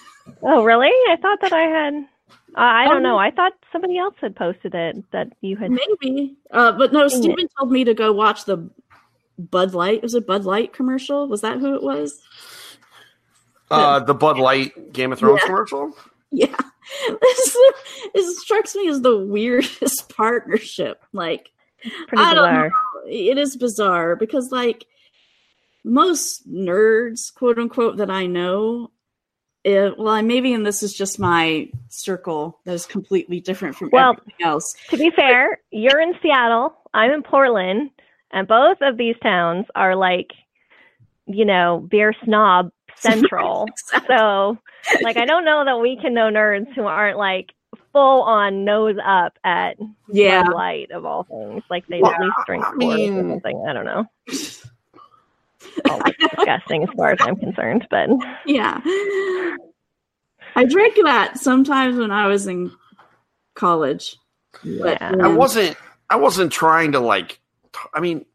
Oh 0.44 0.64
really? 0.64 0.88
I 1.12 1.16
thought 1.22 1.40
that 1.42 1.54
I 1.54 1.62
had. 1.64 1.94
Uh, 2.56 2.60
I 2.60 2.86
Oh, 2.88 2.94
don't 2.94 3.04
know. 3.04 3.18
I 3.18 3.30
thought 3.32 3.54
somebody 3.72 3.98
else 4.00 4.16
had 4.22 4.36
posted 4.36 4.74
it 4.74 5.04
that 5.12 5.28
you 5.42 5.58
had. 5.58 5.70
Maybe, 5.72 6.38
uh, 6.52 6.72
but 6.72 6.92
no. 6.94 7.06
It. 7.06 7.10
Stephen 7.12 7.48
told 7.60 7.72
me 7.72 7.84
to 7.84 7.94
go 7.94 8.12
watch 8.14 8.46
the 8.46 8.58
Bud 9.50 9.74
Light. 9.74 10.02
Was 10.04 10.14
it 10.16 10.28
Bud 10.28 10.46
Light 10.46 10.74
commercial? 10.74 11.28
Was 11.28 11.42
that 11.42 11.60
who 11.60 11.76
it 11.76 11.84
was? 11.84 12.20
uh, 13.70 14.00
the 14.02 14.14
Bud 14.14 14.38
Light 14.38 14.92
Game 14.94 15.12
of 15.14 15.20
Thrones 15.20 15.40
Yeah. 15.42 15.48
commercial. 15.48 15.96
Yeah, 16.34 16.56
this, 17.22 17.58
this 18.14 18.42
strikes 18.42 18.74
me 18.76 18.88
as 18.88 19.02
the 19.02 19.18
weirdest 19.18 20.10
partnership. 20.16 21.04
Like, 21.12 21.50
Pretty 22.08 22.24
I 22.24 22.34
don't 22.34 22.54
know. 22.54 22.70
It 23.08 23.38
is 23.38 23.58
bizarre 23.58 24.16
because, 24.16 24.52
like, 24.52 24.86
most 25.84 26.50
nerds, 26.50 27.34
quote 27.34 27.58
unquote, 27.60 27.98
that 27.98 28.10
I 28.10 28.28
know, 28.28 28.92
it, 29.64 29.98
well, 29.98 30.10
I- 30.10 30.22
maybe, 30.22 30.54
and 30.54 30.66
this 30.66 30.84
is 30.84 30.94
just 30.94 31.20
my 31.20 31.70
circle 31.90 32.60
that 32.66 32.74
is 32.74 32.86
completely 32.86 33.40
different 33.42 33.76
from 33.76 33.90
Well- 33.92 34.12
everything 34.18 34.46
else. 34.46 34.74
To 34.90 34.98
be 34.98 35.12
fair, 35.12 35.60
you're 35.72 36.00
in 36.00 36.14
Seattle, 36.22 36.76
I'm 36.94 37.12
in 37.12 37.24
Portland, 37.24 37.90
and 38.32 38.48
both 38.48 38.78
of 38.82 38.98
these 38.98 39.16
towns 39.22 39.66
are 39.76 39.96
like, 39.96 40.32
you 41.26 41.46
know, 41.46 41.86
beer 41.90 42.14
snob 42.24 42.72
central. 42.96 43.68
so, 44.08 44.58
like, 45.02 45.18
I 45.18 45.26
don't 45.26 45.46
know 45.46 45.64
that 45.66 45.80
we 45.80 45.98
can 45.98 46.14
know 46.14 46.30
nerds 46.30 46.74
who 46.74 46.84
aren't 46.84 47.18
like 47.18 47.52
full 47.94 48.22
on 48.24 48.64
nose 48.66 48.96
up 49.06 49.38
at 49.44 49.78
Yeah, 50.10 50.44
Bud 50.44 50.54
Light 50.54 50.92
of 50.92 51.06
all 51.06 51.24
things. 51.24 51.64
Like 51.70 51.86
they 51.88 52.02
Well, 52.02 52.12
at 52.14 52.22
least 52.22 52.34
drink 52.46 52.66
I 52.66 52.74
mean- 52.76 53.18
or 53.18 53.30
something. 53.34 53.66
I 53.68 53.74
don't 53.74 53.86
know. 53.86 54.06
Disgusting 56.20 56.84
as 56.84 56.90
far 56.98 57.12
as 57.12 57.20
I'm 57.22 57.36
concerned, 57.36 57.88
but 57.90 58.10
yeah. 58.46 58.80
I 60.56 60.66
drank 60.68 60.96
that 61.04 61.38
sometimes 61.38 61.98
when 61.98 62.12
I 62.12 62.28
was 62.28 62.48
in 62.48 62.72
college. 63.54 64.18
But, 64.64 65.00
yeah. 65.00 65.14
I 65.22 65.28
wasn't. 65.28 65.78
I 66.10 66.16
wasn't 66.18 66.52
trying 66.52 66.92
to 66.94 67.00
like. 67.00 67.40
I 67.94 68.00
mean, 68.00 68.26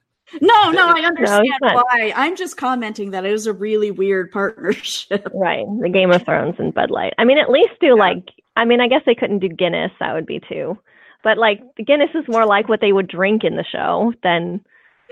No, 0.40 0.70
no, 0.70 0.88
I 0.88 1.00
understand 1.06 1.48
not. 1.62 1.74
why. 1.74 2.12
I'm 2.16 2.36
just 2.36 2.56
commenting 2.56 3.12
that 3.12 3.24
it 3.24 3.32
was 3.32 3.46
a 3.46 3.52
really 3.52 3.90
weird 3.90 4.32
partnership. 4.32 5.28
Right, 5.34 5.64
the 5.80 5.88
Game 5.88 6.10
of 6.10 6.24
Thrones 6.24 6.56
and 6.58 6.74
Bud 6.74 6.90
Light. 6.90 7.14
I 7.18 7.24
mean, 7.24 7.38
at 7.38 7.50
least 7.50 7.74
do 7.80 7.96
like. 7.96 8.24
I 8.56 8.64
mean, 8.64 8.80
I 8.80 8.88
guess 8.88 9.02
they 9.06 9.14
couldn't 9.14 9.40
do 9.40 9.48
Guinness. 9.48 9.92
That 10.00 10.14
would 10.14 10.26
be 10.26 10.40
too. 10.48 10.78
But 11.22 11.38
like, 11.38 11.60
Guinness 11.84 12.10
is 12.14 12.24
more 12.28 12.46
like 12.46 12.68
what 12.68 12.80
they 12.80 12.92
would 12.92 13.08
drink 13.08 13.44
in 13.44 13.56
the 13.56 13.64
show 13.70 14.12
than 14.22 14.64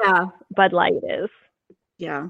Yeah, 0.03 0.27
Bud 0.57 0.73
Light 0.73 0.95
is. 1.03 1.29
yeah, 1.99 2.29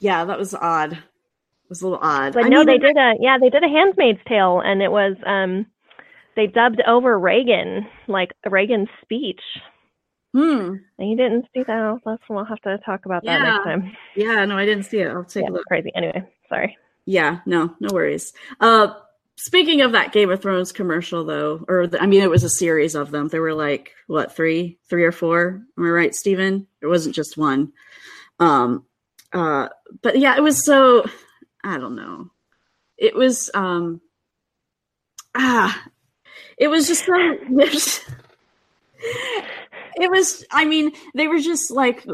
yeah. 0.00 0.24
That 0.24 0.38
was 0.38 0.54
odd. 0.54 0.92
It 0.94 1.68
was 1.68 1.82
a 1.82 1.86
little 1.88 2.00
odd. 2.02 2.32
But 2.34 2.44
I 2.46 2.48
no, 2.48 2.58
mean, 2.58 2.66
they 2.66 2.78
did 2.78 2.96
a 2.96 3.14
yeah, 3.20 3.38
they 3.40 3.50
did 3.50 3.64
a 3.64 3.68
Handmaid's 3.68 4.20
Tale, 4.28 4.60
and 4.64 4.82
it 4.82 4.90
was 4.90 5.16
um, 5.26 5.66
they 6.36 6.46
dubbed 6.46 6.80
over 6.86 7.18
Reagan 7.18 7.86
like 8.08 8.32
Reagan's 8.48 8.88
speech. 9.02 9.40
Hmm. 10.34 10.74
And 10.98 11.10
you 11.10 11.16
didn't 11.16 11.46
see 11.54 11.62
that. 11.62 11.70
Oh, 11.78 12.00
That's 12.04 12.22
we'll 12.28 12.44
have 12.44 12.60
to 12.62 12.78
talk 12.84 13.06
about 13.06 13.22
that 13.24 13.30
Yeah. 13.40 13.42
next 13.42 13.64
time. 13.64 13.96
Yeah, 14.14 14.44
no, 14.44 14.58
I 14.58 14.64
didn't 14.66 14.84
see 14.84 14.98
it. 14.98 15.08
I'll 15.08 15.24
take 15.24 15.44
Yeah, 15.44 15.50
a 15.50 15.52
look. 15.52 15.66
crazy. 15.66 15.90
Anyway, 15.94 16.22
sorry. 16.48 16.76
Yeah, 17.06 17.40
no, 17.46 17.74
no 17.80 17.92
worries. 17.92 18.32
Uh, 18.60 18.94
speaking 19.36 19.80
of 19.82 19.92
that 19.92 20.12
Game 20.12 20.30
of 20.30 20.42
Thrones 20.42 20.72
commercial, 20.72 21.24
though, 21.24 21.64
or 21.68 21.86
the, 21.86 22.02
I 22.02 22.06
mean, 22.06 22.22
it 22.22 22.30
was 22.30 22.44
a 22.44 22.50
series 22.50 22.94
of 22.94 23.10
them. 23.10 23.28
There 23.28 23.40
were 23.42 23.54
like 23.54 23.92
what 24.08 24.34
three, 24.34 24.78
three 24.90 25.04
or 25.04 25.12
four? 25.12 25.62
Am 25.78 25.86
I 25.86 25.88
right, 25.88 26.14
Stephen? 26.14 26.66
It 26.82 26.86
wasn't 26.86 27.14
just 27.14 27.36
one. 27.38 27.72
Um, 28.40 28.84
uh, 29.32 29.68
but 30.02 30.18
yeah, 30.18 30.36
it 30.36 30.42
was 30.42 30.64
so. 30.64 31.04
I 31.64 31.78
don't 31.78 31.96
know. 31.96 32.30
It 32.98 33.14
was 33.14 33.50
um. 33.54 34.00
Ah, 35.34 35.84
it 36.58 36.68
was 36.68 36.86
just 36.88 37.04
so. 37.06 37.38
it 39.96 40.10
was. 40.10 40.44
I 40.50 40.64
mean, 40.64 40.92
they 41.14 41.26
were 41.26 41.40
just 41.40 41.70
like, 41.70 42.04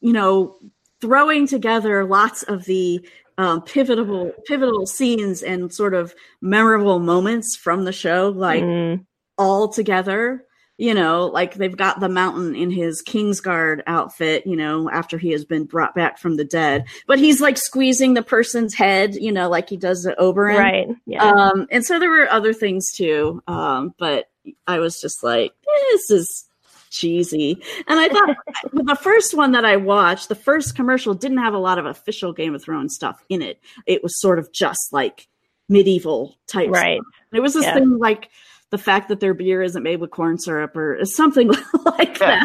you 0.00 0.12
know, 0.12 0.56
throwing 1.00 1.46
together 1.46 2.04
lots 2.04 2.42
of 2.44 2.64
the 2.64 3.06
um, 3.38 3.62
pivotal 3.62 4.32
pivotal 4.46 4.86
scenes 4.86 5.42
and 5.42 5.72
sort 5.72 5.94
of 5.94 6.14
memorable 6.40 6.98
moments 6.98 7.56
from 7.56 7.84
the 7.84 7.92
show, 7.92 8.32
like 8.34 8.62
Mm, 8.62 9.04
all 9.38 9.68
together. 9.68 10.44
You 10.78 10.94
know, 10.94 11.26
like 11.26 11.54
they've 11.54 11.76
got 11.76 12.00
the 12.00 12.08
mountain 12.08 12.56
in 12.56 12.70
his 12.70 13.02
Kingsguard 13.02 13.82
outfit, 13.86 14.46
you 14.46 14.56
know, 14.56 14.90
after 14.90 15.16
he 15.16 15.30
has 15.30 15.44
been 15.44 15.64
brought 15.64 15.94
back 15.94 16.18
from 16.18 16.36
the 16.36 16.44
dead. 16.44 16.86
But 17.06 17.20
he's 17.20 17.40
like 17.40 17.56
squeezing 17.56 18.14
the 18.14 18.22
person's 18.22 18.74
head, 18.74 19.14
you 19.14 19.30
know, 19.30 19.48
like 19.48 19.68
he 19.68 19.76
does 19.76 20.04
at 20.06 20.18
Oberyn. 20.18 20.58
right. 20.58 20.88
Yeah. 21.06 21.22
Um, 21.22 21.68
and 21.70 21.84
so 21.84 22.00
there 22.00 22.10
were 22.10 22.28
other 22.28 22.52
things 22.52 22.90
too. 22.90 23.42
Um, 23.46 23.94
but 23.98 24.28
I 24.66 24.80
was 24.80 25.00
just 25.00 25.22
like, 25.22 25.52
this 25.92 26.10
is 26.10 26.48
cheesy. 26.92 27.56
And 27.88 27.98
I 27.98 28.08
thought 28.08 28.36
the 28.72 28.96
first 28.96 29.34
one 29.34 29.52
that 29.52 29.64
I 29.64 29.76
watched, 29.76 30.28
the 30.28 30.34
first 30.34 30.76
commercial 30.76 31.14
didn't 31.14 31.38
have 31.38 31.54
a 31.54 31.58
lot 31.58 31.78
of 31.78 31.86
official 31.86 32.32
Game 32.32 32.54
of 32.54 32.62
Thrones 32.62 32.94
stuff 32.94 33.24
in 33.28 33.42
it. 33.42 33.60
It 33.86 34.02
was 34.02 34.20
sort 34.20 34.38
of 34.38 34.52
just 34.52 34.92
like 34.92 35.26
medieval 35.68 36.36
type 36.46 36.70
right. 36.70 37.00
It 37.32 37.40
was 37.40 37.54
this 37.54 37.64
Yeah. 37.64 37.74
thing 37.74 37.98
like 37.98 38.28
the 38.70 38.78
fact 38.78 39.08
that 39.08 39.20
their 39.20 39.34
beer 39.34 39.62
isn't 39.62 39.82
made 39.82 40.00
with 40.00 40.10
corn 40.10 40.38
syrup 40.38 40.76
or 40.76 40.98
something 41.04 41.48
like 41.84 42.18
Yeah. 42.20 42.44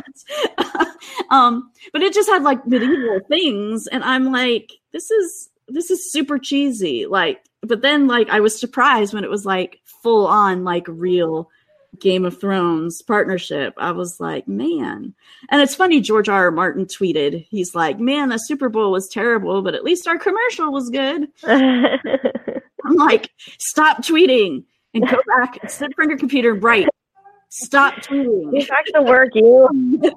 that. 0.57 0.95
um, 1.29 1.71
but 1.93 2.01
it 2.01 2.13
just 2.13 2.29
had 2.29 2.43
like 2.43 2.65
medieval 2.65 3.19
things, 3.27 3.87
and 3.87 4.03
I'm 4.03 4.31
like, 4.31 4.71
this 4.91 5.11
is 5.11 5.49
this 5.67 5.91
is 5.91 6.11
super 6.11 6.37
cheesy. 6.39 7.05
Like, 7.05 7.43
but 7.61 7.81
then 7.81 8.07
like 8.07 8.29
I 8.29 8.39
was 8.39 8.57
surprised 8.59 9.13
when 9.13 9.23
it 9.25 9.29
was 9.29 9.45
like 9.45 9.81
full 10.03 10.25
on 10.27 10.63
like 10.63 10.85
real 10.87 11.49
Game 11.99 12.25
of 12.25 12.39
Thrones 12.39 13.01
partnership. 13.01 13.73
I 13.77 13.91
was 13.91 14.19
like, 14.19 14.47
man. 14.47 15.13
And 15.49 15.61
it's 15.61 15.75
funny, 15.75 16.01
George 16.01 16.29
R. 16.29 16.45
R. 16.45 16.51
Martin 16.51 16.85
tweeted, 16.85 17.45
he's 17.49 17.75
like, 17.75 17.99
man, 17.99 18.29
the 18.29 18.37
Super 18.37 18.69
Bowl 18.69 18.91
was 18.91 19.07
terrible, 19.07 19.61
but 19.61 19.75
at 19.75 19.83
least 19.83 20.07
our 20.07 20.17
commercial 20.17 20.71
was 20.71 20.89
good. 20.89 21.27
I'm 21.45 22.95
like, 22.95 23.31
stop 23.59 23.97
tweeting 23.97 24.63
and 24.93 25.07
go 25.07 25.17
back 25.37 25.57
and 25.61 25.69
sit 25.69 25.85
in 25.85 25.93
front 25.93 26.11
of 26.11 26.13
your 26.13 26.19
computer 26.19 26.53
and 26.53 26.63
write. 26.63 26.87
Stop 27.49 27.95
tweeting. 27.95 28.51
Get 28.51 28.69
back 28.69 28.85
to 28.93 29.01
work, 29.01 29.29
you. 29.33 29.67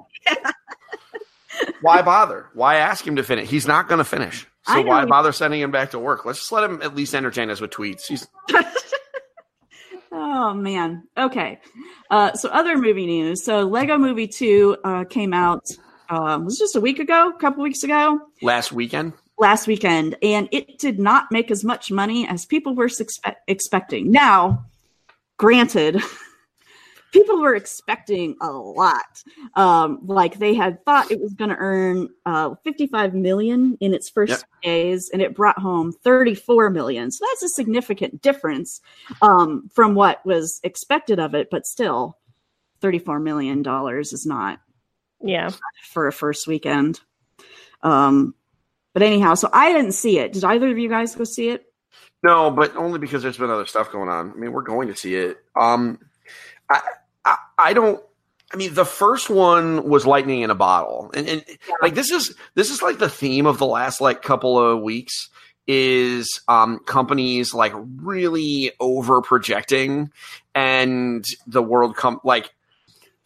why 1.81 2.01
bother? 2.01 2.47
Why 2.53 2.75
ask 2.75 3.05
him 3.05 3.15
to 3.17 3.23
finish? 3.23 3.49
He's 3.49 3.67
not 3.67 3.87
going 3.87 3.99
to 3.99 4.05
finish. 4.05 4.47
So 4.67 4.73
I 4.73 4.83
know. 4.83 4.89
why 4.89 5.05
bother 5.05 5.31
sending 5.31 5.59
him 5.59 5.71
back 5.71 5.91
to 5.91 5.99
work? 5.99 6.25
Let's 6.25 6.39
just 6.39 6.51
let 6.51 6.63
him 6.63 6.81
at 6.81 6.95
least 6.95 7.15
entertain 7.15 7.49
us 7.49 7.59
with 7.59 7.71
tweets. 7.71 8.05
He's 8.05 8.27
Oh 10.11 10.53
man. 10.53 11.03
Okay. 11.17 11.59
Uh, 12.09 12.33
so 12.33 12.49
other 12.49 12.77
movie 12.77 13.05
news. 13.05 13.43
So 13.43 13.61
Lego 13.63 13.97
Movie 13.97 14.27
Two 14.27 14.77
uh, 14.83 15.05
came 15.05 15.33
out. 15.33 15.65
Um, 16.09 16.43
was 16.43 16.57
just 16.59 16.75
a 16.75 16.81
week 16.81 16.99
ago, 16.99 17.29
a 17.29 17.39
couple 17.39 17.63
weeks 17.63 17.83
ago, 17.83 18.19
last 18.41 18.73
weekend. 18.73 19.13
last 19.37 19.65
weekend, 19.65 20.17
and 20.21 20.49
it 20.51 20.77
did 20.77 20.99
not 20.99 21.31
make 21.31 21.49
as 21.49 21.63
much 21.63 21.89
money 21.89 22.27
as 22.27 22.45
people 22.45 22.75
were 22.75 22.87
suspe- 22.89 23.35
expecting. 23.47 24.11
Now, 24.11 24.65
granted, 25.37 26.01
people 27.11 27.39
were 27.41 27.55
expecting 27.55 28.35
a 28.41 28.51
lot. 28.51 29.23
Um, 29.55 29.99
like 30.05 30.39
they 30.39 30.53
had 30.53 30.83
thought 30.85 31.11
it 31.11 31.19
was 31.21 31.33
going 31.33 31.49
to 31.49 31.57
earn 31.57 32.09
uh, 32.25 32.55
55 32.63 33.13
million 33.13 33.77
in 33.81 33.93
its 33.93 34.09
first 34.09 34.31
Yep. 34.31 34.41
days, 34.63 35.09
and 35.11 35.21
it 35.21 35.35
brought 35.35 35.59
home 35.59 35.91
34 36.03 36.69
million. 36.69 37.11
So 37.11 37.25
that's 37.29 37.43
a 37.43 37.49
significant 37.49 38.21
difference 38.21 38.81
um, 39.21 39.69
from 39.73 39.95
what 39.95 40.25
was 40.25 40.59
expected 40.63 41.19
of 41.19 41.35
it. 41.35 41.49
But 41.51 41.65
still, 41.65 42.17
34 42.81 43.19
million 43.19 43.61
dollars 43.61 44.13
is 44.13 44.25
not 44.25 44.59
Yeah. 45.21 45.49
for 45.91 46.07
a 46.07 46.13
first 46.13 46.47
weekend. 46.47 46.99
Um, 47.83 48.35
but 48.93 49.03
anyhow, 49.03 49.35
so 49.35 49.49
I 49.53 49.71
didn't 49.73 49.93
see 49.93 50.19
it. 50.19 50.33
Did 50.33 50.43
either 50.43 50.69
of 50.69 50.77
you 50.77 50.89
guys 50.89 51.15
go 51.15 51.23
see 51.23 51.49
it? 51.49 51.65
No, 52.23 52.51
but 52.51 52.75
only 52.75 52.99
because 52.99 53.23
there's 53.23 53.37
been 53.37 53.49
other 53.49 53.65
stuff 53.65 53.91
going 53.91 54.09
on. 54.09 54.31
I 54.31 54.33
mean, 54.35 54.51
we're 54.51 54.61
going 54.61 54.87
to 54.89 54.95
see 54.95 55.15
it. 55.15 55.37
Um, 55.59 55.97
I, 56.69 56.81
I, 57.61 57.73
don't. 57.73 58.01
I 58.53 58.57
mean, 58.57 58.73
the 58.73 58.85
first 58.85 59.29
one 59.29 59.87
was 59.87 60.05
lightning 60.05 60.41
in 60.41 60.49
a 60.49 60.55
bottle, 60.55 61.11
and, 61.13 61.27
and 61.27 61.45
like 61.81 61.95
this 61.95 62.11
is 62.11 62.35
this 62.55 62.69
is 62.69 62.81
like 62.81 62.97
the 62.99 63.09
theme 63.09 63.45
of 63.45 63.57
the 63.59 63.65
last 63.65 64.01
like 64.01 64.21
couple 64.21 64.59
of 64.59 64.81
weeks 64.81 65.29
is 65.67 66.41
um 66.47 66.79
companies 66.79 67.53
like 67.53 67.71
really 67.97 68.71
over 68.79 69.21
projecting, 69.21 70.11
and 70.53 71.23
the 71.47 71.61
world 71.61 71.95
come 71.95 72.19
like 72.25 72.51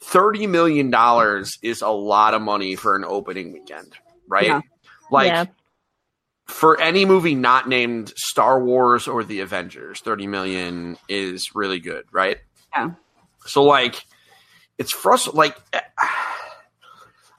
thirty 0.02 0.46
million 0.46 0.92
dollars 0.92 1.58
is 1.64 1.82
a 1.82 1.90
lot 1.90 2.34
of 2.36 2.42
money 2.42 2.76
for 2.76 2.96
an 2.96 3.04
opening 3.04 3.52
weekend, 3.54 3.94
right? 4.28 4.46
Yeah. 4.48 4.62
Like 5.10 5.28
Yeah. 5.28 5.46
for 6.46 6.80
any 6.80 7.06
movie 7.06 7.34
not 7.36 7.68
named 7.68 8.14
Star 8.16 8.64
Wars 8.64 9.08
or 9.08 9.24
the 9.24 9.40
Avengers, 9.40 10.02
30 10.02 10.28
million 10.28 10.98
is 11.10 11.50
really 11.56 11.80
good, 11.80 12.06
right? 12.12 12.38
Yeah. 12.76 12.92
So 13.48 13.64
like 13.64 14.06
it's 14.78 14.92
frustrating 14.92 15.38
like 15.38 15.58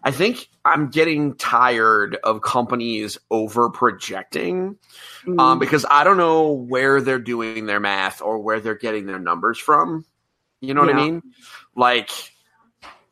I 0.02 0.10
think 0.12 0.48
I'm 0.64 0.88
getting 0.90 1.34
tired 1.34 2.16
of 2.22 2.40
companies 2.42 3.18
over 3.30 3.70
projecting 3.70 4.78
Mm, 5.26 5.40
um, 5.40 5.58
because 5.58 5.84
I 5.90 6.04
don't 6.04 6.16
know 6.16 6.52
where 6.52 7.00
they're 7.00 7.18
doing 7.18 7.66
their 7.66 7.80
math 7.80 8.22
or 8.22 8.38
where 8.38 8.60
they're 8.60 8.76
getting 8.76 9.06
their 9.06 9.18
numbers 9.18 9.58
from. 9.58 10.04
You 10.60 10.72
know 10.72 10.82
what 10.82 10.90
I 10.90 10.92
mean? 10.94 11.22
Like 11.74 12.10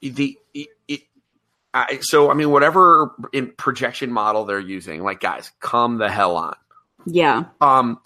the 0.00 0.38
it, 0.54 0.68
it, 0.86 1.00
I, 1.72 1.98
so 2.00 2.30
I 2.30 2.34
mean 2.34 2.50
whatever 2.50 3.12
in 3.32 3.50
projection 3.50 4.12
model 4.12 4.44
they're 4.44 4.60
using, 4.60 5.02
like 5.02 5.20
guys, 5.20 5.50
come 5.60 5.98
the 5.98 6.08
hell 6.08 6.36
on. 6.36 6.54
yeah, 7.04 7.44
Um, 7.60 7.98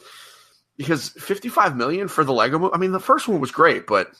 because 0.78 1.10
55 1.10 1.76
million 1.76 2.08
for 2.08 2.24
the 2.24 2.32
Lego 2.32 2.58
movie. 2.58 2.74
I 2.74 2.78
mean, 2.78 2.92
the 2.92 3.00
first 3.00 3.28
one 3.28 3.40
was 3.40 3.50
great, 3.50 3.86
but 3.86 4.10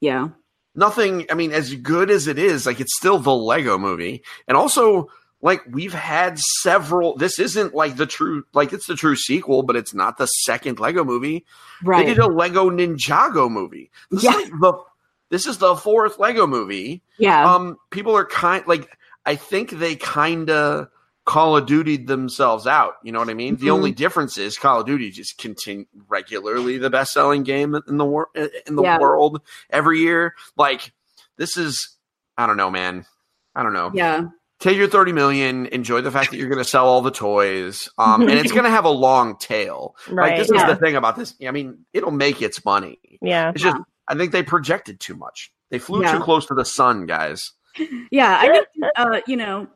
yeah, 0.00 0.28
nothing. 0.74 1.26
I 1.30 1.34
mean, 1.34 1.52
as 1.52 1.74
good 1.74 2.10
as 2.10 2.26
it 2.26 2.38
is, 2.38 2.66
like 2.66 2.80
it's 2.80 2.96
still 2.96 3.18
the 3.18 3.34
Lego 3.34 3.78
Movie, 3.78 4.22
and 4.48 4.56
also 4.56 5.10
like 5.40 5.62
we've 5.68 5.92
had 5.94 6.38
several. 6.60 7.16
This 7.16 7.38
isn't 7.38 7.74
like 7.74 7.96
the 7.96 8.06
true, 8.06 8.44
like 8.52 8.72
it's 8.72 8.86
the 8.86 8.94
true 8.94 9.16
sequel, 9.16 9.62
but 9.62 9.76
it's 9.76 9.92
not 9.94 10.16
the 10.18 10.26
second 10.26 10.78
Lego 10.78 11.04
Movie. 11.04 11.44
Right. 11.82 12.06
They 12.06 12.14
did 12.14 12.22
a 12.22 12.28
Lego 12.28 12.70
Ninjago 12.70 13.50
movie. 13.50 13.90
This 14.10 14.22
Yeah. 14.24 14.30
is 14.38 14.50
like 14.50 14.60
the 14.60 14.72
this 15.30 15.46
is 15.46 15.58
the 15.58 15.74
fourth 15.76 16.18
Lego 16.18 16.46
movie. 16.46 17.02
yeah. 17.18 17.54
Um, 17.54 17.78
people 17.90 18.16
are 18.16 18.26
kind 18.26 18.64
like 18.66 18.88
I 19.24 19.34
think 19.36 19.70
they 19.70 19.96
kind 19.96 20.50
of 20.50 20.88
Call 21.24 21.56
of 21.56 21.66
Duty 21.66 21.96
themselves 21.98 22.66
out. 22.66 22.94
You 23.04 23.12
know 23.12 23.18
what 23.20 23.28
I 23.28 23.34
mean? 23.34 23.56
The 23.56 23.66
Mhm. 23.68 23.72
only 23.72 23.92
difference 23.92 24.36
is 24.38 24.58
Call 24.58 24.80
of 24.80 24.86
Duty 24.86 25.10
just 25.10 25.38
continue 25.38 25.86
regularly 26.08 26.78
the 26.78 26.90
best 26.90 27.12
selling 27.12 27.42
game 27.44 27.74
in 27.86 27.96
the 27.96 28.04
world 28.04 28.28
in 28.66 28.74
the 28.76 28.82
Yeah. 28.82 28.98
world 28.98 29.40
every 29.70 30.00
year. 30.00 30.34
Like 30.56 30.92
this 31.36 31.56
is, 31.56 31.96
I 32.36 32.46
don't 32.46 32.56
know, 32.56 32.70
man. 32.70 33.06
I 33.54 33.62
don't 33.62 33.72
know. 33.72 33.90
yeah. 33.94 34.22
Take 34.58 34.76
your 34.76 34.86
thirty 34.88 35.12
million. 35.12 35.66
Enjoy 35.66 36.00
the 36.02 36.10
fact 36.12 36.30
that 36.30 36.36
you're 36.36 36.48
going 36.48 36.62
to 36.62 36.68
sell 36.68 36.86
all 36.86 37.02
the 37.02 37.10
toys, 37.10 37.88
um, 37.98 38.22
and 38.22 38.30
it's 38.32 38.52
going 38.52 38.62
to 38.64 38.70
have 38.70 38.84
a 38.84 38.90
long 38.90 39.36
tail. 39.36 39.96
Right. 40.08 40.30
Like 40.30 40.38
this 40.38 40.50
yeah. 40.54 40.62
is 40.70 40.72
the 40.72 40.76
thing 40.84 40.94
about 40.94 41.16
this. 41.16 41.34
I 41.44 41.50
mean, 41.50 41.84
it'll 41.92 42.12
make 42.12 42.40
its 42.42 42.64
money. 42.64 42.98
yeah. 43.20 43.50
It's 43.50 43.60
just 43.62 43.76
I 44.08 44.14
think 44.14 44.30
they 44.32 44.42
projected 44.44 45.00
too 45.00 45.14
much. 45.16 45.52
They 45.70 45.78
flew 45.80 46.02
Yeah. 46.02 46.12
too 46.12 46.20
close 46.20 46.46
to 46.46 46.54
the 46.54 46.64
sun, 46.64 47.06
guys. 47.06 47.52
Yeah, 48.12 48.38
I 48.40 48.48
think 48.50 48.66
uh, 48.96 49.20
you 49.26 49.36
know 49.36 49.66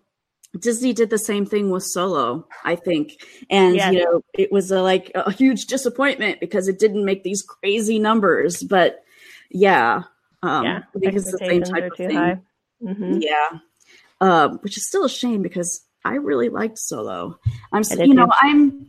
Disney 0.61 0.93
did 0.93 1.11
the 1.11 1.19
same 1.19 1.47
thing 1.47 1.71
with 1.71 1.83
Solo. 1.85 2.47
I 2.65 2.77
think, 2.77 3.23
and 3.51 3.77
Yes. 3.77 3.93
you 3.93 4.05
know, 4.05 4.23
it 4.35 4.51
was 4.53 4.71
a, 4.71 4.83
like 4.83 5.11
a 5.15 5.31
huge 5.33 5.67
disappointment 5.67 6.41
because 6.41 6.69
it 6.69 6.79
didn't 6.79 7.05
make 7.05 7.23
these 7.23 7.43
crazy 7.43 7.99
numbers. 7.99 8.63
But 8.63 9.05
yeah, 9.51 10.03
um, 10.43 10.65
yeah. 10.65 10.81
I 10.95 10.99
think 10.99 11.15
it's 11.17 11.31
the 11.31 11.39
same 11.39 11.63
type 11.63 11.91
of 11.91 11.97
thing. 11.97 12.11
high. 12.17 12.41
hmm 12.81 13.19
Yeah, 13.21 13.59
um, 14.21 14.59
which 14.59 14.77
is 14.77 14.87
still 14.87 15.05
a 15.05 15.11
shame 15.11 15.43
because 15.43 15.85
I 16.05 16.15
really 16.15 16.49
liked 16.49 16.79
Solo. 16.79 17.39
I'm, 17.73 17.83
you 17.99 18.15
know. 18.15 18.31
I'm, 18.41 18.87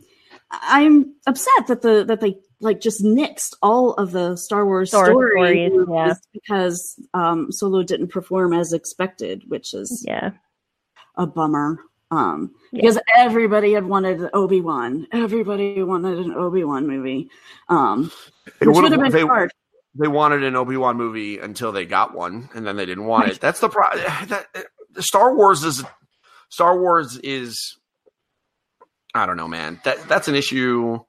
I'm 0.50 1.14
upset 1.26 1.66
that 1.66 1.82
the 1.82 2.04
that 2.04 2.20
they 2.20 2.38
like 2.60 2.80
just 2.80 3.02
nixed 3.04 3.54
all 3.62 3.92
of 3.94 4.12
the 4.12 4.36
Star 4.36 4.64
Wars 4.64 4.88
Star 4.90 5.06
story 5.06 5.68
stories, 5.68 5.86
yeah. 5.90 6.14
because 6.32 6.96
um, 7.14 7.52
Solo 7.52 7.82
didn't 7.82 8.08
perform 8.08 8.52
as 8.52 8.72
expected, 8.72 9.44
which 9.48 9.74
is 9.74 10.04
Yeah. 10.06 10.30
A 11.18 11.26
bummer. 11.26 11.78
Um, 12.10 12.54
Yeah. 12.72 12.80
because 12.82 12.98
everybody 13.16 13.74
had 13.74 13.84
wanted 13.84 14.30
Obi 14.32 14.62
Wan. 14.62 15.06
Everybody 15.12 15.82
wanted 15.82 16.18
an 16.18 16.32
Obi 16.32 16.64
Wan 16.64 16.86
movie. 16.86 17.28
Um, 17.68 18.10
They 18.60 18.66
which 18.66 18.76
would 18.76 18.84
would've- 18.84 18.98
been 19.00 19.12
they, 19.12 19.20
hard. 19.26 19.52
they 19.94 20.08
wanted 20.08 20.42
an 20.42 20.56
Obi 20.56 20.78
Wan 20.78 20.96
movie 20.96 21.38
until 21.38 21.70
they 21.70 21.84
got 21.84 22.14
one, 22.14 22.48
and 22.54 22.66
then 22.66 22.76
they 22.76 22.86
didn't 22.86 23.04
want 23.04 23.28
it. 23.28 23.40
That's 23.40 23.60
the 23.60 23.68
problem. 23.68 24.02
That 24.28 24.46
uh, 24.54 25.00
Star 25.02 25.34
Wars 25.34 25.64
is 25.64 25.84
Star 26.48 26.80
Wars 26.80 27.18
is. 27.22 27.76
I 29.14 29.26
don't 29.26 29.36
know, 29.36 29.48
man. 29.48 29.78
That 29.84 30.08
that's 30.08 30.28
an 30.28 30.34
issue. 30.34 31.00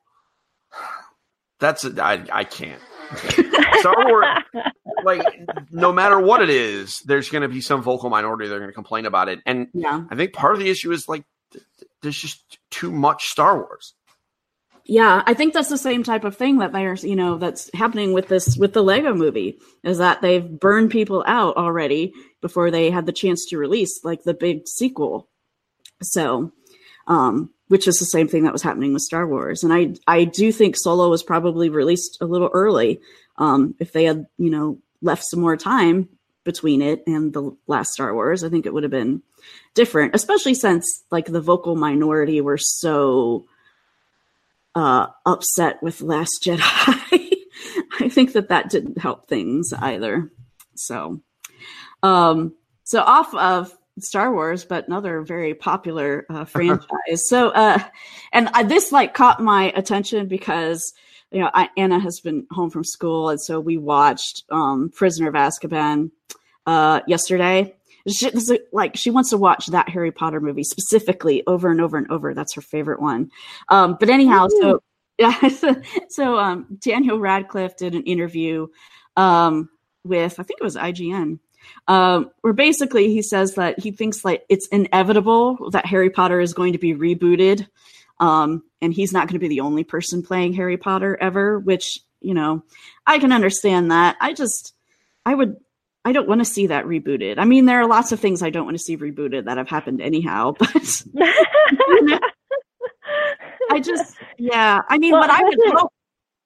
That's 1.59 1.85
I 1.85 2.25
I 2.31 2.43
can't. 2.43 2.81
Star 3.79 3.95
Wars, 4.05 4.25
like 5.03 5.23
no 5.71 5.91
matter 5.91 6.19
what 6.19 6.41
it 6.41 6.49
is, 6.49 6.99
there's 7.01 7.29
going 7.29 7.41
to 7.43 7.47
be 7.49 7.61
some 7.61 7.81
vocal 7.81 8.09
minority 8.09 8.47
that 8.47 8.55
are 8.55 8.59
going 8.59 8.69
to 8.69 8.73
complain 8.75 9.05
about 9.05 9.29
it, 9.29 9.39
and 9.45 9.67
Yeah, 9.73 10.03
I 10.09 10.15
think 10.15 10.33
part 10.33 10.53
of 10.53 10.59
the 10.59 10.69
issue 10.69 10.91
is 10.91 11.07
like 11.07 11.23
th- 11.51 11.63
th- 11.79 11.89
there's 12.01 12.19
just 12.19 12.59
too 12.71 12.91
much 12.91 13.27
Star 13.27 13.57
Wars. 13.57 13.93
yeah. 14.85 15.21
I 15.25 15.33
think 15.33 15.53
that's 15.53 15.69
the 15.69 15.77
same 15.77 16.03
type 16.03 16.23
of 16.23 16.35
thing 16.35 16.59
that 16.59 16.71
there's, 16.71 17.03
you 17.03 17.15
know, 17.15 17.37
that's 17.37 17.69
happening 17.73 18.13
with 18.13 18.27
this 18.27 18.57
with 18.57 18.73
the 18.73 18.81
Lego 18.83 19.13
Movie 19.13 19.59
is 19.83 19.97
that 19.99 20.21
they've 20.21 20.47
burned 20.49 20.91
people 20.91 21.23
out 21.27 21.57
already 21.57 22.13
before 22.41 22.71
they 22.71 22.89
had 22.89 23.05
the 23.05 23.11
chance 23.11 23.45
to 23.49 23.57
release 23.57 24.03
like 24.03 24.23
the 24.23 24.33
big 24.33 24.67
sequel. 24.67 25.27
So, 26.01 26.51
um, 27.07 27.51
which 27.67 27.87
is 27.87 27.99
the 27.99 28.05
same 28.05 28.27
thing 28.27 28.43
that 28.45 28.53
was 28.53 28.63
happening 28.63 28.93
with 28.93 29.01
Star 29.03 29.27
Wars. 29.27 29.63
And 29.63 29.73
I 29.73 29.93
I 30.07 30.23
do 30.23 30.51
think 30.51 30.75
Solo 30.77 31.09
was 31.09 31.21
probably 31.23 31.69
released 31.69 32.17
a 32.21 32.25
little 32.25 32.49
early. 32.53 32.99
Um, 33.37 33.75
if 33.79 33.91
they 33.93 34.05
had, 34.05 34.25
you 34.37 34.49
know, 34.49 34.79
left 35.01 35.23
some 35.25 35.39
more 35.39 35.57
time 35.57 36.09
between 36.43 36.81
it 36.81 37.03
and 37.05 37.33
the 37.33 37.55
last 37.67 37.91
Star 37.91 38.13
Wars, 38.13 38.43
I 38.43 38.49
think 38.49 38.65
it 38.65 38.73
would 38.73 38.83
have 38.83 38.91
been 38.91 39.21
different, 39.75 40.15
especially 40.15 40.53
since 40.53 41.03
like 41.11 41.25
the 41.25 41.41
vocal 41.41 41.75
minority 41.75 42.41
were 42.41 42.57
so 42.57 43.45
uh 44.75 45.07
upset 45.25 45.81
with 45.81 46.01
Last 46.01 46.43
Jedi. 46.43 46.59
I 48.01 48.09
think 48.09 48.33
that 48.33 48.49
that 48.49 48.69
didn't 48.69 48.97
help 48.97 49.27
things 49.27 49.73
either. 49.73 50.31
So, 50.75 51.21
um, 52.01 52.55
so 52.83 53.01
off 53.01 53.33
of 53.35 53.75
Star 53.99 54.31
Wars, 54.33 54.65
but 54.65 54.87
another 54.87 55.21
very 55.21 55.53
popular 55.53 56.25
uh, 56.29 56.45
franchise. 56.45 57.27
so, 57.27 57.49
uh, 57.49 57.79
and 58.31 58.49
I, 58.53 58.63
this 58.63 58.91
like 58.91 59.13
caught 59.13 59.41
my 59.41 59.71
attention 59.75 60.27
because 60.27 60.93
you 61.31 61.39
know 61.39 61.49
I, 61.53 61.69
Anna 61.77 61.99
has 61.99 62.19
been 62.19 62.47
home 62.51 62.69
from 62.69 62.83
school, 62.83 63.29
and 63.29 63.39
so 63.39 63.59
we 63.59 63.77
watched 63.77 64.43
um, 64.51 64.89
Prisoner 64.93 65.29
of 65.29 65.35
Azkaban 65.35 66.11
uh, 66.65 67.01
yesterday. 67.07 67.75
She, 68.07 68.31
like 68.71 68.95
she 68.95 69.11
wants 69.11 69.29
to 69.31 69.37
watch 69.37 69.67
that 69.67 69.89
Harry 69.89 70.11
Potter 70.11 70.39
movie 70.39 70.63
specifically 70.63 71.43
over 71.45 71.69
and 71.69 71.81
over 71.81 71.97
and 71.97 72.09
over. 72.11 72.33
That's 72.33 72.55
her 72.55 72.61
favorite 72.61 73.01
one. 73.01 73.29
Um, 73.67 73.97
but 73.99 74.09
anyhow, 74.09 74.47
so 74.47 74.81
yeah, 75.19 75.49
so, 75.49 75.75
so 76.09 76.37
um, 76.37 76.77
Daniel 76.79 77.19
Radcliffe 77.19 77.75
did 77.75 77.93
an 77.93 78.03
interview 78.03 78.67
um, 79.17 79.69
with 80.03 80.39
I 80.39 80.43
think 80.43 80.61
it 80.61 80.63
was 80.63 80.77
IGN, 80.77 81.39
um, 81.87 82.31
where 82.41 82.53
basically 82.53 83.09
he 83.09 83.21
says 83.21 83.55
that 83.55 83.79
he 83.79 83.91
thinks 83.91 84.23
like 84.23 84.43
it's 84.49 84.67
inevitable 84.67 85.69
that 85.71 85.85
Harry 85.85 86.09
Potter 86.09 86.39
is 86.39 86.53
going 86.53 86.73
to 86.73 86.79
be 86.79 86.95
rebooted, 86.95 87.67
um, 88.19 88.63
and 88.81 88.93
he's 88.93 89.13
not 89.13 89.27
going 89.27 89.33
to 89.33 89.39
be 89.39 89.47
the 89.47 89.61
only 89.61 89.83
person 89.83 90.23
playing 90.23 90.53
Harry 90.53 90.77
Potter 90.77 91.17
ever. 91.19 91.59
Which 91.59 91.99
you 92.21 92.33
know, 92.33 92.63
I 93.07 93.19
can 93.19 93.31
understand 93.31 93.91
that. 93.91 94.17
I 94.19 94.33
just 94.33 94.73
I 95.25 95.35
would. 95.35 95.57
I 96.05 96.13
don't 96.13 96.29
want 96.29 96.39
to 96.39 96.45
see 96.45 96.67
that 96.67 96.85
rebooted. 96.85 97.37
I 97.37 97.45
mean, 97.45 97.65
there 97.65 97.81
are 97.81 97.87
lots 97.87 98.13
of 98.13 98.19
things 98.21 98.41
I 98.41 98.49
don't 98.49 98.63
want 98.65 98.77
to 98.77 98.83
see 98.83 98.95
rebooted 98.97 99.45
that 99.45 99.57
have 99.57 99.67
happened 99.67 100.01
anyhow, 100.01 100.53
but 100.59 101.03
I 103.69 103.79
just, 103.79 104.15
yeah. 104.37 104.81
I 104.87 104.97
mean, 104.97 105.11
Well, 105.11 105.21
what 105.21 105.29
I 105.29 105.43
would 105.43 105.57
hope, 105.73 105.91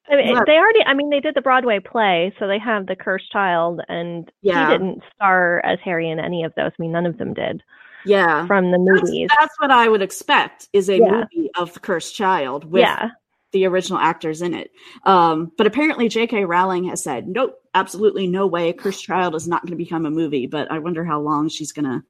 I 0.09 0.15
mean, 0.15 0.37
they 0.45 0.57
already. 0.57 0.79
I 0.85 0.93
mean, 0.93 1.09
they 1.09 1.19
did 1.19 1.35
the 1.35 1.41
Broadway 1.41 1.79
play, 1.79 2.33
so 2.39 2.47
they 2.47 2.59
have 2.59 2.87
the 2.87 2.95
Cursed 2.95 3.31
Child, 3.31 3.81
and 3.87 4.29
Yeah. 4.41 4.67
he 4.67 4.73
didn't 4.73 5.03
star 5.15 5.61
as 5.63 5.79
Harry 5.83 6.09
in 6.09 6.19
any 6.19 6.43
of 6.43 6.53
those. 6.55 6.71
I 6.77 6.81
mean, 6.81 6.91
none 6.91 7.05
of 7.05 7.17
them 7.17 7.33
did 7.33 7.63
yeah, 8.05 8.45
from 8.47 8.71
the 8.71 8.77
that's, 8.77 9.03
movies. 9.03 9.29
that's 9.39 9.55
what 9.59 9.71
I 9.71 9.87
would 9.87 10.01
expect 10.01 10.67
is 10.73 10.89
a 10.89 10.97
Yeah. 10.97 11.25
movie 11.33 11.49
of 11.57 11.73
the 11.73 11.79
cursed 11.79 12.15
child 12.15 12.65
with 12.65 12.81
yeah, 12.81 13.11
the 13.51 13.65
original 13.65 13.99
actors 13.99 14.41
in 14.41 14.53
it. 14.53 14.71
Um, 15.05 15.51
but 15.57 15.67
apparently, 15.67 16.09
J.K. 16.09 16.45
Rowling 16.45 16.85
has 16.85 17.03
said, 17.03 17.27
nope, 17.27 17.59
absolutely 17.73 18.27
no 18.27 18.47
way. 18.47 18.73
Cursed 18.73 19.03
Child 19.03 19.35
is 19.35 19.47
not 19.47 19.61
going 19.61 19.71
to 19.71 19.77
become 19.77 20.05
a 20.05 20.11
movie. 20.11 20.47
But 20.47 20.71
I 20.71 20.79
wonder 20.79 21.05
how 21.05 21.21
long 21.21 21.49
she's 21.49 21.71
going 21.71 21.85
to 21.85 22.03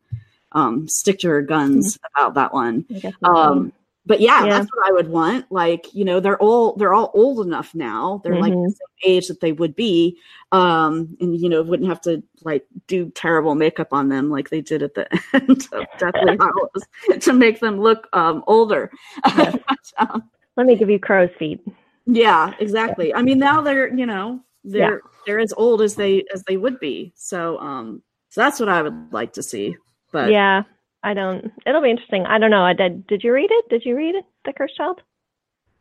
um, 0.53 0.87
stick 0.87 1.19
to 1.19 1.29
her 1.29 1.41
guns 1.41 1.97
about 2.15 2.35
that 2.35 2.53
one. 2.53 2.85
Um, 3.23 3.73
but 4.05 4.19
yeah, 4.19 4.45
Yeah. 4.45 4.49
that's 4.59 4.69
what 4.75 4.87
I 4.87 4.91
would 4.91 5.07
want. 5.07 5.51
Like, 5.51 5.93
you 5.93 6.03
know, 6.05 6.19
they're 6.19 6.37
all 6.41 6.75
they're 6.75 6.93
all 6.93 7.11
old 7.13 7.45
enough 7.45 7.73
now. 7.73 8.19
They're 8.23 8.39
like 8.39 8.53
Mhm. 8.53 8.65
the 8.65 8.71
same 8.71 9.11
age 9.15 9.27
that 9.29 9.39
they 9.39 9.51
would 9.53 9.75
be, 9.75 10.17
um, 10.51 11.15
and 11.21 11.37
you 11.39 11.47
know, 11.49 11.61
wouldn't 11.61 11.87
have 11.89 12.01
to 12.01 12.21
like 12.43 12.65
do 12.87 13.09
terrible 13.11 13.55
makeup 13.55 13.93
on 13.93 14.09
them 14.09 14.29
like 14.29 14.49
they 14.49 14.61
did 14.61 14.83
at 14.83 14.93
the 14.95 15.07
end 15.33 15.67
of 15.71 15.85
Deathly 15.99 16.37
Hallows 16.37 17.21
to 17.23 17.33
make 17.33 17.59
them 17.59 17.79
look 17.79 18.07
um, 18.13 18.43
older. 18.47 18.91
Yeah. 19.37 19.53
Um, 19.99 20.29
Let 20.57 20.67
me 20.67 20.75
give 20.75 20.89
you 20.89 20.99
crow's 20.99 21.29
feet. 21.39 21.65
yeah, 22.05 22.53
exactly. 22.59 23.13
I 23.13 23.21
mean, 23.21 23.39
now 23.39 23.61
they're 23.61 23.93
you 23.93 24.05
know 24.05 24.41
they're 24.65 25.01
they're 25.25 25.39
as 25.39 25.53
old 25.55 25.81
as 25.81 25.95
they 25.95 26.23
as 26.33 26.43
they 26.43 26.57
would 26.57 26.79
be. 26.79 27.13
So 27.15 27.57
um, 27.59 28.01
so 28.29 28.41
that's 28.41 28.59
what 28.59 28.67
I 28.69 28.81
would 28.81 29.13
like 29.13 29.33
to 29.33 29.43
see. 29.43 29.75
But 30.11 30.29
yeah, 30.31 30.63
I 31.03 31.13
don't. 31.13 31.51
It'll 31.65 31.81
be 31.81 31.89
interesting. 31.91 32.25
I 32.25 32.39
don't 32.39 32.51
know. 32.51 32.63
I 32.63 32.73
did. 32.73 33.05
Did 33.07 33.23
you 33.23 33.33
read 33.33 33.49
it? 33.51 33.69
Did 33.69 33.83
you 33.85 33.95
read 33.95 34.15
it? 34.15 34.23
The 34.45 34.53
Cursed 34.53 34.77
Child? 34.77 35.01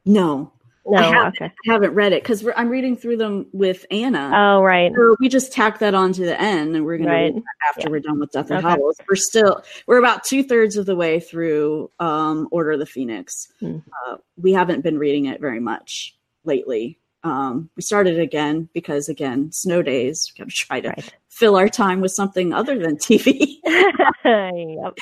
no, 0.05 0.53
No. 0.85 0.99
I 0.99 1.03
haven't, 1.05 1.37
okay. 1.41 1.45
I 1.68 1.73
haven't 1.73 1.95
read 1.95 2.12
it 2.12 2.23
because 2.25 2.45
I'm 2.57 2.68
reading 2.68 2.97
through 2.97 3.18
them 3.18 3.47
with 3.53 3.87
Anna. 3.93 4.33
Oh, 4.35 4.62
right. 4.62 4.91
So 4.97 5.16
we 5.20 5.29
just 5.29 5.53
tack 5.53 5.79
that 5.79 5.95
on 5.95 6.12
to 6.14 6.23
the 6.25 6.41
end, 6.41 6.75
and 6.75 6.85
we're 6.85 6.99
going 6.99 7.09
Right. 7.09 7.35
to 7.35 7.43
after 7.68 7.83
Yeah. 7.83 7.89
we're 7.91 8.01
done 8.01 8.18
with 8.18 8.33
Death 8.33 8.51
and 8.51 8.59
Okay. 8.59 8.68
Hallows. 8.68 8.97
We're 9.09 9.14
still 9.14 9.62
we're 9.87 9.99
about 9.99 10.25
two 10.25 10.43
thirds 10.43 10.77
of 10.77 10.87
the 10.87 10.97
way 10.97 11.20
through 11.20 11.91
um, 12.01 12.49
Order 12.51 12.73
of 12.73 12.81
the 12.81 12.87
Phoenix. 12.87 13.53
Hmm. 13.61 13.79
Uh, 14.09 14.16
we 14.37 14.53
haven't 14.53 14.81
been 14.83 14.99
reading 14.99 15.27
it 15.27 15.41
very 15.41 15.61
much 15.61 16.16
lately. 16.45 16.99
Um, 17.25 17.70
we 17.77 17.83
started 17.83 18.18
again 18.18 18.68
because 18.75 19.09
again, 19.09 19.53
snow 19.53 19.81
days. 19.83 20.33
We 20.35 20.43
got 20.45 20.51
to 20.51 20.55
try 20.57 20.81
to 20.81 20.89
Right. 20.89 21.14
fill 21.29 21.57
our 21.57 21.68
time 21.68 22.01
with 22.01 22.12
something 22.12 22.53
other 22.53 22.79
than 22.79 22.97
TV. 22.97 23.57
Yep. 24.25 24.99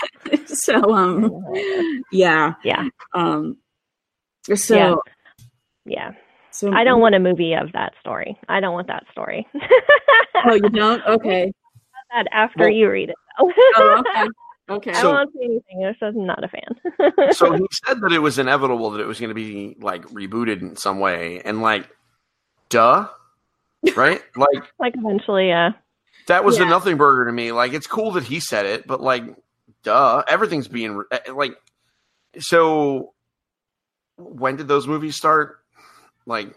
so 0.46 0.94
um, 0.94 1.44
yeah, 2.12 2.54
Yeah. 2.64 2.88
um, 3.14 3.56
so 4.54 4.76
Yeah. 4.76 4.94
Yeah. 5.84 6.10
So 6.52 6.72
I 6.72 6.84
don't 6.84 7.00
want 7.00 7.14
a 7.14 7.18
movie 7.20 7.54
of 7.54 7.72
that 7.72 7.92
story. 8.00 8.38
I 8.48 8.60
don't 8.60 8.72
want 8.74 8.88
that 8.88 9.04
story. 9.12 9.46
Oh, 10.42 10.54
you 10.54 10.70
don't? 10.70 11.04
Okay. 11.06 11.52
that 12.12 12.26
after 12.32 12.60
Well- 12.60 12.70
you 12.70 12.88
read 12.90 13.10
it. 13.10 13.16
Oh, 13.38 13.52
okay. 13.98 14.28
Okay. 14.70 14.90
I 14.92 14.94
So- 14.94 15.02
don't 15.02 15.14
want 15.14 15.32
to 15.32 15.38
see 15.38 15.44
anything. 15.44 15.84
I'm 15.86 15.94
just 16.00 16.16
not 16.16 16.42
a 16.44 16.48
fan. 16.48 17.32
so 17.34 17.52
he 17.52 17.66
said 17.86 18.00
that 18.00 18.12
it 18.12 18.20
was 18.20 18.38
inevitable 18.38 18.90
that 18.92 19.00
it 19.00 19.06
was 19.06 19.20
going 19.20 19.28
to 19.28 19.34
be 19.34 19.76
like 19.80 20.02
rebooted 20.06 20.62
in 20.62 20.76
some 20.76 20.98
way, 20.98 21.42
and 21.44 21.60
like, 21.60 21.88
duh, 22.70 23.08
right? 23.94 24.22
like 24.36 24.64
like 24.78 24.94
eventually, 24.96 25.48
yeah. 25.48 25.72
that 26.28 26.44
was 26.44 26.58
a 26.58 26.62
Yeah. 26.62 26.70
nothing 26.70 26.96
burger 26.96 27.26
to 27.26 27.32
me. 27.32 27.52
Like 27.52 27.74
it's 27.74 27.86
cool 27.86 28.12
that 28.12 28.24
he 28.24 28.40
said 28.40 28.64
it, 28.66 28.86
but 28.86 29.00
like, 29.02 29.24
duh, 29.82 30.22
everything's 30.26 30.68
being 30.68 30.94
re- 30.96 31.04
eh, 31.12 31.32
like. 31.32 31.54
So, 32.38 33.12
when 34.16 34.56
did 34.56 34.68
those 34.68 34.86
movies 34.86 35.16
start? 35.16 35.58
Like 36.26 36.54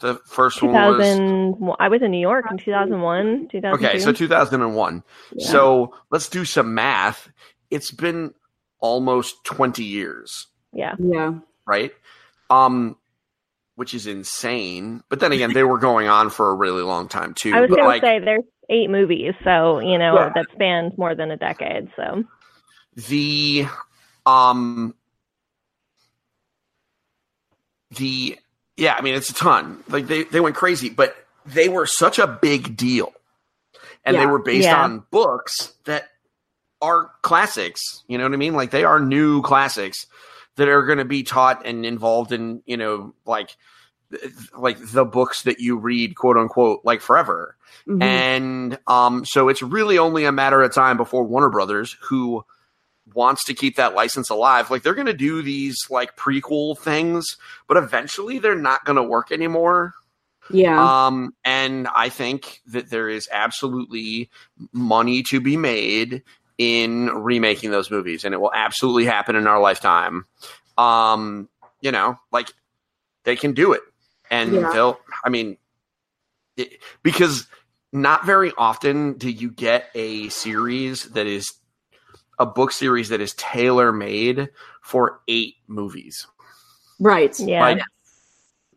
the 0.00 0.16
first 0.26 0.60
one 0.62 0.72
was 0.72 1.06
2000. 1.06 1.74
I 1.78 1.88
was 1.88 2.02
in 2.02 2.10
New 2.10 2.20
York 2.20 2.46
in 2.50 2.58
2001, 2.58 3.48
2002. 3.52 3.68
okay, 3.86 3.98
so 4.00 4.12
2001. 4.12 5.02
Yeah. 5.34 5.46
So 5.46 5.94
let's 6.10 6.28
do 6.28 6.44
some 6.44 6.74
math. 6.74 7.28
It's 7.70 7.92
been 7.92 8.34
almost 8.80 9.44
20 9.44 9.84
years. 9.84 10.48
yeah. 10.72 10.96
yeah. 10.98 11.34
right? 11.66 11.92
Um, 12.50 12.96
which 13.76 13.94
is 13.94 14.06
insane. 14.06 15.02
But 15.08 15.20
then 15.20 15.32
again, 15.32 15.52
they 15.52 15.64
were 15.64 15.78
going 15.78 16.08
on 16.08 16.30
for 16.30 16.50
a 16.50 16.54
really 16.54 16.82
long 16.82 17.08
time 17.08 17.34
too. 17.34 17.52
I 17.54 17.60
was 17.60 17.70
But, 17.70 17.78
gonna 17.78 18.00
say 18.00 18.18
there's 18.18 18.44
eight 18.68 18.90
movies, 18.90 19.34
so 19.44 19.80
you 19.80 19.98
know 19.98 20.14
Yeah. 20.14 20.32
that 20.34 20.46
spans 20.52 20.96
more 20.98 21.14
than 21.14 21.30
a 21.30 21.36
decade. 21.36 21.90
So 21.96 22.24
the 22.94 23.66
um 24.26 24.94
the 27.96 28.38
yeah, 28.76 28.94
I 28.98 29.02
mean 29.02 29.14
it's 29.14 29.30
a 29.30 29.34
ton. 29.34 29.82
Like 29.88 30.06
they 30.06 30.24
they 30.24 30.40
went 30.40 30.56
crazy, 30.56 30.88
but 30.88 31.16
they 31.46 31.68
were 31.68 31.86
such 31.86 32.18
a 32.18 32.26
big 32.26 32.76
deal, 32.76 33.12
and 34.04 34.16
they 34.16 34.26
were 34.26 34.38
based 34.38 34.68
Yeah. 34.68 34.82
on 34.82 35.04
books 35.10 35.74
that 35.84 36.08
are 36.80 37.10
classics. 37.22 38.02
You 38.08 38.18
know 38.18 38.24
what 38.24 38.32
I 38.32 38.36
mean? 38.36 38.54
Like 38.54 38.70
they 38.70 38.84
are 38.84 39.00
new 39.00 39.42
classics 39.42 40.06
that 40.56 40.68
are 40.68 40.84
going 40.84 40.98
to 40.98 41.04
be 41.04 41.22
taught 41.22 41.64
and 41.66 41.84
involved 41.86 42.32
in 42.32 42.62
you 42.66 42.76
know 42.76 43.14
like 43.26 43.56
like 44.56 44.76
the 44.92 45.04
books 45.06 45.42
that 45.44 45.58
you 45.58 45.76
read 45.78 46.14
quote 46.16 46.36
unquote 46.36 46.80
like 46.84 47.00
forever 47.00 47.56
Mhm. 47.88 48.02
and 48.02 48.78
um, 48.86 49.24
so 49.24 49.48
it's 49.48 49.62
really 49.62 49.96
only 49.96 50.24
a 50.26 50.32
matter 50.32 50.60
of 50.62 50.74
time 50.74 50.98
before 50.98 51.24
Warner 51.24 51.48
Brothers, 51.48 51.96
who 52.02 52.44
wants 53.14 53.44
to 53.46 53.54
keep 53.54 53.76
that 53.76 53.94
license 53.94 54.28
alive, 54.28 54.70
like 54.70 54.82
they're 54.82 54.94
going 54.94 55.06
to 55.06 55.14
do 55.14 55.40
these 55.40 55.76
like 55.88 56.14
prequel 56.16 56.76
things, 56.78 57.26
but 57.66 57.78
eventually 57.78 58.38
they're 58.38 58.54
not 58.54 58.84
going 58.84 58.96
to 58.96 59.02
work 59.02 59.32
anymore. 59.32 59.94
yeah. 60.50 61.06
Um, 61.06 61.34
and 61.44 61.88
I 61.94 62.10
think 62.10 62.60
that 62.66 62.90
there 62.90 63.08
is 63.08 63.26
absolutely 63.32 64.28
money 64.72 65.22
to 65.30 65.40
be 65.40 65.56
made 65.56 66.22
in 66.58 67.06
remaking 67.08 67.70
those 67.70 67.90
movies, 67.90 68.24
and 68.24 68.34
it 68.34 68.40
will 68.40 68.52
absolutely 68.54 69.04
happen 69.04 69.36
in 69.36 69.46
our 69.46 69.60
lifetime. 69.60 70.26
Um, 70.78 71.48
you 71.80 71.92
know, 71.92 72.18
like 72.30 72.52
they 73.24 73.36
can 73.36 73.52
do 73.52 73.72
it, 73.72 73.82
and 74.30 74.52
Yeah. 74.52 74.70
they'll. 74.72 75.00
I 75.24 75.28
mean, 75.28 75.56
it, 76.56 76.74
because 77.02 77.46
not 77.92 78.24
very 78.24 78.52
often 78.56 79.14
do 79.14 79.30
you 79.30 79.50
get 79.50 79.90
a 79.94 80.28
series 80.30 81.04
that 81.10 81.26
is 81.26 81.52
a 82.38 82.46
book 82.46 82.72
series 82.72 83.10
that 83.10 83.20
is 83.20 83.34
tailor 83.34 83.92
made 83.92 84.48
for 84.82 85.20
eight 85.28 85.56
movies. 85.68 86.26
right. 86.98 87.38
yeah, 87.38 87.60
Like, 87.60 87.80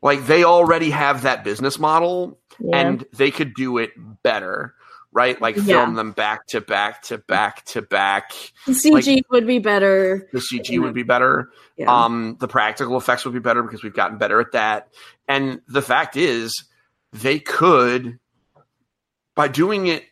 like 0.02 0.26
they 0.28 0.44
already 0.44 0.90
have 0.90 1.22
that 1.24 1.44
business 1.44 1.80
model 1.80 2.38
yeah. 2.60 2.78
and 2.78 3.06
they 3.14 3.32
could 3.32 3.54
do 3.56 3.78
it 3.78 3.92
better, 4.24 4.76
right? 5.16 5.40
Like 5.42 5.56
Yeah. 5.56 5.64
film 5.64 5.96
them 5.96 6.12
back 6.12 6.46
to 6.48 6.60
back 6.60 7.02
to 7.04 7.18
back 7.18 7.64
to 7.68 7.82
back. 7.82 8.34
The 8.68 8.74
CG 8.74 9.22
would 9.32 9.48
be 9.48 9.60
better. 9.60 10.30
The 10.34 10.40
CG 10.40 10.78
would 10.80 10.94
be 10.94 11.04
better. 11.04 11.50
Yeah. 11.78 11.88
Um, 11.90 12.36
the 12.42 12.50
practical 12.50 12.98
effects 12.98 13.24
would 13.24 13.34
be 13.34 13.40
better 13.40 13.64
because 13.64 13.82
we've 13.82 13.94
gotten 13.96 14.18
better 14.18 14.42
at 14.42 14.52
that. 14.52 14.90
And 15.30 15.62
the 15.70 15.82
fact 15.82 16.18
is, 16.18 16.66
they 17.14 17.40
could, 17.40 18.20
by 19.36 19.48
doing 19.48 19.88
it, 19.88 20.04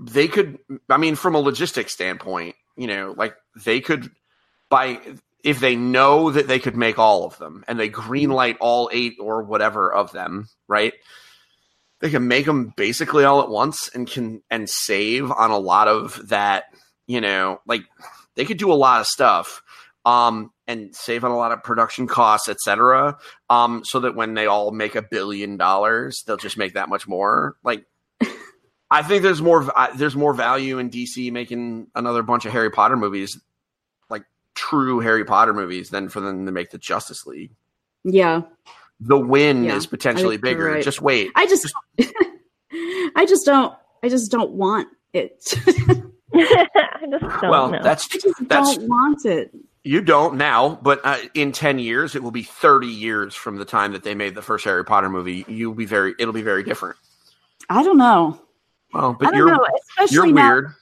they 0.00 0.26
could. 0.26 0.58
I 0.88 0.96
mean, 0.96 1.14
from 1.14 1.36
a 1.36 1.38
logistics 1.38 1.92
standpoint, 1.92 2.56
you 2.76 2.88
know, 2.88 3.14
like 3.16 3.36
they 3.64 3.80
could, 3.80 4.10
by 4.68 4.98
if 5.44 5.60
they 5.60 5.76
know 5.76 6.32
that 6.32 6.48
they 6.48 6.58
could 6.58 6.76
make 6.76 6.98
all 6.98 7.24
of 7.24 7.38
them 7.38 7.64
and 7.68 7.78
they 7.78 7.88
green 7.88 8.30
light 8.30 8.56
all 8.60 8.90
eight 8.92 9.14
or 9.20 9.42
whatever 9.44 9.92
of 9.92 10.10
them, 10.10 10.48
right? 10.66 10.94
They 12.00 12.10
can 12.10 12.28
make 12.28 12.46
them 12.46 12.72
basically 12.76 13.24
all 13.24 13.42
at 13.42 13.48
once 13.48 13.90
and 13.94 14.06
can 14.06 14.42
and 14.50 14.68
save 14.68 15.30
on 15.30 15.50
a 15.50 15.58
lot 15.58 15.88
of 15.88 16.28
that. 16.28 16.64
You 17.06 17.20
know, 17.20 17.60
like 17.66 17.82
they 18.36 18.44
could 18.44 18.58
do 18.58 18.72
a 18.72 18.74
lot 18.74 19.00
of 19.00 19.06
stuff 19.06 19.62
um, 20.04 20.52
and 20.66 20.94
save 20.94 21.24
on 21.24 21.30
a 21.30 21.36
lot 21.36 21.52
of 21.52 21.62
production 21.62 22.06
costs, 22.06 22.48
etc. 22.48 23.18
Um, 23.48 23.82
so 23.84 24.00
that 24.00 24.14
when 24.14 24.34
they 24.34 24.46
all 24.46 24.70
make 24.70 24.94
a 24.94 25.02
billion 25.02 25.56
dollars, 25.56 26.22
they'll 26.26 26.36
just 26.36 26.56
make 26.56 26.74
that 26.74 26.88
much 26.88 27.06
more. 27.06 27.56
Like, 27.62 27.84
I 28.90 29.02
think 29.02 29.22
there's 29.22 29.42
more 29.42 29.70
there's 29.96 30.16
more 30.16 30.34
value 30.34 30.78
in 30.78 30.90
DC 30.90 31.30
making 31.32 31.88
another 31.94 32.22
bunch 32.22 32.46
of 32.46 32.52
Harry 32.52 32.70
Potter 32.70 32.96
movies, 32.96 33.38
like 34.08 34.24
true 34.54 35.00
Harry 35.00 35.24
Potter 35.24 35.52
movies, 35.52 35.90
than 35.90 36.08
for 36.08 36.20
them 36.20 36.46
to 36.46 36.52
make 36.52 36.70
the 36.70 36.78
Justice 36.78 37.26
League. 37.26 37.52
yeah. 38.04 38.42
The 39.00 39.18
win 39.18 39.64
Yeah, 39.64 39.76
is 39.76 39.86
potentially 39.86 40.34
I 40.36 40.38
bigger. 40.38 40.66
right. 40.66 40.84
Just 40.84 41.00
wait. 41.00 41.30
I 41.34 41.46
just, 41.46 41.72
I 43.16 43.24
just 43.26 43.46
don't, 43.46 43.74
I 44.02 44.08
just 44.08 44.30
don't 44.30 44.52
want 44.52 44.88
it. 45.12 45.42
I 46.34 47.06
just 47.10 47.40
don't 47.40 47.50
well, 47.50 47.70
know. 47.70 47.82
that's 47.82 48.06
I 48.14 48.18
just 48.18 48.48
that's 48.48 48.76
don't 48.76 48.88
want 48.88 49.24
it. 49.26 49.52
You 49.82 50.00
don't 50.02 50.36
now, 50.36 50.78
but 50.82 51.00
uh, 51.04 51.16
in 51.34 51.52
ten 51.52 51.78
years, 51.78 52.14
it 52.14 52.22
will 52.22 52.30
be 52.30 52.42
thirty 52.42 52.86
years 52.86 53.34
from 53.34 53.56
the 53.56 53.64
time 53.64 53.92
that 53.92 54.04
they 54.04 54.14
made 54.14 54.34
the 54.34 54.42
first 54.42 54.64
Harry 54.64 54.84
Potter 54.84 55.08
movie. 55.08 55.44
You'll 55.48 55.74
be 55.74 55.86
very, 55.86 56.14
it'll 56.18 56.34
be 56.34 56.42
very 56.42 56.62
different. 56.62 56.96
I 57.68 57.82
don't 57.82 57.96
know. 57.98 58.38
Well, 58.92 59.10
I 59.10 59.12
but 59.18 59.24
don't 59.30 59.36
you're 59.36 59.50
know. 59.50 59.66
Especially 59.90 60.14
you're 60.14 60.26
now, 60.34 60.50
weird. 60.50 60.74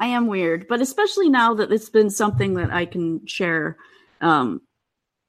I 0.00 0.06
am 0.06 0.26
weird, 0.26 0.66
but 0.68 0.80
especially 0.80 1.28
now 1.28 1.54
that 1.54 1.70
it's 1.70 1.90
been 1.90 2.10
something 2.10 2.54
that 2.54 2.70
I 2.72 2.86
can 2.86 3.26
share 3.26 3.76
um, 4.20 4.62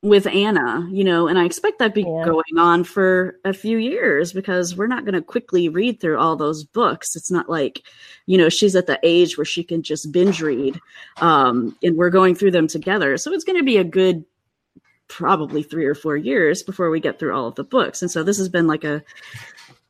with 0.04 0.28
Anna, 0.28 0.88
you 0.92 1.04
know, 1.04 1.28
and 1.28 1.40
I 1.40 1.46
expect 1.46 1.80
that 1.80 1.96
be 1.96 2.04
Yeah. 2.04 2.26
going 2.26 2.58
on 2.58 2.84
for 2.84 3.40
a 3.44 3.54
few 3.54 3.78
years 3.78 4.32
because 4.32 4.76
we're 4.76 4.88
not 4.88 5.06
going 5.06 5.16
to 5.16 5.22
quickly 5.22 5.70
read 5.70 6.00
through 6.00 6.20
all 6.20 6.36
those 6.36 6.64
books. 6.64 7.16
It's 7.16 7.32
not 7.32 7.50
like, 7.50 7.82
you 8.28 8.38
know, 8.38 8.48
she's 8.50 8.76
at 8.76 8.86
the 8.86 9.00
age 9.02 9.38
where 9.38 9.46
she 9.46 9.64
can 9.64 9.82
just 9.82 10.12
binge 10.12 10.42
read, 10.42 10.80
um, 11.20 11.76
and 11.82 11.98
we're 11.98 12.12
going 12.12 12.36
through 12.36 12.52
them 12.52 12.68
together. 12.68 13.18
So 13.18 13.34
it's 13.34 13.44
going 13.44 13.58
to 13.58 13.66
be 13.66 13.78
a 13.78 13.84
good 13.84 14.24
probably 15.08 15.64
three 15.64 15.86
or 15.86 15.96
four 15.96 16.16
years 16.16 16.64
before 16.64 16.90
we 16.90 17.00
get 17.00 17.18
through 17.18 17.34
all 17.36 17.48
of 17.48 17.56
the 17.56 17.64
books. 17.64 18.02
And 18.02 18.12
so 18.12 18.24
this 18.24 18.38
has 18.38 18.50
been 18.50 18.68
like 18.68 18.84
a 18.84 19.02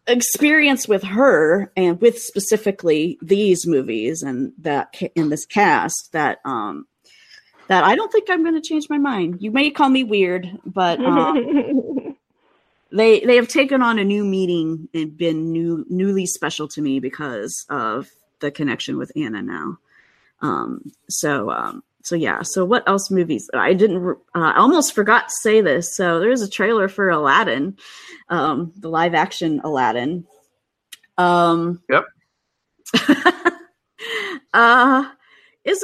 experience 0.07 0.87
with 0.87 1.03
her 1.03 1.71
and 1.75 1.99
with 1.99 2.17
specifically 2.17 3.17
these 3.21 3.67
movies 3.67 4.23
and 4.23 4.53
that 4.57 4.95
in 5.15 5.29
this 5.29 5.45
cast 5.45 6.11
that 6.13 6.39
um 6.45 6.87
that 7.68 7.84
I 7.84 7.95
don't 7.95 8.11
think 8.11 8.30
I'm 8.30 8.43
going 8.43 8.55
to 8.55 8.61
change 8.61 8.89
my 8.89 8.97
mind. 8.97 9.41
You 9.41 9.51
may 9.51 9.70
call 9.72 9.89
me 9.89 10.03
weird, 10.03 10.49
but 10.65 10.99
um, 10.99 12.15
they 12.91 13.20
they 13.22 13.36
have 13.36 13.47
taken 13.47 13.82
on 13.82 13.99
a 13.99 14.03
new 14.03 14.24
meaning 14.24 14.88
and 14.93 15.18
been 15.18 15.51
new 15.51 15.86
newly 15.89 16.26
special 16.26 16.68
to 16.70 16.82
me 16.82 16.99
because 16.99 17.65
of 17.70 18.09
the 18.39 18.51
connection 18.51 18.97
with 18.97 19.11
Anna 19.15 19.41
now. 19.41 19.78
Um, 20.41 20.91
so 21.09 21.49
um, 21.51 21.84
so 22.03 22.15
yeah. 22.15 22.41
So 22.43 22.63
what 22.63 22.88
else 22.88 23.09
movies? 23.11 23.49
I 23.53 23.74
didn't. 23.74 23.99
re- 23.99 24.15
Uh, 24.36 24.53
I 24.55 24.57
almost 24.57 24.93
forgot 24.93 25.28
to 25.28 25.34
say 25.41 25.61
this. 25.61 25.95
So 25.95 26.20
there's 26.20 26.41
a 26.41 26.49
trailer 26.49 26.88
for 26.88 27.09
Aladdin, 27.09 27.78
um, 28.30 28.72
the 28.78 28.89
live 28.89 29.13
action 29.13 29.59
Aladdin. 29.63 30.26
Um, 31.18 31.82
Yep. 31.89 32.05
uh, 34.53 35.09
is 35.65 35.84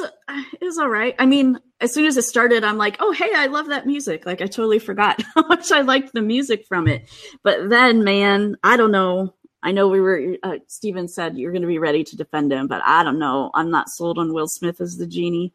is 0.60 0.78
all 0.78 0.88
right. 0.88 1.14
I 1.18 1.26
mean, 1.26 1.58
as 1.84 1.92
soon 1.92 2.06
as 2.06 2.16
it 2.16 2.22
started, 2.22 2.64
I'm 2.64 2.78
like, 2.78 2.96
oh 3.00 3.12
hey, 3.12 3.30
I 3.34 3.46
love 3.46 3.66
that 3.66 3.86
music. 3.86 4.24
Like 4.24 4.40
I 4.40 4.46
totally 4.46 4.78
forgot 4.78 5.22
how 5.34 5.46
much 5.46 5.70
I 5.70 5.82
liked 5.82 6.14
the 6.14 6.22
music 6.22 6.66
from 6.66 6.88
it. 6.88 7.08
But 7.42 7.68
then, 7.68 8.02
man, 8.02 8.56
I 8.64 8.76
don't 8.76 8.90
know. 8.90 9.34
I 9.62 9.72
know 9.72 9.88
we 9.88 10.00
were. 10.00 10.36
Uh, 10.42 10.56
Stephen 10.66 11.08
said 11.08 11.36
you're 11.36 11.52
going 11.52 11.62
to 11.62 11.68
be 11.68 11.78
ready 11.78 12.02
to 12.02 12.16
defend 12.16 12.52
him, 12.52 12.68
but 12.68 12.82
I 12.84 13.02
don't 13.02 13.18
know. 13.18 13.50
I'm 13.54 13.70
not 13.70 13.90
sold 13.90 14.18
on 14.18 14.32
Will 14.32 14.48
Smith 14.48 14.80
as 14.80 14.96
the 14.96 15.06
genie. 15.06 15.52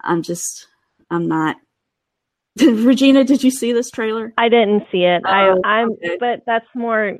I'm 0.00 0.22
just. 0.22 0.68
I'm 1.10 1.26
not. 1.26 1.56
Regina, 2.60 3.24
did 3.24 3.42
you 3.42 3.50
see 3.50 3.72
this 3.72 3.90
trailer? 3.90 4.34
I 4.36 4.50
didn't 4.50 4.84
see 4.92 5.04
it. 5.04 5.22
Oh, 5.24 5.30
I, 5.64 5.80
I'm, 5.80 5.92
okay. 5.92 6.16
but 6.20 6.42
that's 6.46 6.66
more 6.74 7.16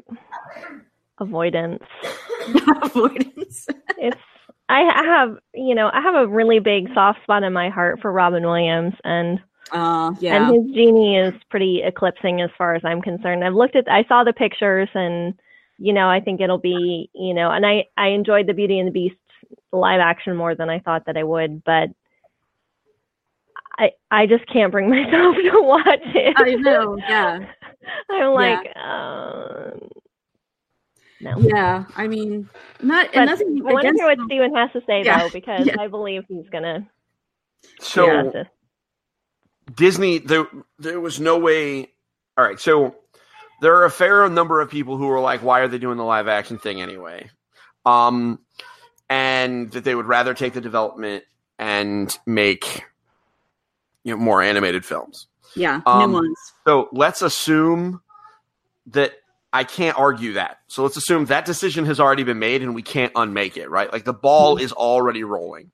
avoidance. 1.18 1.82
Avoidance. 2.82 3.66
It's 3.98 4.20
I 4.78 5.04
have 5.04 5.38
you 5.54 5.74
know 5.74 5.90
I 5.92 6.00
have 6.00 6.14
a 6.14 6.26
really 6.28 6.58
big 6.60 6.88
soft 6.94 7.22
spot 7.22 7.42
in 7.42 7.52
my 7.52 7.68
heart 7.70 8.00
for 8.00 8.12
Robin 8.12 8.42
Williams, 8.44 8.94
and 9.04 9.40
Uh, 9.72 10.12
yeah. 10.20 10.36
And 10.36 10.54
his 10.54 10.74
genie 10.74 11.16
is 11.18 11.34
pretty 11.50 11.82
eclipsing 11.84 12.40
as 12.42 12.50
far 12.58 12.74
as 12.74 12.82
I'm 12.84 13.00
concerned. 13.02 13.44
I've 13.44 13.54
looked 13.54 13.76
at, 13.76 13.88
I 13.90 14.04
saw 14.04 14.24
the 14.24 14.32
pictures, 14.32 14.88
and 14.94 15.34
you 15.78 15.92
know, 15.92 16.08
I 16.10 16.20
think 16.20 16.40
it'll 16.40 16.58
be, 16.58 17.08
you 17.14 17.34
know, 17.34 17.50
and 17.52 17.64
I 17.66 17.86
I 17.96 18.08
enjoyed 18.08 18.46
the 18.46 18.54
Beauty 18.54 18.78
and 18.78 18.88
the 18.88 18.92
Beast 18.92 19.16
live 19.72 20.00
action 20.00 20.36
more 20.36 20.54
than 20.54 20.68
I 20.70 20.80
thought 20.80 21.06
that 21.06 21.16
I 21.16 21.22
would, 21.24 21.62
but 21.64 21.90
I 23.78 23.92
I 24.10 24.26
just 24.26 24.46
can't 24.46 24.72
bring 24.72 24.90
myself 24.90 25.36
to 25.36 25.62
watch 25.62 26.00
it. 26.14 26.34
I 26.36 26.54
know. 26.54 26.96
Yeah. 27.08 27.38
I'm 28.10 28.32
like, 28.34 28.66
um, 28.76 29.88
no. 31.20 31.38
Yeah. 31.38 31.84
I 31.96 32.08
mean, 32.08 32.48
not 32.82 33.08
But 33.14 33.24
and 33.24 33.26
nothing 33.26 33.62
I 33.66 33.72
want 33.72 33.86
to 33.86 33.90
against 33.90 33.96
hear 33.96 34.06
what 34.06 34.18
them. 34.18 34.26
Stephen 34.26 34.54
has 34.54 34.72
to 34.72 34.82
say 34.86 35.04
Yeah, 35.04 35.18
though, 35.18 35.30
because 35.30 35.66
yeah. 35.66 35.76
I 35.78 35.88
believe 35.88 36.24
he's 36.28 36.48
gonna 36.50 36.88
So 37.80 38.06
Yeah. 38.06 38.44
Disney, 39.74 40.18
there 40.18 40.46
there 40.78 41.00
was 41.00 41.20
no 41.20 41.38
way. 41.38 41.92
All 42.38 42.44
right, 42.44 42.60
so 42.60 42.96
there 43.60 43.76
are 43.76 43.84
a 43.84 43.90
fair 43.90 44.28
number 44.28 44.60
of 44.60 44.70
people 44.70 44.96
who 44.96 45.08
are 45.10 45.20
like, 45.20 45.42
"Why 45.42 45.60
are 45.60 45.68
they 45.68 45.78
doing 45.78 45.98
the 45.98 46.04
live 46.04 46.28
action 46.28 46.58
thing 46.58 46.80
anyway?" 46.80 47.30
Um, 47.86 48.40
and 49.08 49.70
that 49.72 49.84
they 49.84 49.94
would 49.94 50.06
rather 50.06 50.34
take 50.34 50.54
the 50.54 50.60
development 50.60 51.24
and 51.58 52.16
make 52.26 52.84
you 54.04 54.12
know 54.14 54.18
more 54.22 54.42
animated 54.42 54.84
films. 54.84 55.28
Yeah. 55.56 55.82
Um, 55.86 56.10
new 56.10 56.14
ones. 56.16 56.38
So 56.66 56.88
let's 56.92 57.22
assume 57.22 58.00
that 58.88 59.12
I 59.52 59.64
can't 59.64 59.98
argue 59.98 60.34
that. 60.34 60.58
So 60.68 60.82
let's 60.82 60.96
assume 60.96 61.24
that 61.26 61.44
decision 61.44 61.84
has 61.86 61.98
already 61.98 62.22
been 62.22 62.38
made 62.38 62.62
and 62.62 62.74
we 62.74 62.82
can't 62.82 63.12
unmake 63.16 63.56
it, 63.56 63.68
right? 63.68 63.92
Like 63.92 64.04
the 64.04 64.12
ball 64.12 64.56
is 64.58 64.72
already 64.72 65.24
rolling. 65.24 65.72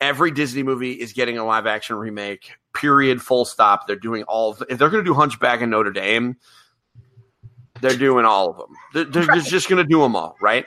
Every 0.00 0.30
Disney 0.30 0.62
movie 0.62 0.92
is 0.92 1.12
getting 1.12 1.38
a 1.38 1.44
live 1.44 1.66
action 1.66 1.96
remake, 1.96 2.50
period, 2.74 3.22
full 3.22 3.44
stop. 3.44 3.86
They're 3.86 3.96
doing 3.96 4.24
all 4.24 4.50
of 4.50 4.62
if 4.68 4.78
they're 4.78 4.90
going 4.90 5.04
to 5.04 5.08
do 5.08 5.14
Hunchback 5.14 5.60
in 5.60 5.70
Notre 5.70 5.92
Dame, 5.92 6.36
they're 7.80 7.96
doing 7.96 8.24
all 8.24 8.50
of 8.50 8.56
them. 8.56 8.68
They're, 8.92 9.04
they're 9.04 9.34
just- 9.36 9.50
just 9.50 9.68
going 9.68 9.82
to 9.82 9.88
do 9.88 10.00
them 10.00 10.16
all, 10.16 10.36
right? 10.40 10.66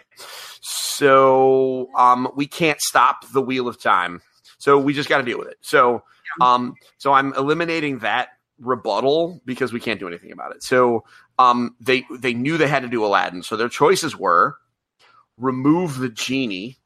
So 0.62 1.90
um, 1.96 2.30
we 2.36 2.48
can't 2.48 2.80
stop 2.82 3.30
the 3.34 3.42
wheel 3.42 3.68
of 3.68 3.82
time. 3.82 4.22
So 4.58 4.78
we 4.78 4.94
just 4.94 5.10
got 5.10 5.18
to 5.20 5.24
deal 5.24 5.38
with 5.38 5.48
it. 5.48 5.58
So 5.62 6.04
um, 6.42 6.76
so 6.98 7.14
I'm 7.14 7.34
eliminating 7.34 8.00
that 8.00 8.30
rebuttal 8.60 9.42
because 9.46 9.72
we 9.74 9.80
can't 9.80 10.00
do 10.00 10.08
anything 10.08 10.32
about 10.32 10.56
it. 10.56 10.64
So 10.64 11.04
um, 11.40 11.76
they 11.80 12.06
they 12.20 12.34
knew 12.36 12.58
they 12.58 12.68
had 12.68 12.84
to 12.84 12.90
do 12.90 13.04
Aladdin. 13.04 13.42
So 13.42 13.56
their 13.56 13.70
choices 13.70 14.16
were 14.16 14.58
remove 15.38 15.98
the 15.98 16.10
genie, 16.10 16.78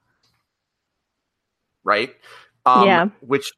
right? 1.83 2.11
Um, 2.65 2.85
Yeah. 2.85 3.05
Which 3.21 3.51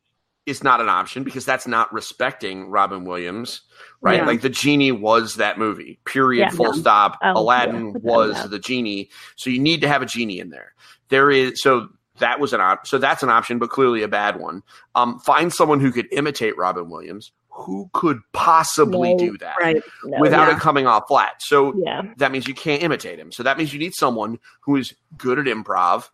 is 0.45 0.63
not 0.63 0.79
an 0.79 0.89
option 0.89 1.23
because 1.23 1.43
that's 1.43 1.67
not 1.67 1.91
respecting 1.91 2.69
Robin 2.69 3.03
Williams, 3.03 3.61
right? 4.01 4.19
Yeah. 4.19 4.25
Like 4.25 4.41
the 4.41 4.49
genie 4.49 4.91
was 4.91 5.35
that 5.35 5.57
movie. 5.57 5.99
Period. 6.05 6.41
Yeah. 6.41 6.49
full 6.49 6.73
stop. 6.73 7.17
Oh, 7.23 7.41
Aladdin 7.41 7.87
yeah. 7.87 7.99
Was 8.01 8.49
the 8.49 8.59
genie. 8.59 9.09
So 9.35 9.49
you 9.49 9.59
need 9.59 9.81
to 9.81 9.87
have 9.87 10.01
a 10.01 10.05
genie 10.05 10.39
in 10.39 10.49
there. 10.49 10.73
There 11.09 11.29
is 11.29 11.61
so 11.61 11.89
that 12.19 12.39
was 12.39 12.53
an 12.53 12.61
op- 12.61 12.87
so 12.87 12.97
that's 12.97 13.21
an 13.23 13.29
option, 13.29 13.59
but 13.59 13.69
clearly 13.69 14.01
a 14.03 14.07
bad 14.07 14.39
one. 14.39 14.63
Um, 14.93 15.19
find 15.19 15.51
someone 15.51 15.79
who 15.81 15.91
could 15.91 16.07
imitate 16.13 16.55
Robin 16.57 16.89
Williams. 16.89 17.31
Who 17.57 17.89
could 17.93 18.19
possibly 18.33 19.13
No. 19.13 19.17
do 19.17 19.37
that 19.39 19.55
Right. 19.59 19.81
No, 20.03 20.19
without 20.19 20.49
yeah. 20.49 20.55
it 20.57 20.59
coming 20.59 20.87
off 20.87 21.07
flat? 21.07 21.35
So 21.41 21.73
yeah, 21.77 22.01
that 22.17 22.31
means 22.31 22.47
you 22.47 22.53
can't 22.53 22.83
imitate 22.83 23.17
him. 23.17 23.31
So 23.31 23.43
that 23.43 23.57
means 23.57 23.71
you 23.73 23.79
need 23.79 23.93
someone 23.95 24.39
who 24.61 24.75
is 24.75 24.93
good 25.17 25.39
at 25.39 25.45
improv, 25.45 26.09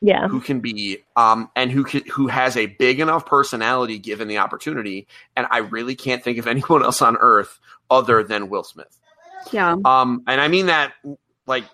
yeah, 0.00 0.26
who 0.28 0.40
can 0.40 0.60
be 0.60 0.98
um 1.14 1.50
and 1.54 1.70
who 1.70 1.84
can, 1.84 2.02
who 2.06 2.28
has 2.28 2.56
a 2.56 2.66
big 2.66 2.98
enough 3.00 3.26
personality 3.26 3.98
given 3.98 4.26
the 4.26 4.38
opportunity. 4.38 5.06
And 5.36 5.46
I 5.50 5.58
really 5.58 5.94
can't 5.94 6.24
think 6.24 6.38
of 6.38 6.46
anyone 6.54 6.82
else 6.82 7.02
on 7.02 7.16
earth 7.18 7.58
other 7.90 8.22
than 8.22 8.48
Will 8.48 8.64
Smith. 8.64 8.98
Yeah. 9.52 9.76
Um, 9.84 10.22
and 10.26 10.40
I 10.40 10.48
mean 10.48 10.66
that 10.66 10.94
like 11.46 11.64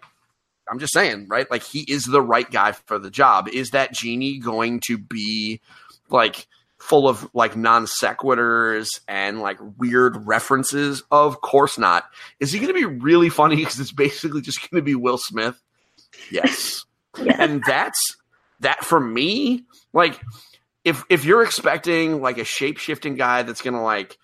I'm 0.68 0.78
just 0.78 0.92
saying, 0.92 1.28
right? 1.28 1.50
Like 1.50 1.62
he 1.62 1.80
is 1.80 2.04
the 2.06 2.20
right 2.22 2.50
guy 2.50 2.72
for 2.72 2.98
the 2.98 3.10
job. 3.10 3.48
Is 3.48 3.70
that 3.70 3.92
genie 3.92 4.38
going 4.38 4.80
to 4.86 4.98
be 4.98 5.60
like 6.08 6.46
full 6.82 7.08
of 7.08 7.28
like 7.32 7.56
non 7.56 7.86
sequiturs 7.86 8.88
and 9.06 9.40
like 9.40 9.58
weird 9.78 10.26
references? 10.26 11.02
Of 11.10 11.40
course 11.40 11.78
not. 11.78 12.04
Is 12.40 12.52
he 12.52 12.58
going 12.58 12.74
to 12.74 12.74
be 12.74 12.84
really 12.84 13.28
funny 13.28 13.56
because 13.62 13.80
it's 13.80 13.92
basically 13.92 14.40
just 14.40 14.60
going 14.60 14.80
to 14.80 14.84
be 14.84 14.94
Will 14.94 15.18
Smith? 15.18 15.60
Yes. 16.30 16.84
Yeah. 17.22 17.36
And 17.38 17.62
that's 17.66 18.00
that 18.60 18.86
for 18.86 18.98
me. 18.98 19.66
Like 19.92 20.18
if 20.82 21.04
if 21.10 21.26
you're 21.26 21.42
expecting 21.42 22.22
like 22.22 22.38
a 22.38 22.44
shape 22.44 22.78
shifting 22.78 23.16
guy 23.16 23.42
that's 23.42 23.60
going 23.60 23.74
to 23.74 23.82
like 23.82 24.16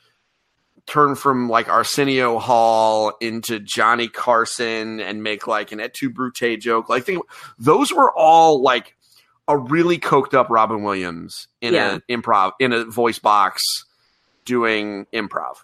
turn 0.86 1.14
from 1.14 1.50
like 1.50 1.68
Arsenio 1.68 2.38
Hall 2.38 3.12
into 3.20 3.60
Johnny 3.60 4.08
Carson 4.08 5.00
and 5.00 5.22
make 5.22 5.46
like 5.46 5.70
an 5.70 5.80
et 5.80 5.92
tu 5.92 6.08
brute 6.08 6.60
joke. 6.60 6.88
Like 6.88 7.04
think 7.04 7.22
those 7.58 7.92
were 7.92 8.10
all 8.10 8.62
like 8.62 8.96
a 9.48 9.56
really 9.56 9.98
coked 9.98 10.34
up 10.34 10.48
Robin 10.50 10.82
Williams 10.82 11.48
in 11.60 11.74
Yeah. 11.74 11.96
a 12.08 12.12
improv 12.12 12.52
in 12.60 12.72
a 12.72 12.84
voice 12.84 13.18
box 13.18 13.62
doing 14.44 15.06
improv, 15.12 15.56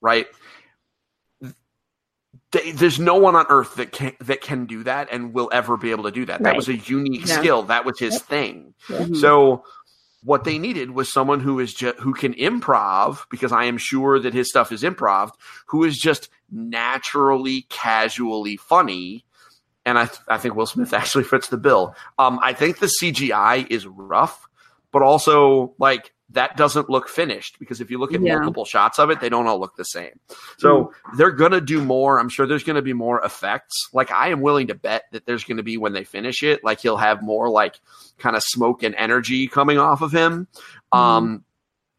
right? 0.00 0.26
They, 2.52 2.72
there's 2.72 2.98
no 3.00 3.14
one 3.16 3.34
on 3.34 3.46
earth 3.48 3.76
that 3.76 3.92
can 3.92 4.12
that 4.20 4.42
can 4.42 4.66
do 4.66 4.84
that 4.84 5.08
and 5.10 5.32
will 5.32 5.48
ever 5.52 5.76
be 5.78 5.90
able 5.90 6.04
to 6.04 6.10
do 6.10 6.26
that. 6.26 6.42
That 6.42 6.54
was 6.56 6.68
a 6.68 6.76
unique 6.76 7.26
Yeah. 7.26 7.38
skill. 7.40 7.62
That 7.64 7.86
was 7.86 7.98
his 7.98 8.20
thing. 8.20 8.74
Mhm. 8.88 9.16
So 9.16 9.64
what 10.22 10.44
they 10.44 10.58
needed 10.58 10.90
was 10.90 11.10
someone 11.10 11.40
who 11.40 11.58
is 11.60 11.72
just 11.72 11.98
who 11.98 12.12
can 12.12 12.34
improv 12.34 13.24
because 13.30 13.52
I 13.52 13.64
am 13.64 13.78
sure 13.78 14.18
that 14.20 14.34
his 14.34 14.50
stuff 14.50 14.70
is 14.70 14.82
improv, 14.82 15.32
who 15.66 15.82
is 15.82 15.96
just 15.98 16.28
naturally 16.50 17.62
casually 17.70 18.58
funny. 18.58 19.24
And 19.84 19.98
I, 19.98 20.06
th- 20.06 20.20
I 20.28 20.38
think 20.38 20.54
Will 20.54 20.66
Smith 20.66 20.92
actually 20.94 21.24
fits 21.24 21.48
the 21.48 21.56
bill. 21.56 21.94
Um, 22.18 22.38
I 22.42 22.52
think 22.52 22.78
the 22.78 22.90
CGI 23.02 23.66
is 23.70 23.86
rough, 23.86 24.46
but 24.92 25.02
also 25.02 25.74
like 25.78 26.12
that 26.30 26.56
doesn't 26.56 26.88
look 26.88 27.08
finished 27.10 27.58
because 27.58 27.82
if 27.82 27.90
you 27.90 27.98
look 27.98 28.14
at 28.14 28.22
Yeah. 28.22 28.36
multiple 28.38 28.64
shots 28.64 28.98
of 28.98 29.10
it, 29.10 29.20
they 29.20 29.28
don't 29.28 29.46
all 29.46 29.60
look 29.60 29.76
the 29.76 29.84
same. 29.84 30.18
So 30.56 30.92
they're 31.18 31.30
gonna 31.32 31.60
do 31.60 31.82
more. 31.84 32.18
I'm 32.18 32.30
sure 32.30 32.46
there's 32.46 32.64
gonna 32.64 32.80
be 32.80 32.94
more 32.94 33.20
effects. 33.22 33.74
Like 33.92 34.10
I 34.10 34.28
am 34.28 34.40
willing 34.40 34.68
to 34.68 34.74
bet 34.74 35.02
that 35.12 35.26
there's 35.26 35.44
gonna 35.44 35.62
be 35.62 35.76
when 35.76 35.92
they 35.92 36.04
finish 36.04 36.42
it, 36.42 36.64
like 36.64 36.80
he'll 36.80 36.96
have 36.96 37.22
more 37.22 37.50
like 37.50 37.78
kind 38.18 38.34
of 38.34 38.42
smoke 38.42 38.82
and 38.82 38.94
energy 38.94 39.46
coming 39.46 39.76
off 39.78 40.00
of 40.00 40.10
him. 40.12 40.46
Um, 40.90 41.44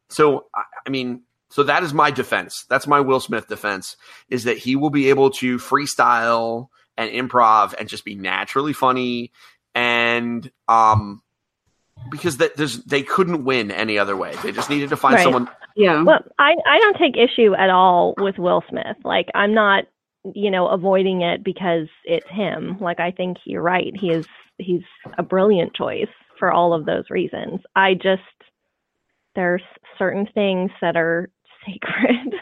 so 0.09 0.45
I, 0.55 0.63
I 0.87 0.89
mean, 0.89 1.21
so 1.49 1.61
that 1.63 1.83
is 1.83 1.93
my 1.93 2.09
defense. 2.09 2.65
That's 2.69 2.87
my 2.87 3.01
Will 3.01 3.19
Smith 3.19 3.47
defense 3.47 3.97
is 4.29 4.45
that 4.45 4.57
he 4.57 4.75
will 4.75 4.89
be 4.89 5.09
able 5.09 5.29
to 5.31 5.57
freestyle 5.59 6.69
and 6.97 7.09
improv 7.11 7.73
and 7.79 7.89
just 7.89 8.05
be 8.05 8.15
naturally 8.15 8.73
funny 8.73 9.31
and 9.75 10.51
um 10.67 11.21
because 12.11 12.37
that 12.37 12.55
there's 12.57 12.83
they 12.83 13.01
couldn't 13.01 13.43
win 13.45 13.71
any 13.71 13.97
other 13.97 14.15
way. 14.17 14.33
They 14.43 14.51
just 14.51 14.69
needed 14.69 14.89
to 14.89 14.97
find 14.97 15.15
Right. 15.15 15.23
someone 15.23 15.49
Yeah. 15.75 16.03
Well, 16.03 16.19
I, 16.37 16.55
I 16.67 16.79
don't 16.79 16.97
take 16.97 17.15
issue 17.17 17.53
at 17.55 17.69
all 17.69 18.13
with 18.17 18.37
Will 18.37 18.63
Smith. 18.69 18.97
Like, 19.03 19.27
I'm 19.33 19.53
not, 19.53 19.85
you 20.35 20.51
know, 20.51 20.67
avoiding 20.67 21.21
it 21.21 21.43
because 21.43 21.87
it's 22.05 22.27
him. 22.29 22.77
Like, 22.79 22.99
I 22.99 23.11
think 23.11 23.37
you're 23.45 23.61
right. 23.61 23.93
He 23.99 24.09
is, 24.09 24.25
he's 24.57 24.83
a 25.17 25.23
brilliant 25.23 25.73
choice 25.73 26.09
for 26.37 26.51
all 26.51 26.73
of 26.73 26.85
those 26.85 27.09
reasons. 27.09 27.61
I 27.75 27.93
just, 27.95 28.21
there's 29.35 29.63
certain 29.97 30.27
things 30.33 30.71
that 30.81 30.95
are 30.95 31.29
sacred. 31.65 32.35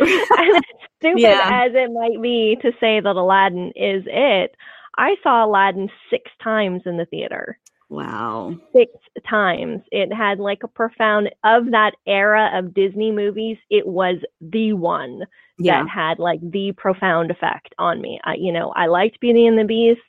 stupid 1.04 1.20
Yeah. 1.20 1.48
as 1.50 1.72
it 1.74 1.92
might 1.92 2.20
be 2.22 2.56
to 2.62 2.72
say 2.80 3.00
that 3.00 3.16
Aladdin 3.16 3.72
is 3.76 4.04
it, 4.06 4.54
I 4.96 5.16
saw 5.22 5.44
Aladdin 5.44 5.90
six 6.10 6.30
times 6.42 6.82
in 6.86 6.96
the 6.96 7.06
theater 7.06 7.58
Wow. 7.90 8.56
six 8.74 8.92
times. 9.28 9.82
It 9.92 10.12
had 10.12 10.38
like 10.38 10.62
a 10.62 10.68
profound 10.68 11.30
of 11.44 11.70
that 11.70 11.92
era 12.06 12.50
of 12.58 12.74
Disney 12.74 13.12
movies. 13.12 13.58
It 13.70 13.86
was 13.86 14.16
the 14.40 14.72
one 14.72 15.24
Yeah. 15.58 15.84
that 15.84 15.88
had 15.88 16.18
like 16.18 16.40
the 16.50 16.72
profound 16.72 17.30
effect 17.30 17.74
on 17.78 18.00
me. 18.00 18.20
I, 18.24 18.34
you 18.34 18.52
know, 18.52 18.70
I 18.70 18.86
liked 18.86 19.20
Beauty 19.20 19.46
and 19.46 19.58
the 19.58 19.64
Beast, 19.64 20.00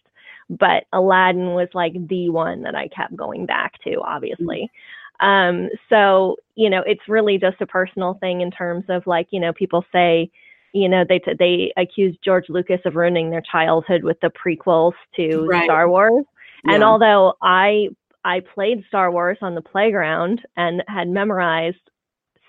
but 0.49 0.85
Aladdin 0.93 1.53
was 1.53 1.69
like 1.73 1.93
the 2.07 2.29
one 2.29 2.63
that 2.63 2.75
I 2.75 2.87
kept 2.87 3.15
going 3.15 3.45
back 3.45 3.73
to, 3.83 4.01
obviously. 4.01 4.71
Um, 5.19 5.69
so 5.89 6.37
you 6.55 6.69
know, 6.69 6.83
it's 6.85 7.07
really 7.07 7.37
just 7.37 7.61
a 7.61 7.67
personal 7.67 8.15
thing 8.15 8.41
in 8.41 8.51
terms 8.51 8.85
of 8.89 9.05
like, 9.07 9.27
you 9.31 9.39
know, 9.39 9.53
people 9.53 9.83
say, 9.91 10.31
you 10.75 10.89
know, 10.89 11.05
they 11.07 11.21
they 11.39 11.73
accused 11.77 12.19
George 12.23 12.45
Lucas 12.49 12.81
of 12.85 12.95
ruining 12.95 13.31
their 13.31 13.43
childhood 13.51 14.03
with 14.03 14.19
the 14.21 14.31
prequels 14.31 14.93
to 15.17 15.49
Right. 15.49 15.63
Star 15.63 15.89
Wars. 15.89 16.25
And 16.67 16.83
although 16.83 17.35
I 17.41 17.89
I 18.25 18.41
played 18.53 18.83
Star 18.87 19.11
Wars 19.11 19.39
on 19.41 19.55
the 19.55 19.61
playground 19.63 20.41
and 20.57 20.83
had 20.87 21.09
memorized, 21.09 21.77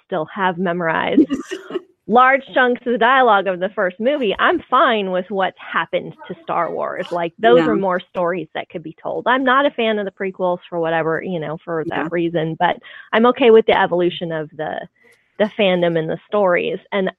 still 0.06 0.26
have 0.34 0.58
memorized 0.58 1.22
large 2.08 2.42
chunks 2.54 2.82
of 2.86 2.92
the 2.92 2.98
dialogue 2.98 3.48
of 3.48 3.60
the 3.60 3.70
first 3.74 3.96
movie, 4.00 4.34
I'm 4.38 4.60
fine 4.70 5.10
with 5.12 5.26
what's 5.28 5.58
happened 5.58 6.16
to 6.26 6.34
Star 6.42 6.70
Wars. 6.70 7.06
Like 7.10 7.34
those 7.38 7.62
Yeah. 7.62 7.66
are 7.66 7.76
more 7.76 8.00
stories 8.10 8.48
that 8.54 8.68
could 8.70 8.82
be 8.82 8.96
told. 9.02 9.26
I'm 9.26 9.44
not 9.44 9.66
a 9.66 9.70
fan 9.72 9.98
of 9.98 10.06
the 10.06 10.12
prequels 10.12 10.58
for 10.68 10.78
whatever, 10.80 11.22
you 11.22 11.40
know, 11.40 11.58
for 11.64 11.84
that 11.90 12.10
reason, 12.12 12.56
but 12.58 12.76
I'm 13.12 13.26
okay 13.26 13.50
with 13.50 13.66
the 13.66 13.78
evolution 13.80 14.32
of 14.32 14.50
the 14.50 14.86
the 15.38 15.50
fandom 15.58 15.98
and 15.98 16.08
the 16.08 16.18
stories. 16.26 16.78
And 16.92 17.10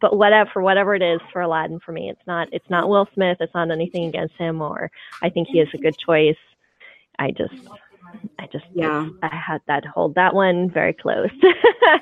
but 0.00 0.16
whatever 0.16 0.50
for 0.52 0.62
whatever 0.62 0.94
it 0.94 1.02
is 1.02 1.20
for 1.32 1.42
Aladdin 1.42 1.80
for 1.80 1.92
me, 1.92 2.10
it's 2.10 2.26
not 2.26 2.48
it's 2.52 2.68
not 2.70 2.88
Will 2.88 3.08
Smith. 3.14 3.38
It's 3.40 3.54
not 3.54 3.70
anything 3.70 4.06
against 4.06 4.34
him, 4.36 4.60
or 4.60 4.90
I 5.22 5.30
think 5.30 5.48
he 5.48 5.60
is 5.60 5.68
a 5.74 5.78
good 5.78 5.96
choice. 5.98 6.36
I 7.18 7.30
just 7.30 7.54
I 8.38 8.46
just 8.52 8.64
Yeah. 8.74 9.08
I 9.22 9.34
had 9.34 9.60
that 9.66 9.84
hold 9.84 10.14
that 10.14 10.34
one 10.34 10.70
very 10.70 10.92
close. 10.92 11.30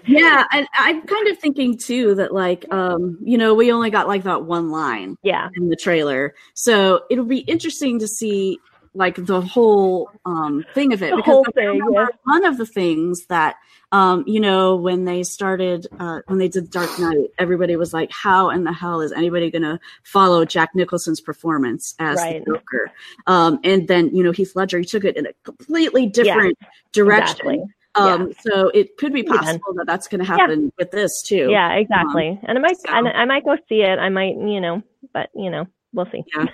Yeah, 0.08 0.44
and 0.52 0.66
I'm 0.74 1.02
kind 1.02 1.28
of 1.28 1.38
thinking 1.38 1.76
too 1.78 2.14
that 2.16 2.32
like 2.32 2.64
um, 2.72 3.18
you 3.22 3.38
know, 3.38 3.54
we 3.54 3.72
only 3.72 3.90
got 3.90 4.08
like 4.08 4.22
that 4.24 4.44
one 4.44 4.70
line 4.70 5.16
yeah, 5.22 5.48
in 5.54 5.68
the 5.68 5.76
trailer. 5.76 6.34
So 6.54 7.02
it'll 7.10 7.24
be 7.24 7.40
interesting 7.40 7.98
to 8.00 8.08
see 8.08 8.58
like 8.96 9.14
the 9.16 9.40
whole 9.40 10.10
um 10.24 10.64
thing 10.74 10.92
of 10.92 11.02
it 11.02 11.10
The 11.10 11.16
because 11.16 11.32
whole 11.32 11.44
thing, 11.54 11.66
remember 11.66 12.08
one 12.24 12.44
of 12.44 12.56
the 12.56 12.64
things 12.66 13.26
that 13.26 13.56
um 13.92 14.24
you 14.26 14.40
know 14.40 14.74
when 14.76 15.04
they 15.04 15.22
started 15.22 15.86
uh 16.00 16.20
when 16.26 16.38
they 16.38 16.48
did 16.48 16.70
Dark 16.70 16.90
Knight 16.98 17.28
everybody 17.38 17.76
was 17.76 17.92
like 17.92 18.10
how 18.10 18.50
in 18.50 18.64
the 18.64 18.72
hell 18.72 19.00
is 19.02 19.12
anybody 19.12 19.50
going 19.50 19.62
to 19.62 19.78
follow 20.02 20.44
Jack 20.44 20.70
Nicholson's 20.74 21.20
performance 21.20 21.94
as 21.98 22.16
Right. 22.16 22.44
the 22.44 22.52
Joker 22.54 22.90
um 23.26 23.60
and 23.62 23.86
then 23.86 24.14
you 24.16 24.22
know 24.24 24.32
Heath 24.32 24.56
Ledger 24.56 24.78
he 24.78 24.84
took 24.86 25.04
it 25.04 25.16
in 25.16 25.26
a 25.26 25.32
completely 25.44 26.06
different 26.06 26.56
direction 26.92 27.48
exactly. 27.48 27.62
um 27.96 28.32
so 28.40 28.68
it 28.70 28.96
could 28.96 29.12
be 29.12 29.22
possible 29.22 29.74
that 29.74 29.86
that's 29.86 30.08
going 30.08 30.20
to 30.20 30.26
happen 30.26 30.72
with 30.78 30.90
this 30.90 31.22
too 31.22 31.48
Yeah, 31.50 31.72
exactly. 31.74 32.40
and 32.44 32.56
I 32.58 32.60
might 32.60 32.76
so- 32.78 32.88
and 32.92 33.08
I 33.08 33.24
might 33.26 33.44
go 33.44 33.56
see 33.68 33.82
it. 33.82 33.98
I 33.98 34.08
might, 34.08 34.36
you 34.36 34.60
know, 34.60 34.82
but 35.12 35.28
you 35.34 35.50
know, 35.50 35.66
we'll 35.92 36.10
see. 36.10 36.24
Yeah. 36.34 36.46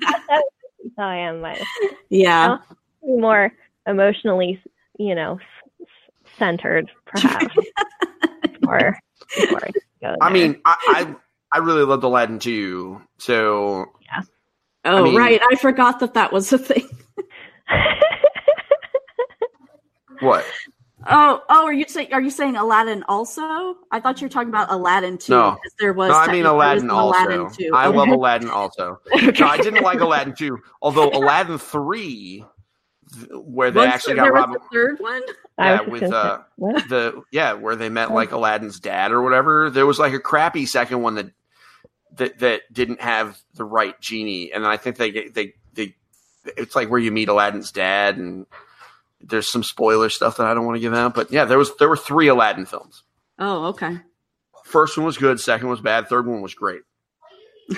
how 0.96 1.06
I 1.08 1.16
am. 1.16 1.40
But 1.42 1.60
yeah 2.08 2.58
be 3.02 3.16
more 3.16 3.52
emotionally, 3.86 4.62
you 4.98 5.14
know, 5.14 5.38
s- 5.38 5.82
s- 5.82 5.86
centered, 6.38 6.90
perhaps. 7.06 7.54
or, 8.68 8.98
or 9.52 9.60
go 10.02 10.16
I 10.20 10.30
mean, 10.32 10.60
I, 10.64 10.76
I 10.88 11.16
I 11.52 11.58
really 11.58 11.84
loved 11.84 12.04
Aladdin 12.04 12.38
too. 12.38 13.00
So 13.18 13.86
yeah. 14.04 14.22
oh 14.84 14.98
I 14.98 15.02
mean- 15.02 15.16
right 15.16 15.40
I 15.50 15.56
forgot 15.56 16.00
that 16.00 16.14
that 16.14 16.32
was 16.32 16.52
a 16.52 16.58
thing 16.58 16.88
what? 20.20 20.44
Oh, 21.08 21.42
oh, 21.48 21.64
are 21.64 21.72
you 21.72 21.86
saying 21.88 22.12
are 22.12 22.20
you 22.20 22.30
saying 22.30 22.56
Aladdin 22.56 23.02
also? 23.08 23.76
I 23.90 24.00
thought 24.00 24.20
you 24.20 24.26
were 24.26 24.30
talking 24.30 24.50
about 24.50 24.70
Aladdin 24.70 25.16
too. 25.18 25.32
No. 25.32 25.52
because 25.52 25.72
there 25.78 25.92
was. 25.92 26.10
No, 26.10 26.16
I 26.16 26.30
mean 26.32 26.44
Aladdin 26.46 26.90
also. 26.90 27.18
Aladdin 27.18 27.50
too. 27.50 27.70
I 27.74 27.86
Okay. 27.86 27.96
love 27.96 28.08
Aladdin 28.08 28.50
also. 28.50 29.00
No, 29.40 29.46
I 29.46 29.56
didn't 29.56 29.82
like 29.82 30.00
Aladdin 30.00 30.34
too. 30.34 30.58
Although 30.82 31.08
Aladdin 31.14 31.56
three, 31.58 32.44
where 33.32 33.70
they 33.70 33.80
Was 33.80 33.88
actually 33.88 34.14
there 34.14 34.24
got 34.32 34.48
was 34.50 34.56
Robin, 34.58 34.62
a 34.62 34.72
third 34.74 35.00
one. 35.00 35.22
I 35.58 35.72
yeah, 35.74 35.80
was 35.82 36.00
with 36.02 36.12
uh, 36.12 36.38
what? 36.56 36.88
the 36.88 37.22
yeah, 37.32 37.54
where 37.54 37.76
they 37.76 37.88
met 37.88 38.12
like 38.12 38.32
Aladdin's 38.32 38.78
dad 38.80 39.10
or 39.12 39.22
whatever. 39.22 39.70
There 39.70 39.86
was 39.86 39.98
like 39.98 40.12
a 40.12 40.20
crappy 40.20 40.66
second 40.66 41.00
one 41.02 41.14
that 41.14 41.30
that 42.16 42.38
that 42.40 42.62
didn't 42.72 43.00
have 43.00 43.38
the 43.54 43.64
right 43.64 43.98
genie, 44.00 44.52
and 44.52 44.66
I 44.66 44.76
think 44.76 44.96
they 44.96 45.10
get- 45.12 45.34
they 45.34 45.54
they 45.74 45.94
it's 46.56 46.74
like 46.76 46.90
where 46.90 47.00
you 47.00 47.10
meet 47.12 47.28
Aladdin's 47.28 47.72
dad, 47.72 48.16
and 48.18 48.46
there's 49.20 49.50
some 49.50 49.62
spoiler 49.62 50.08
stuff 50.10 50.36
that 50.38 50.46
I 50.46 50.54
don't 50.54 50.64
want 50.66 50.76
to 50.76 50.80
give 50.80 50.94
out. 50.94 51.14
But 51.14 51.32
yeah, 51.32 51.44
there 51.44 51.58
was 51.58 51.74
there 51.76 51.88
were 51.88 51.96
three 51.96 52.28
Aladdin 52.28 52.66
films. 52.66 53.02
Oh, 53.38 53.66
okay. 53.66 53.98
First 54.64 54.96
one 54.96 55.06
was 55.06 55.18
good, 55.18 55.40
second 55.40 55.68
was 55.68 55.80
bad, 55.80 56.08
third 56.08 56.26
one 56.26 56.40
was 56.42 56.54
great. 56.54 56.82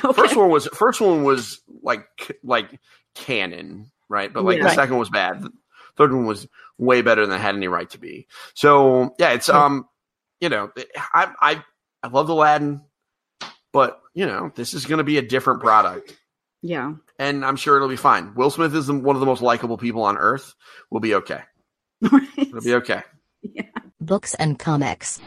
Okay. 0.04 0.12
First 0.22 0.36
one 0.36 0.48
was 0.50 0.66
first 0.68 1.00
one 1.00 1.22
was 1.22 1.60
like 1.82 2.06
like 2.42 2.80
canon, 3.14 3.90
right? 4.08 4.32
But 4.32 4.44
like 4.44 4.58
Yeah. 4.58 4.64
the 4.64 4.74
second 4.74 4.96
was 4.98 5.10
bad. 5.10 5.42
The 5.42 5.50
third 5.96 6.12
one 6.12 6.24
was 6.26 6.48
way 6.78 7.02
better 7.02 7.26
than 7.26 7.36
it 7.36 7.40
had 7.42 7.54
any 7.54 7.68
right 7.68 7.88
to 7.90 7.98
be. 7.98 8.26
So 8.54 9.14
yeah, 9.18 9.32
it's 9.32 9.48
um, 9.50 9.86
you 10.40 10.48
know, 10.48 10.70
I 10.96 11.32
I 11.40 11.64
I 12.02 12.08
love 12.08 12.28
Aladdin, 12.30 12.80
but 13.72 14.00
you 14.14 14.26
know, 14.26 14.50
this 14.54 14.72
is 14.74 14.86
going 14.86 14.98
to 14.98 15.04
be 15.04 15.18
a 15.18 15.22
different 15.22 15.60
product, 15.60 16.16
yeah. 16.62 16.94
And 17.22 17.44
I'm 17.44 17.54
sure 17.54 17.76
it'll 17.76 17.88
be 17.88 17.94
fine. 17.94 18.34
Will 18.34 18.50
Smith 18.50 18.74
is 18.74 18.90
one 18.90 19.14
of 19.14 19.20
the 19.20 19.26
most 19.26 19.42
likable 19.42 19.78
people 19.78 20.02
on 20.02 20.18
earth. 20.18 20.54
We'll 20.90 21.00
be 21.00 21.14
okay. 21.14 21.42
It'll 22.02 22.60
be 22.60 22.74
okay. 22.74 23.02
Books 24.00 24.34
and 24.34 24.58
comics. 24.58 25.20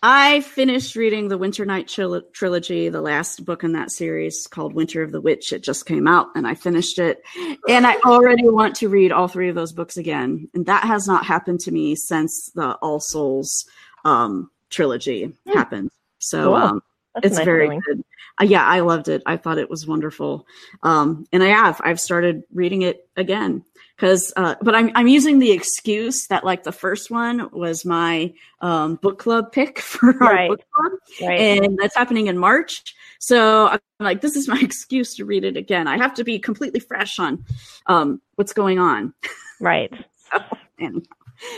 I 0.00 0.42
finished 0.42 0.94
reading 0.94 1.26
the 1.26 1.38
Winternight 1.38 1.86
tril- 1.86 2.22
trilogy, 2.32 2.88
the 2.88 3.00
last 3.00 3.44
book 3.44 3.64
in 3.64 3.72
that 3.72 3.90
series 3.90 4.46
called 4.46 4.74
Winter 4.74 5.02
of 5.02 5.10
the 5.10 5.20
Witch. 5.20 5.52
It 5.52 5.64
just 5.64 5.86
came 5.86 6.06
out 6.06 6.28
and 6.36 6.46
I 6.46 6.54
finished 6.54 7.00
it. 7.00 7.22
And 7.68 7.84
I 7.84 7.96
already 8.04 8.48
want 8.48 8.76
to 8.76 8.88
read 8.88 9.10
all 9.10 9.26
three 9.26 9.48
of 9.48 9.56
those 9.56 9.72
books 9.72 9.96
again. 9.96 10.48
And 10.54 10.66
that 10.66 10.84
has 10.84 11.08
not 11.08 11.26
happened 11.26 11.60
to 11.60 11.72
me 11.72 11.96
since 11.96 12.52
the 12.54 12.74
All 12.74 13.00
Souls 13.00 13.64
um, 14.04 14.50
trilogy 14.70 15.32
happened. 15.52 15.90
So 16.20 16.44
Cool. 16.44 16.54
um, 16.54 16.80
That's 17.14 17.26
it's 17.26 17.36
nice 17.36 17.44
very 17.44 17.66
feeling. 17.66 17.80
good. 17.86 18.04
Uh, 18.40 18.44
yeah, 18.44 18.64
I 18.64 18.80
loved 18.80 19.08
it. 19.08 19.22
I 19.26 19.36
thought 19.36 19.58
it 19.58 19.70
was 19.70 19.86
wonderful. 19.86 20.46
Um, 20.82 21.26
and 21.32 21.42
I 21.42 21.48
have. 21.48 21.80
I've 21.84 22.00
started 22.00 22.42
reading 22.52 22.82
it 22.82 23.08
again 23.16 23.64
because, 23.96 24.32
uh, 24.36 24.56
but 24.60 24.74
I'm 24.74 24.90
I'm 24.96 25.06
using 25.06 25.38
the 25.38 25.52
excuse 25.52 26.26
that 26.26 26.44
like 26.44 26.64
the 26.64 26.72
first 26.72 27.10
one 27.12 27.48
was 27.52 27.84
my 27.84 28.32
um, 28.60 28.96
book 28.96 29.18
club 29.20 29.52
pick 29.52 29.78
for 29.80 30.08
our 30.24 30.48
book 30.48 30.62
club, 30.72 30.92
Right. 31.22 31.38
and 31.40 31.78
that's 31.78 31.94
happening 31.94 32.26
in 32.26 32.36
March. 32.36 32.94
So 33.20 33.68
I'm 33.68 33.78
like, 34.00 34.20
this 34.20 34.34
is 34.36 34.48
my 34.48 34.58
excuse 34.62 35.14
to 35.16 35.24
read 35.24 35.44
it 35.44 35.56
again. 35.56 35.86
I 35.86 35.96
have 35.96 36.14
to 36.14 36.24
be 36.24 36.38
completely 36.40 36.80
fresh 36.80 37.18
on 37.20 37.44
um, 37.86 38.20
what's 38.34 38.52
going 38.52 38.78
on. 38.80 39.14
right. 39.60 39.92
Anyhow. 40.80 41.00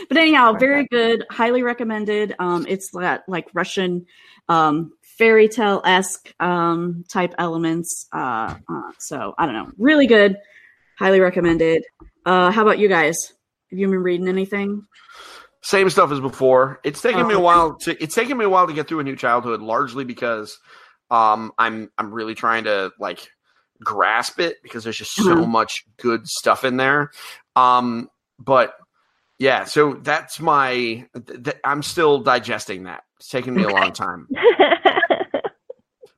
But 0.09 0.17
anyhow, 0.17 0.53
very 0.53 0.85
good, 0.87 1.25
highly 1.29 1.63
recommended. 1.63 2.35
Um, 2.39 2.65
it's 2.67 2.89
that 2.91 3.23
like 3.27 3.47
Russian 3.53 4.05
um, 4.49 4.91
fairy 5.17 5.47
tale 5.47 5.81
esque 5.85 6.33
um, 6.39 7.03
type 7.09 7.33
elements. 7.37 8.07
Uh, 8.13 8.55
uh, 8.69 8.91
so 8.99 9.33
I 9.37 9.45
don't 9.45 9.55
know, 9.55 9.71
really 9.77 10.07
good, 10.07 10.37
highly 10.97 11.19
recommended. 11.19 11.83
Uh, 12.25 12.51
how 12.51 12.61
about 12.61 12.79
you 12.79 12.87
guys? 12.87 13.33
Have 13.71 13.79
you 13.79 13.87
been 13.87 13.99
reading 13.99 14.27
anything? 14.27 14.83
Same 15.61 15.89
stuff 15.89 16.11
as 16.11 16.19
before. 16.19 16.79
It's 16.83 17.01
taken 17.01 17.21
Oh, 17.21 17.27
me 17.27 17.33
a 17.33 17.39
while 17.39 17.75
to 17.79 18.01
it's 18.01 18.15
taken 18.15 18.37
me 18.37 18.45
a 18.45 18.49
while 18.49 18.67
to 18.67 18.73
get 18.73 18.87
through 18.87 18.99
a 18.99 19.03
new 19.03 19.15
childhood, 19.15 19.61
largely 19.61 20.05
because 20.05 20.57
um 21.09 21.51
I'm 21.57 21.89
I'm 21.97 22.13
really 22.13 22.35
trying 22.35 22.65
to 22.65 22.91
like 22.99 23.27
grasp 23.83 24.39
it 24.39 24.57
because 24.63 24.83
there's 24.83 24.97
just 24.97 25.15
so 25.15 25.33
Uh-huh. 25.33 25.45
much 25.45 25.83
good 25.97 26.27
stuff 26.27 26.63
in 26.63 26.77
there. 26.77 27.11
Um 27.55 28.09
but 28.39 28.75
yeah, 29.39 29.65
so 29.65 29.93
that's 29.95 30.39
my 30.39 30.73
th- 30.73 31.43
th- 31.43 31.57
I'm 31.65 31.83
still 31.83 32.19
digesting 32.19 32.83
that. 32.83 33.03
It's 33.19 33.29
taken 33.29 33.53
me 33.53 33.63
a 33.63 33.69
long 33.69 33.91
time. 33.93 34.27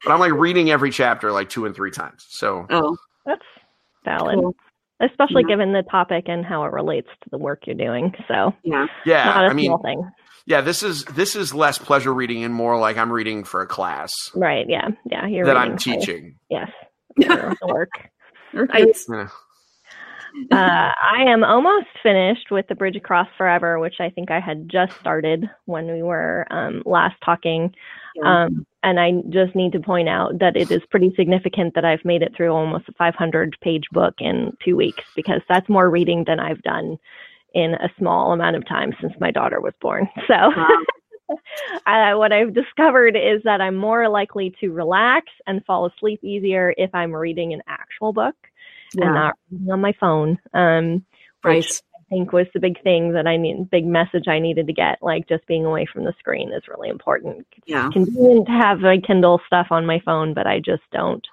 But 0.05 0.13
I'm 0.13 0.19
like 0.19 0.31
reading 0.33 0.69
every 0.71 0.91
chapter 0.91 1.31
like 1.31 1.49
two 1.49 1.65
and 1.65 1.75
three 1.75 1.91
times. 1.91 2.25
So 2.29 2.65
Oh, 2.69 2.97
That's 3.25 3.41
valid. 4.05 4.35
cool. 4.39 4.55
Especially 5.01 5.43
Yeah. 5.47 5.53
given 5.55 5.73
the 5.73 5.83
topic 5.83 6.25
and 6.27 6.45
how 6.45 6.63
it 6.65 6.71
relates 6.73 7.07
to 7.23 7.29
the 7.29 7.37
work 7.37 7.65
you're 7.67 7.75
doing. 7.75 8.13
So 8.27 8.53
Yeah, 8.63 8.87
yeah, 9.05 9.25
not 9.25 9.45
a 9.45 9.47
I 9.49 9.53
mean 9.53 9.77
thing. 9.81 10.09
yeah, 10.45 10.61
this 10.61 10.83
is 10.83 11.05
this 11.05 11.35
is 11.35 11.53
less 11.53 11.77
pleasure 11.77 12.13
reading 12.13 12.43
and 12.43 12.53
more 12.53 12.77
like 12.77 12.97
I'm 12.97 13.11
reading 13.11 13.43
for 13.43 13.61
a 13.61 13.67
class 13.67 14.11
Right. 14.35 14.65
Yeah. 14.69 14.89
Yeah. 15.05 15.25
You're 15.27 15.45
that 15.45 15.57
I'm 15.57 15.77
teaching. 15.77 16.35
Yes. 16.49 16.69
for 17.21 17.55
the 17.61 17.67
work. 17.67 17.89
right. 18.53 18.95
Yeah. 19.09 19.27
Uh, 20.51 20.91
I 21.01 21.23
am 21.27 21.43
almost 21.43 21.87
finished 22.01 22.51
with 22.51 22.67
the 22.67 22.75
Bridge 22.75 22.95
Across 22.95 23.29
Forever, 23.37 23.79
which 23.79 23.95
I 23.99 24.09
think 24.09 24.31
I 24.31 24.39
had 24.39 24.69
just 24.69 24.99
started 24.99 25.49
when 25.65 25.91
we 25.91 26.03
were 26.03 26.45
um, 26.51 26.83
last 26.85 27.15
talking. 27.23 27.73
Um, 28.23 28.65
and 28.83 28.99
I 28.99 29.11
just 29.29 29.55
need 29.55 29.71
to 29.73 29.79
point 29.79 30.09
out 30.09 30.39
that 30.39 30.57
it 30.57 30.71
is 30.71 30.81
pretty 30.89 31.13
significant 31.15 31.73
that 31.75 31.85
I've 31.85 32.03
made 32.03 32.21
it 32.21 32.35
through 32.35 32.51
almost 32.51 32.89
a 32.89 32.93
500 32.93 33.55
page 33.61 33.85
book 33.91 34.15
in 34.19 34.55
two 34.63 34.75
weeks 34.75 35.03
because 35.15 35.41
that's 35.47 35.69
more 35.69 35.89
reading 35.89 36.25
than 36.25 36.39
I've 36.39 36.61
done 36.63 36.97
in 37.53 37.75
a 37.75 37.89
small 37.97 38.33
amount 38.33 38.55
of 38.55 38.67
time 38.67 38.93
since 38.99 39.13
my 39.19 39.31
daughter 39.31 39.61
was 39.61 39.73
born. 39.81 40.09
So. 40.27 40.33
Wow. 40.33 40.67
uh, 41.85 42.17
what 42.17 42.31
I've 42.31 42.53
discovered 42.53 43.15
is 43.15 43.41
that 43.43 43.61
I'm 43.61 43.75
more 43.75 44.09
likely 44.09 44.55
to 44.59 44.71
relax 44.71 45.27
and 45.47 45.63
fall 45.65 45.85
asleep 45.85 46.23
easier 46.23 46.73
if 46.77 46.93
I'm 46.93 47.15
reading 47.15 47.53
an 47.53 47.61
actual 47.67 48.13
book 48.13 48.35
and 48.97 49.13
not 49.13 49.35
reading 49.51 49.71
on 49.71 49.81
my 49.81 49.93
phone. 49.99 50.39
Um, 50.53 51.05
right. 51.43 51.57
which 51.57 51.81
I 51.95 52.01
think 52.09 52.33
was 52.33 52.47
the 52.53 52.59
big 52.59 52.81
thing 52.83 53.13
that 53.13 53.27
I 53.27 53.37
need, 53.37 53.69
big 53.69 53.85
message 53.85 54.27
I 54.27 54.39
needed 54.39 54.67
to 54.67 54.73
get. 54.73 54.97
Like 55.01 55.27
just 55.27 55.45
being 55.47 55.65
away 55.65 55.85
from 55.91 56.05
the 56.05 56.13
screen 56.17 56.51
is 56.51 56.67
really 56.67 56.89
important. 56.89 57.45
Yeah. 57.65 57.85
It's 57.87 57.93
convenient 57.93 58.47
to 58.47 58.51
have 58.53 58.79
my 58.79 58.97
Kindle 58.99 59.39
stuff 59.45 59.67
on 59.71 59.85
my 59.85 59.99
phone, 60.05 60.33
but 60.33 60.47
I 60.47 60.59
just 60.59 60.83
don't. 60.91 61.25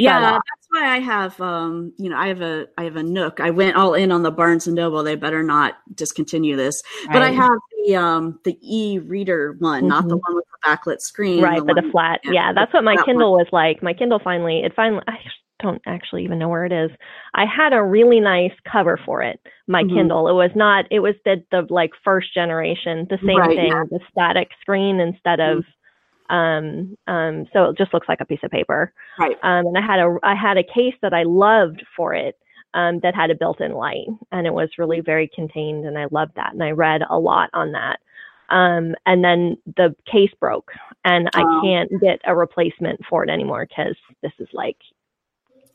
yeah 0.00 0.32
off. 0.34 0.42
that's 0.48 0.66
why 0.70 0.96
i 0.96 0.98
have 0.98 1.40
um 1.40 1.92
you 1.96 2.10
know 2.10 2.16
i 2.16 2.26
have 2.26 2.40
a 2.40 2.66
i 2.76 2.82
have 2.82 2.96
a 2.96 3.02
nook 3.04 3.38
i 3.38 3.50
went 3.50 3.76
all 3.76 3.94
in 3.94 4.10
on 4.10 4.24
the 4.24 4.30
barnes 4.30 4.66
and 4.66 4.74
noble 4.74 5.04
they 5.04 5.14
better 5.14 5.44
not 5.44 5.78
discontinue 5.94 6.56
this 6.56 6.82
but 7.12 7.22
i 7.22 7.30
have 7.30 7.56
the 7.86 7.94
um 7.94 8.38
the 8.44 8.58
e-reader 8.62 9.54
one 9.60 9.86
not 9.86 10.08
the 10.08 10.16
Mhm. 10.16 10.22
one 10.26 10.34
with 10.34 10.44
the 10.50 10.68
backlit 10.68 11.00
screen 11.00 11.40
right, 11.40 11.62
but 11.64 11.76
the 11.76 11.88
flat, 11.92 12.18
yeah, 12.24 12.32
yeah, 12.32 12.52
that's 12.52 12.72
what 12.74 12.82
my 12.82 12.96
Kindle 13.04 13.32
was 13.32 13.46
like. 13.52 13.80
My 13.80 13.94
Kindle 13.94 14.18
finally, 14.18 14.58
it 14.64 14.74
finally, 14.74 15.02
I 15.06 15.14
don't 15.60 15.80
actually 15.86 16.24
even 16.24 16.38
know 16.38 16.48
where 16.48 16.64
it 16.66 16.72
is. 16.72 16.90
I 17.34 17.44
had 17.44 17.72
a 17.72 17.82
really 17.82 18.20
nice 18.20 18.52
cover 18.70 18.98
for 19.04 19.22
it, 19.22 19.40
my 19.66 19.82
Mhm. 19.84 19.94
Kindle. 19.94 20.28
It 20.28 20.32
was 20.34 20.50
not. 20.54 20.86
It 20.90 21.00
was 21.00 21.14
the 21.24 21.42
the 21.50 21.66
like 21.70 21.92
first 22.04 22.32
generation, 22.34 23.06
the 23.10 23.18
same 23.18 23.38
Right, 23.38 23.56
thing, 23.56 23.68
yeah. 23.68 23.84
the 23.90 24.00
static 24.10 24.50
screen 24.60 25.00
instead 25.00 25.40
of. 25.40 25.64
Um, 26.28 26.96
um, 27.08 27.46
so 27.52 27.64
it 27.70 27.76
just 27.76 27.92
looks 27.92 28.08
like 28.08 28.20
a 28.20 28.24
piece 28.24 28.42
of 28.44 28.50
paper. 28.52 28.92
Right. 29.18 29.36
Um, 29.42 29.66
and 29.66 29.78
I 29.78 29.80
had 29.80 29.98
a 29.98 30.16
I 30.22 30.34
had 30.34 30.56
a 30.58 30.62
case 30.62 30.94
that 31.02 31.12
I 31.12 31.24
loved 31.24 31.84
for 31.96 32.14
it. 32.14 32.36
Um, 32.72 33.00
that 33.00 33.16
had 33.16 33.32
a 33.32 33.34
built-in 33.34 33.72
light, 33.72 34.06
and 34.30 34.46
it 34.46 34.54
was 34.54 34.78
really 34.78 35.00
very 35.00 35.26
contained, 35.34 35.86
and 35.86 35.98
I 35.98 36.06
loved 36.12 36.36
that. 36.36 36.52
And 36.52 36.62
I 36.62 36.70
read 36.70 37.02
a 37.10 37.18
lot 37.18 37.50
on 37.52 37.72
that. 37.72 37.98
Um, 38.48 38.94
and 39.06 39.24
then 39.24 39.56
the 39.76 39.92
case 40.06 40.30
broke, 40.38 40.70
and 41.04 41.28
I 41.34 41.42
Oh. 41.42 41.60
can't 41.64 41.90
get 42.00 42.20
a 42.26 42.36
replacement 42.36 43.04
for 43.06 43.24
it 43.24 43.28
anymore 43.28 43.66
because 43.68 43.96
this 44.22 44.30
is 44.38 44.46
like 44.52 44.76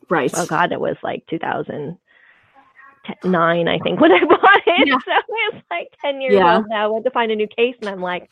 Right. 0.09 0.31
oh 0.35 0.45
god, 0.45 0.71
it 0.71 0.79
was 0.79 0.95
like 1.03 1.25
2009, 1.27 3.67
I 3.67 3.79
think, 3.79 3.99
when 4.01 4.11
I 4.11 4.23
bought 4.23 4.61
it. 4.65 4.87
Yeah. 4.87 4.97
So 5.05 5.11
it's 5.53 5.65
like 5.69 5.89
10 6.01 6.21
years 6.21 6.33
Yeah. 6.35 6.57
old 6.57 6.65
now. 6.69 6.85
I 6.85 6.87
went 6.87 7.05
to 7.05 7.11
find 7.11 7.31
a 7.31 7.35
new 7.35 7.47
case, 7.47 7.75
and 7.81 7.89
I'm 7.89 8.01
like, 8.01 8.29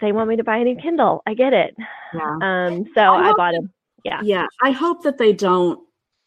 they 0.00 0.12
want 0.12 0.28
me 0.28 0.36
to 0.36 0.44
buy 0.44 0.58
a 0.58 0.64
new 0.64 0.76
Kindle. 0.76 1.22
I 1.26 1.34
get 1.34 1.52
it. 1.52 1.76
Yeah. 2.14 2.38
Um, 2.42 2.84
so 2.94 3.00
I 3.00 3.30
I, 3.30 3.32
bought 3.36 3.54
it. 3.54 3.64
Yeah. 4.04 4.20
Yeah. 4.22 4.46
I 4.62 4.70
hope 4.70 5.02
that 5.04 5.18
they 5.18 5.32
don't 5.32 5.80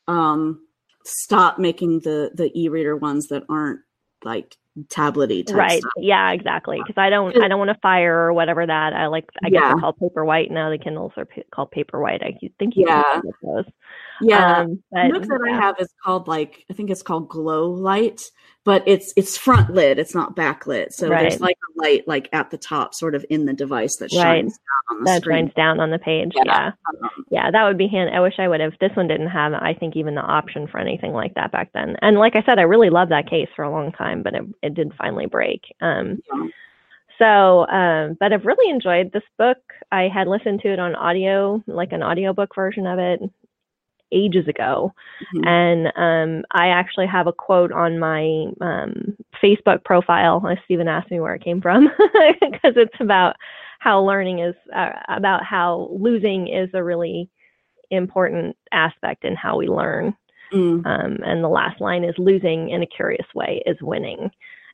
um 0.08 0.66
stop 1.06 1.60
making 1.60 2.00
the 2.00 2.32
the 2.34 2.52
e-reader 2.60 2.98
ones 2.98 3.28
that 3.28 3.44
aren't 3.50 3.80
like 4.24 4.58
tablety 4.88 5.52
Right. 5.54 5.80
stuff. 5.80 5.92
Yeah, 5.98 6.32
exactly. 6.32 6.78
Because 6.86 6.98
I 7.02 7.10
don't, 7.10 7.36
I 7.42 7.48
don't 7.48 7.60
want 7.60 7.70
to 7.70 7.80
fire 7.82 8.18
or 8.18 8.34
whatever 8.34 8.66
that. 8.66 8.94
I 8.94 9.08
like, 9.08 9.26
I 9.44 9.50
guess 9.50 9.62
Yeah. 9.62 9.70
they're 9.70 9.80
called 9.82 10.00
Paperwhite 10.00 10.52
now. 10.52 10.70
The 10.70 10.78
Kindles 10.78 11.12
are 11.18 11.26
pa- 11.26 11.42
called 11.52 11.72
Paperwhite. 11.72 12.24
I 12.24 12.38
think 12.60 12.76
you 12.76 12.86
Yeah. 12.88 13.22
those. 13.44 13.66
Yeah. 14.22 14.60
Um, 14.62 14.84
the 14.92 15.10
book 15.14 15.24
that 15.24 15.48
I 15.50 15.56
have 15.56 15.76
is 15.80 15.94
called 16.04 16.28
like 16.28 16.66
I 16.70 16.74
think 16.74 16.90
it's 16.90 17.02
called 17.04 17.30
GlowLight, 17.30 18.30
but 18.66 18.84
it's 18.86 19.14
it's 19.16 19.38
front 19.38 19.74
lit, 19.74 19.98
it's 19.98 20.14
not 20.14 20.36
backlit. 20.36 20.92
So 20.92 21.08
Right. 21.08 21.22
there's 21.22 21.40
like 21.40 21.56
a 21.78 21.82
light 21.82 22.08
like 22.08 22.28
at 22.34 22.52
the 22.52 22.58
top, 22.58 22.94
sort 22.94 23.16
of 23.16 23.26
in 23.30 23.46
the 23.46 23.54
device 23.54 23.96
that 23.98 24.12
Right. 24.14 24.22
shines 24.44 24.58
down 24.58 24.98
on 24.98 25.04
the 25.04 25.12
that 25.12 25.22
screen. 25.22 25.38
shines 25.46 25.54
down 25.54 25.80
on 25.80 25.90
the 25.92 26.00
page. 26.00 26.34
Yeah. 26.36 26.44
Yeah. 26.46 26.72
Um, 26.90 27.10
Yeah, 27.32 27.52
that 27.52 27.64
would 27.64 27.78
be 27.78 27.88
hand. 27.88 28.10
I 28.14 28.20
wish 28.20 28.40
I 28.40 28.48
would 28.48 28.60
have. 28.60 28.74
This 28.82 28.92
one 28.96 29.08
didn't 29.08 29.28
have, 29.28 29.54
I 29.54 29.74
think, 29.80 29.96
even 29.96 30.16
the 30.16 30.22
option 30.22 30.68
for 30.68 30.80
anything 30.80 31.14
like 31.14 31.36
that 31.36 31.52
back 31.52 31.70
then. 31.74 31.96
And 32.02 32.18
like 32.18 32.36
I 32.36 32.42
said, 32.44 32.58
I 32.60 32.64
really 32.64 32.90
loved 32.90 33.12
that 33.12 33.30
case 33.30 33.48
for 33.56 33.64
a 33.64 33.70
long 33.72 33.92
time, 33.92 34.24
but 34.24 34.34
it, 34.34 34.44
it 34.62 34.74
did 34.74 34.94
finally 34.96 35.26
break. 35.26 35.62
Um, 35.82 36.22
Yeah. 36.34 36.48
so, 37.18 37.68
um, 37.68 38.18
but 38.20 38.32
I've 38.32 38.46
really 38.46 38.70
enjoyed 38.72 39.12
this 39.12 39.24
book. 39.38 39.58
I 39.92 40.08
had 40.08 40.28
listened 40.28 40.62
to 40.62 40.72
it 40.72 40.80
on 40.80 40.96
audio, 40.96 41.62
like 41.68 41.92
an 41.92 42.02
audiobook 42.02 42.56
version 42.56 42.88
of 42.88 42.98
it, 42.98 43.22
ages 44.12 44.48
ago. 44.48 44.94
Mhm. 45.36 45.48
And 45.48 45.92
um, 45.96 46.46
I 46.52 46.70
actually 46.70 47.08
have 47.08 47.28
a 47.28 47.34
quote 47.34 47.72
on 47.72 48.00
my 48.00 48.48
um, 48.62 49.18
Facebook 49.42 49.84
profile. 49.84 50.42
Stephen 50.66 50.88
asked 50.88 51.12
me 51.12 51.20
where 51.20 51.36
it 51.36 51.44
came 51.44 51.62
from 51.62 51.86
because 52.40 52.76
it's 52.76 53.00
about 53.00 53.36
how 53.80 54.02
learning 54.02 54.40
is, 54.40 54.56
uh, 54.74 54.92
about 55.10 55.44
how 55.44 55.90
losing 55.92 56.48
is 56.48 56.70
a 56.74 56.84
really 56.84 57.30
important 57.92 58.56
aspect 58.72 59.26
in 59.26 59.36
how 59.36 59.58
we 59.58 59.68
learn. 59.68 60.16
Mm, 60.54 60.86
Um, 60.86 61.18
and 61.24 61.44
the 61.44 61.50
last 61.50 61.80
line 61.82 62.04
is 62.04 62.16
losing 62.18 62.70
in 62.70 62.82
a 62.82 62.88
curious 62.88 63.28
way 63.36 63.62
is 63.66 63.78
winning. 63.82 64.32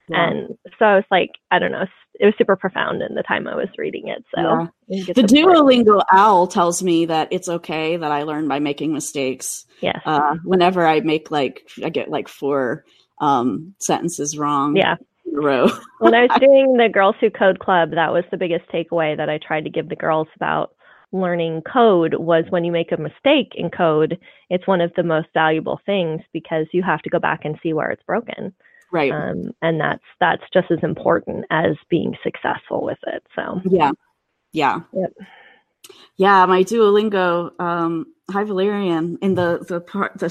yeah. 0.08 0.30
And 0.30 0.58
so 0.80 0.96
it's 0.98 1.08
like, 1.12 1.32
I 1.52 1.60
don't 1.60 1.72
know, 1.72 1.86
it 2.20 2.26
was 2.26 2.34
super 2.38 2.56
profound 2.56 3.02
in 3.02 3.16
the 3.16 3.24
time 3.24 3.48
I 3.48 3.56
was 3.56 3.68
reading 3.78 4.08
it. 4.08 4.24
So 4.34 4.70
Yeah. 4.88 5.14
the. 5.14 5.24
Duolingo 5.24 6.02
owl 6.12 6.48
tells 6.48 6.82
me 6.84 7.06
that 7.08 7.28
it's 7.32 7.50
okay 7.50 7.98
that 7.98 8.12
I 8.12 8.24
learn 8.24 8.48
by 8.48 8.60
making 8.60 8.94
mistakes. 8.94 9.66
Yes. 9.82 10.00
Uh, 10.06 10.36
whenever 10.44 10.86
I 10.88 11.00
make 11.02 11.30
like 11.32 11.68
I 11.84 11.90
get 11.90 12.10
like 12.10 12.28
four 12.30 12.86
um, 13.20 13.74
sentences 13.80 14.38
wrong 14.38 14.76
yeah. 14.76 14.96
row. 15.34 15.70
when 16.00 16.14
I 16.14 16.22
was 16.28 16.38
doing 16.40 16.78
the 16.78 16.88
Girls 16.90 17.16
Who 17.20 17.30
Code 17.30 17.60
Club, 17.60 17.92
that 17.92 18.14
was 18.14 18.24
the 18.32 18.38
biggest 18.38 18.68
takeaway 18.70 19.18
that 19.18 19.30
I 19.30 19.38
tried 19.40 19.64
to 19.66 19.70
give 19.70 19.90
the 19.90 19.96
girls 19.96 20.28
about 20.36 20.72
learning 21.16 21.62
code 21.62 22.16
was 22.16 22.46
when 22.50 22.64
you 22.64 22.72
make 22.72 22.92
a 22.92 22.98
mistake 22.98 23.54
in 23.56 23.70
code, 23.70 24.20
it's 24.50 24.68
one 24.68 24.82
of 24.82 24.92
the 24.96 25.04
most 25.04 25.28
valuable 25.34 25.80
things 25.86 26.22
because 26.34 26.68
you 26.74 26.84
have 26.84 27.02
to 27.04 27.10
go 27.10 27.20
back 27.20 27.46
and 27.46 27.58
see 27.64 27.74
where 27.74 27.90
it's 27.90 28.04
broken. 28.04 28.54
right. 28.92 29.12
Um, 29.12 29.52
and 29.62 29.80
that's 29.80 30.04
that's 30.20 30.44
just 30.54 30.72
as 30.72 30.80
important 30.84 31.46
as 31.50 31.76
being 31.90 32.16
successful 32.24 32.84
with 32.84 33.00
it. 33.08 33.24
So 33.36 33.62
Yeah. 33.66 33.92
Yeah. 34.52 34.80
Yep. 34.94 35.14
Yeah, 36.18 36.46
my 36.46 36.64
Duolingo 36.64 37.52
um 37.60 38.08
High 38.32 38.44
Valyrian 38.46 39.18
in 39.22 39.36
the 39.36 39.64
the 39.68 39.80
part 39.80 40.18
the 40.18 40.30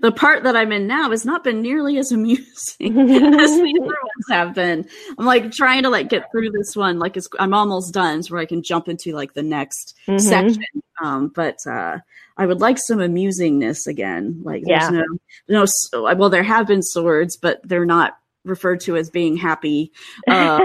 the 0.00 0.12
part 0.12 0.44
that 0.44 0.56
I'm 0.56 0.72
in 0.72 0.86
now 0.86 1.10
has 1.10 1.26
not 1.26 1.44
been 1.44 1.60
nearly 1.60 1.98
as 1.98 2.10
amusing 2.12 2.46
as 2.80 3.50
the 3.50 3.74
other 3.82 3.86
ones 3.86 4.26
have 4.30 4.54
been. 4.54 4.88
I'm 5.18 5.26
like 5.26 5.50
trying 5.52 5.82
to 5.82 5.90
like 5.90 6.08
get 6.08 6.30
through 6.30 6.50
this 6.50 6.74
one 6.74 6.98
like 6.98 7.16
it's 7.16 7.28
I'm 7.38 7.52
almost 7.52 7.92
done 7.92 8.22
so 8.22 8.32
where 8.32 8.40
I 8.40 8.46
can 8.46 8.62
jump 8.62 8.88
into 8.88 9.12
like 9.12 9.34
the 9.34 9.42
next 9.42 9.94
Mhm. 10.06 10.20
section. 10.20 10.64
Um 11.02 11.28
but 11.34 11.58
uh 11.66 11.98
I 12.38 12.46
would 12.46 12.60
like 12.60 12.78
some 12.78 12.98
amusingness 12.98 13.86
again. 13.88 14.40
Like 14.44 14.62
there's 14.64 14.84
Yeah. 14.84 14.90
no 14.90 15.04
no 15.48 15.62
s- 15.64 15.90
well 15.92 16.30
there 16.30 16.42
have 16.44 16.66
been 16.68 16.82
swords 16.82 17.36
but 17.36 17.60
they're 17.64 17.84
not 17.84 18.16
referred 18.48 18.80
to 18.80 18.96
as 18.96 19.10
being 19.10 19.36
happy. 19.36 19.92
Uh, 20.28 20.60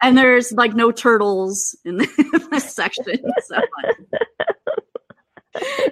and 0.00 0.16
there's 0.16 0.52
like 0.52 0.74
no 0.74 0.90
turtles 0.90 1.76
in 1.84 1.96
this 2.50 2.74
section. 2.74 3.18
So. 3.46 3.60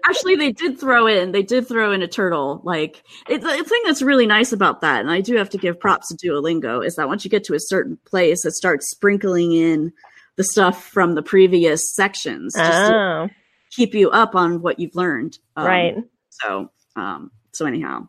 Actually, 0.08 0.36
they 0.36 0.52
did 0.52 0.78
throw 0.78 1.06
in. 1.06 1.32
They 1.32 1.42
did 1.42 1.68
throw 1.68 1.92
in 1.92 2.02
a 2.02 2.08
turtle. 2.08 2.62
Like 2.64 3.02
it's 3.28 3.44
the 3.44 3.64
thing 3.64 3.82
that's 3.84 4.02
really 4.02 4.26
nice 4.26 4.52
about 4.52 4.80
that, 4.80 5.00
and 5.00 5.10
I 5.10 5.20
do 5.20 5.36
have 5.36 5.50
to 5.50 5.58
give 5.58 5.78
props 5.78 6.08
to 6.08 6.16
Duolingo 6.16 6.84
is 6.84 6.96
that 6.96 7.08
once 7.08 7.24
you 7.24 7.30
get 7.30 7.44
to 7.44 7.54
a 7.54 7.60
certain 7.60 7.98
place, 8.06 8.44
it 8.44 8.52
starts 8.52 8.90
sprinkling 8.90 9.52
in 9.52 9.92
the 10.36 10.44
stuff 10.44 10.84
from 10.84 11.14
the 11.14 11.22
previous 11.22 11.94
sections 11.94 12.54
just 12.54 12.88
to 12.88 12.94
oh, 12.94 13.28
keep 13.70 13.94
you 13.94 14.10
up 14.10 14.34
on 14.34 14.62
what 14.62 14.78
you've 14.78 14.94
learned. 14.94 15.38
Um, 15.56 15.66
right. 15.66 15.96
So, 16.30 16.70
um, 16.96 17.30
so 17.52 17.66
anyhow, 17.66 18.08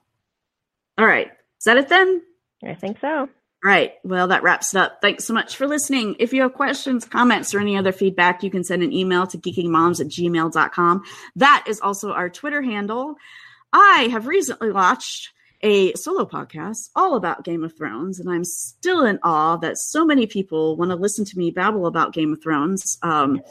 all 0.98 1.06
right. 1.06 1.28
Is 1.28 1.66
that 1.66 1.78
it 1.78 1.90
then? 1.90 2.22
I 2.64 2.76
think 2.76 3.00
so. 3.00 3.30
Right. 3.64 3.94
Well, 4.04 4.30
that 4.30 4.42
wraps 4.42 4.74
it 4.74 4.80
up. 4.80 5.00
Thanks 5.02 5.26
so 5.26 5.36
much 5.36 5.56
for 5.56 5.68
listening. 5.68 6.16
If 6.18 6.34
you 6.34 6.42
have 6.42 6.54
questions, 6.54 7.06
comments, 7.06 7.54
or 7.54 7.60
any 7.60 7.78
other 7.78 7.92
feedback, 7.92 8.42
you 8.42 8.50
can 8.50 8.64
send 8.64 8.82
an 8.82 8.92
email 8.92 9.28
to 9.28 9.38
geekingmoms 9.38 10.02
at 10.02 10.08
gmail.com. 10.08 11.04
That 11.36 11.66
is 11.68 11.80
also 11.80 12.12
our 12.12 12.30
Twitter 12.30 12.64
handle. 12.64 13.16
I 13.72 14.10
have 14.12 14.26
recently 14.26 14.72
launched 14.72 15.30
a 15.62 15.94
solo 15.94 16.26
podcast 16.26 16.90
all 16.96 17.16
about 17.16 17.44
Game 17.44 17.64
of 17.64 17.78
Thrones, 17.78 18.20
and 18.20 18.32
I'm 18.32 18.44
still 18.44 19.06
in 19.06 19.20
awe 19.22 19.58
that 19.58 19.78
so 19.78 20.04
many 20.04 20.26
people 20.26 20.76
want 20.76 20.90
to 20.90 20.96
listen 20.98 21.24
to 21.26 21.38
me 21.38 21.52
babble 21.52 21.86
about 21.86 22.14
Game 22.14 22.34
of 22.34 22.42
Thrones. 22.42 22.98
Um, 23.04 23.42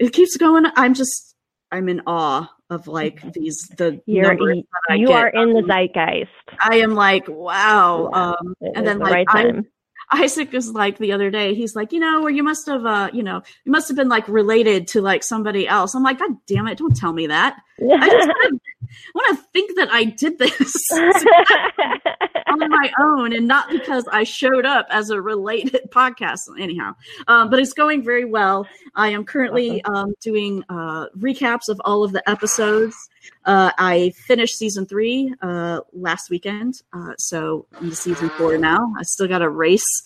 it 0.00 0.14
keeps 0.14 0.38
going. 0.38 0.64
I'm 0.74 0.94
just, 0.94 1.34
I'm 1.70 1.90
in 1.90 2.00
awe 2.06 2.48
of 2.70 2.86
like 2.86 3.32
these, 3.32 3.68
the 3.76 4.00
You're 4.06 4.34
numbers 4.34 4.56
that 4.56 4.92
I 4.92 4.94
you 4.96 5.10
are 5.10 5.28
in 5.28 5.52
the 5.52 5.60
Um, 5.60 5.66
zeitgeist. 5.66 6.28
I 6.60 6.76
am 6.76 6.94
like, 6.94 7.26
wow. 7.28 8.10
Yeah. 8.12 8.20
Um, 8.20 8.54
and 8.74 8.86
then 8.86 8.98
the 8.98 9.04
like 9.04 9.28
right 9.32 9.54
I. 9.54 9.62
Isaac 10.10 10.52
was 10.52 10.70
like 10.70 10.96
the 10.98 11.12
other 11.12 11.30
day, 11.30 11.54
he's 11.54 11.76
like, 11.76 11.92
you 11.92 12.00
know, 12.00 12.22
or 12.22 12.30
you 12.30 12.42
must 12.42 12.66
have, 12.66 12.86
uh, 12.86 13.10
you 13.12 13.22
know, 13.22 13.42
you 13.64 13.72
must 13.72 13.88
have 13.88 13.96
been 13.96 14.08
like 14.08 14.26
related 14.28 14.88
to 14.88 15.02
like 15.02 15.22
somebody 15.22 15.68
else. 15.68 15.94
I'm 15.94 16.02
like, 16.02 16.18
God 16.18 16.30
damn 16.46 16.66
it, 16.66 16.78
don't 16.78 16.96
tell 16.96 17.12
me 17.12 17.26
that. 17.26 17.58
I 17.80 18.08
just 18.08 18.28
want 19.14 19.38
to 19.38 19.44
think 19.52 19.76
that 19.76 19.88
I 19.90 20.04
did 20.04 20.38
this 20.38 20.74
on 22.48 22.70
my 22.70 22.90
own 23.00 23.32
and 23.32 23.46
not 23.46 23.70
because 23.70 24.06
I 24.10 24.24
showed 24.24 24.64
up 24.64 24.86
as 24.90 25.10
a 25.10 25.20
related 25.20 25.80
podcast. 25.90 26.40
Anyhow, 26.58 26.94
um, 27.26 27.50
but 27.50 27.58
it's 27.58 27.72
going 27.72 28.04
very 28.04 28.24
well. 28.24 28.66
I 28.94 29.08
am 29.08 29.24
currently 29.24 29.82
um, 29.84 30.14
doing 30.20 30.64
uh, 30.68 31.06
recaps 31.18 31.68
of 31.68 31.80
all 31.84 32.04
of 32.04 32.12
the 32.12 32.28
episodes. 32.28 32.96
Uh, 33.44 33.72
I 33.78 34.12
finished 34.26 34.56
season 34.56 34.86
three 34.86 35.34
uh, 35.42 35.80
last 35.92 36.30
weekend, 36.30 36.82
uh, 36.92 37.14
so 37.18 37.66
I'm 37.74 37.84
into 37.84 37.96
season 37.96 38.30
four 38.30 38.56
now. 38.58 38.92
I 38.98 39.02
still 39.02 39.28
got 39.28 39.42
a 39.42 39.48
race, 39.48 40.02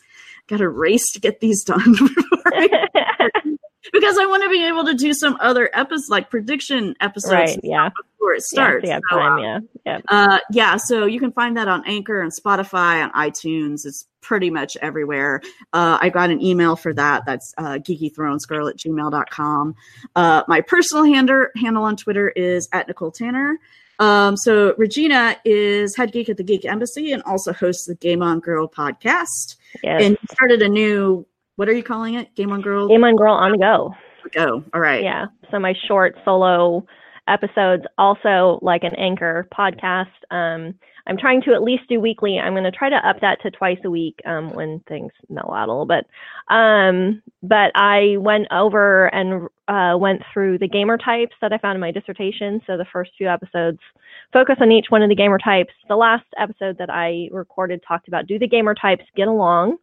got 0.49 0.61
a 0.61 0.69
race 0.69 1.11
to 1.13 1.21
get 1.21 1.41
these 1.41 1.63
done 1.65 1.93
before 1.93 2.43
I 2.47 3.59
because 3.93 4.19
I 4.19 4.27
want 4.27 4.43
to 4.45 4.49
be 4.51 4.65
able 4.67 4.85
to 4.85 4.95
do 4.95 5.13
some 5.15 5.37
other 5.41 5.71
episodes, 5.73 6.09
like 6.09 6.31
prediction 6.31 6.95
episodes, 7.01 7.33
right. 7.33 7.61
Yeah. 7.63 7.89
before 8.13 8.35
it 8.35 8.43
starts. 8.43 8.87
Yeah. 8.87 8.99
So, 9.11 9.19
Time. 9.19 9.33
uh, 9.33 9.43
Yeah. 9.43 9.59
Yeah. 9.85 10.01
uh, 10.09 10.39
yeah, 10.51 10.77
so 10.77 11.07
you 11.07 11.19
can 11.19 11.33
find 11.33 11.57
that 11.57 11.69
on 11.69 11.83
Anchor 11.87 12.21
and 12.21 12.31
Spotify, 12.33 13.03
on 13.03 13.11
iTunes. 13.13 13.85
It's 13.85 14.07
pretty 14.21 14.51
much 14.51 14.77
everywhere. 14.81 15.41
Uh, 15.73 15.99
I 16.01 16.09
got 16.09 16.31
an 16.31 16.41
email 16.41 16.77
for 16.77 16.95
that. 16.95 17.25
That's 17.27 17.53
uh, 17.59 17.79
geekythronesgirl 17.79 18.71
at 18.71 18.77
gmail.com. 18.77 19.75
Uh, 20.15 20.43
my 20.47 20.61
personal 20.61 21.05
handle, 21.05 21.47
handle 21.57 21.83
on 21.83 21.97
Twitter 21.97 22.29
is 22.31 22.69
at 22.73 22.87
Nicole 22.87 23.11
Tanner. 23.11 23.59
Um, 23.99 24.37
so 24.37 24.75
Regina 24.79 25.37
is 25.45 25.95
head 25.97 26.13
geek 26.13 26.29
at 26.29 26.37
the 26.37 26.43
Geek 26.43 26.65
Embassy 26.65 27.13
and 27.13 27.23
also 27.25 27.53
hosts 27.53 27.87
the 27.87 27.95
Game 27.97 28.23
On 28.23 28.41
Girl 28.41 28.67
podcast. 28.69 29.57
Yes. 29.83 30.03
And 30.03 30.19
started 30.31 30.63
a 30.63 30.69
new, 30.69 31.27
what 31.57 31.69
are 31.69 31.73
you 31.73 31.83
calling 31.83 32.15
it? 32.15 32.35
Game 32.35 32.53
On 32.53 32.61
Girl? 32.61 32.89
Game 32.89 33.05
on 33.05 33.17
Girl 33.17 33.35
on 33.35 33.53
the 33.53 33.59
go. 33.59 33.95
Go. 34.33 34.65
All 34.73 34.81
right. 34.81 35.03
Yeah. 35.03 35.27
So 35.51 35.59
my 35.59 35.75
short 35.87 36.17
solo 36.25 36.87
episodes 37.29 37.85
also 37.99 38.59
like 38.63 38.85
an 38.85 38.95
anchor 38.97 39.49
podcast. 39.57 40.07
Um, 40.31 40.75
I'm 41.07 41.19
trying 41.19 41.43
to 41.43 41.53
at 41.53 41.63
least 41.63 41.89
do 41.89 42.01
weekly. 42.01 42.39
I'm 42.39 42.53
going 42.53 42.65
to 42.65 42.71
try 42.71 42.89
to 42.89 43.09
up 43.09 43.21
that 43.21 43.43
to 43.43 43.51
twice 43.51 43.79
a 43.85 43.91
week 43.91 44.21
um, 44.25 44.53
when 44.53 44.81
things 44.89 45.11
mellow 45.29 45.53
out 45.53 45.69
a 45.69 45.73
little 45.73 45.87
bit. 45.87 46.07
Um, 46.49 47.23
but 47.43 47.73
I 47.75 48.17
went 48.19 48.47
over 48.53 49.13
and 49.13 49.49
uh, 49.67 49.97
went 49.99 50.23
through 50.33 50.59
the 50.59 50.69
gamer 50.69 50.97
types 50.97 51.35
that 51.41 51.53
I 51.53 51.59
found 51.59 51.75
in 51.75 51.81
my 51.81 51.91
dissertation. 51.91 52.61
So 52.67 52.77
the 52.77 52.87
first 52.93 53.11
few 53.19 53.29
episodes 53.29 53.81
focus 54.33 54.57
on 54.61 54.71
each 54.71 54.87
one 54.91 55.03
of 55.03 55.09
the 55.09 55.17
gamer 55.17 55.39
types. 55.39 55.73
The 55.89 55.97
last 55.97 56.27
episode 56.39 56.79
that 56.79 56.91
I 56.91 57.29
recorded 57.33 57.83
talked 57.87 58.07
about 58.07 58.27
do 58.29 58.39
the 58.39 58.49
gamer 58.49 58.75
types 58.75 59.05
get 59.17 59.27
along? 59.27 59.79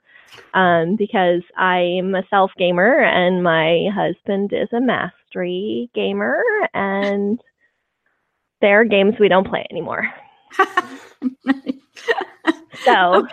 Um, 0.53 0.95
because 0.95 1.41
I'm 1.57 2.15
a 2.15 2.23
self 2.29 2.51
gamer 2.57 3.03
and 3.03 3.43
my 3.43 3.89
husband 3.93 4.51
is 4.53 4.69
a 4.73 4.81
mastery 4.81 5.89
gamer, 5.93 6.41
and 6.73 7.39
there 8.61 8.81
are 8.81 8.85
games 8.85 9.15
we 9.19 9.27
don't 9.27 9.47
play 9.47 9.65
anymore. 9.69 10.11
so 12.85 13.27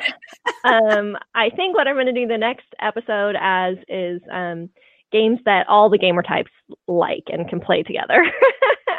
um, 0.65 1.17
I 1.35 1.51
think 1.51 1.75
what 1.75 1.89
I'm 1.89 1.97
going 1.97 2.07
to 2.07 2.13
do 2.13 2.27
the 2.27 2.39
next 2.39 2.67
episode 2.81 3.37
as 3.41 3.77
is 3.89 4.21
um, 4.33 4.69
games 5.13 5.39
that 5.45 5.67
all 5.69 5.89
the 5.91 5.99
gamer 5.99 6.23
types 6.23 6.51
like 6.87 7.25
and 7.29 7.49
can 7.49 7.61
play 7.61 7.83
together. 7.83 8.25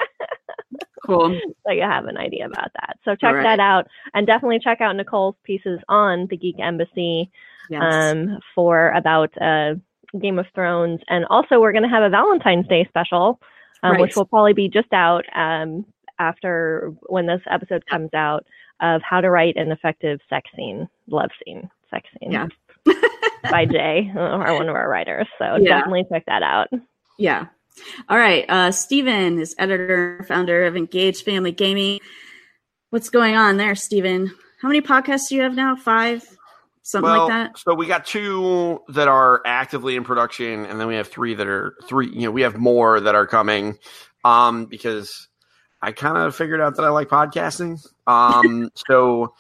Cool. 1.08 1.40
so 1.66 1.72
you 1.74 1.82
have 1.82 2.06
an 2.06 2.18
idea 2.18 2.46
about 2.46 2.70
that. 2.74 2.98
So 3.06 3.16
check 3.16 3.34
right. 3.36 3.44
that 3.44 3.60
out 3.60 3.88
and 4.14 4.28
definitely 4.28 4.60
check 4.60 4.82
out 4.82 4.96
Nicole's 4.96 5.36
pieces 5.44 5.80
on 5.90 6.28
the 6.30 6.38
Geek 6.38 6.60
Embassy 6.60 7.32
Yes. 7.70 7.82
um, 7.84 8.38
for 8.56 8.90
about 8.92 9.30
uh, 9.42 9.74
Game 10.22 10.38
of 10.40 10.46
Thrones. 10.56 11.02
And 11.10 11.26
also, 11.30 11.60
we're 11.60 11.72
going 11.74 11.84
to 11.84 11.90
have 11.90 12.04
a 12.04 12.10
Valentine's 12.10 12.68
Day 12.68 12.86
special, 12.88 13.40
um, 13.84 13.94
Right. 13.94 14.02
which 14.02 14.16
will 14.16 14.26
probably 14.26 14.54
be 14.54 14.70
just 14.70 14.92
out 14.94 15.26
um, 15.36 15.86
after 16.20 16.94
when 17.08 17.26
this 17.26 17.42
episode 17.50 17.86
comes 17.88 18.14
out 18.14 18.46
of 18.80 19.02
how 19.02 19.20
to 19.22 19.30
write 19.30 19.58
an 19.58 19.72
effective 19.72 20.20
sex 20.30 20.50
scene, 20.56 20.88
love 21.10 21.30
scene, 21.44 21.70
sex 21.90 22.08
scene 22.20 22.32
Yeah. 22.32 22.48
by 23.52 23.66
Jay, 23.66 24.12
or 24.16 24.54
one 24.56 24.70
of 24.70 24.76
our 24.76 24.90
writers. 24.90 25.28
So 25.40 25.58
Yeah. 25.58 25.80
definitely 25.80 26.06
check 26.12 26.24
that 26.28 26.44
out. 26.44 26.68
Yeah. 27.18 27.46
All 28.10 28.18
right. 28.18 28.46
Uh, 28.50 28.72
Stephen 28.72 29.40
is 29.40 29.56
editor, 29.58 30.26
founder 30.28 30.66
of 30.66 30.76
Engaged 30.76 31.26
Family 31.26 31.52
Gaming. 31.52 32.00
What's 32.90 33.10
going 33.10 33.36
on 33.36 33.58
there, 33.58 33.76
Stephen? 33.76 34.34
How 34.62 34.68
many 34.68 34.82
podcasts 34.82 35.30
do 35.30 35.36
you 35.36 35.42
have 35.42 35.56
now? 35.56 35.76
Five? 35.76 36.24
Something 36.82 37.12
well, 37.12 37.28
like 37.28 37.54
that? 37.54 37.60
so 37.60 37.74
we 37.74 37.86
got 37.86 38.06
two 38.06 38.82
that 38.88 39.10
are 39.10 39.42
actively 39.46 39.98
in 39.98 40.06
production, 40.06 40.66
and 40.66 40.80
then 40.80 40.88
we 40.88 40.96
have 40.96 41.10
three 41.10 41.34
that 41.34 41.46
are 41.46 41.76
three. 41.84 42.08
You 42.08 42.22
know, 42.22 42.32
we 42.32 42.44
have 42.44 42.56
more 42.56 43.02
that 43.02 43.14
are 43.14 43.28
coming, 43.28 43.78
um, 44.24 44.68
because 44.68 45.28
I 45.82 45.92
kind 45.92 46.18
of 46.18 46.34
figured 46.34 46.62
out 46.62 46.78
that 46.78 46.86
I 46.86 46.90
like 46.90 47.10
podcasting. 47.10 47.86
Um, 48.08 48.70
so 48.88 49.34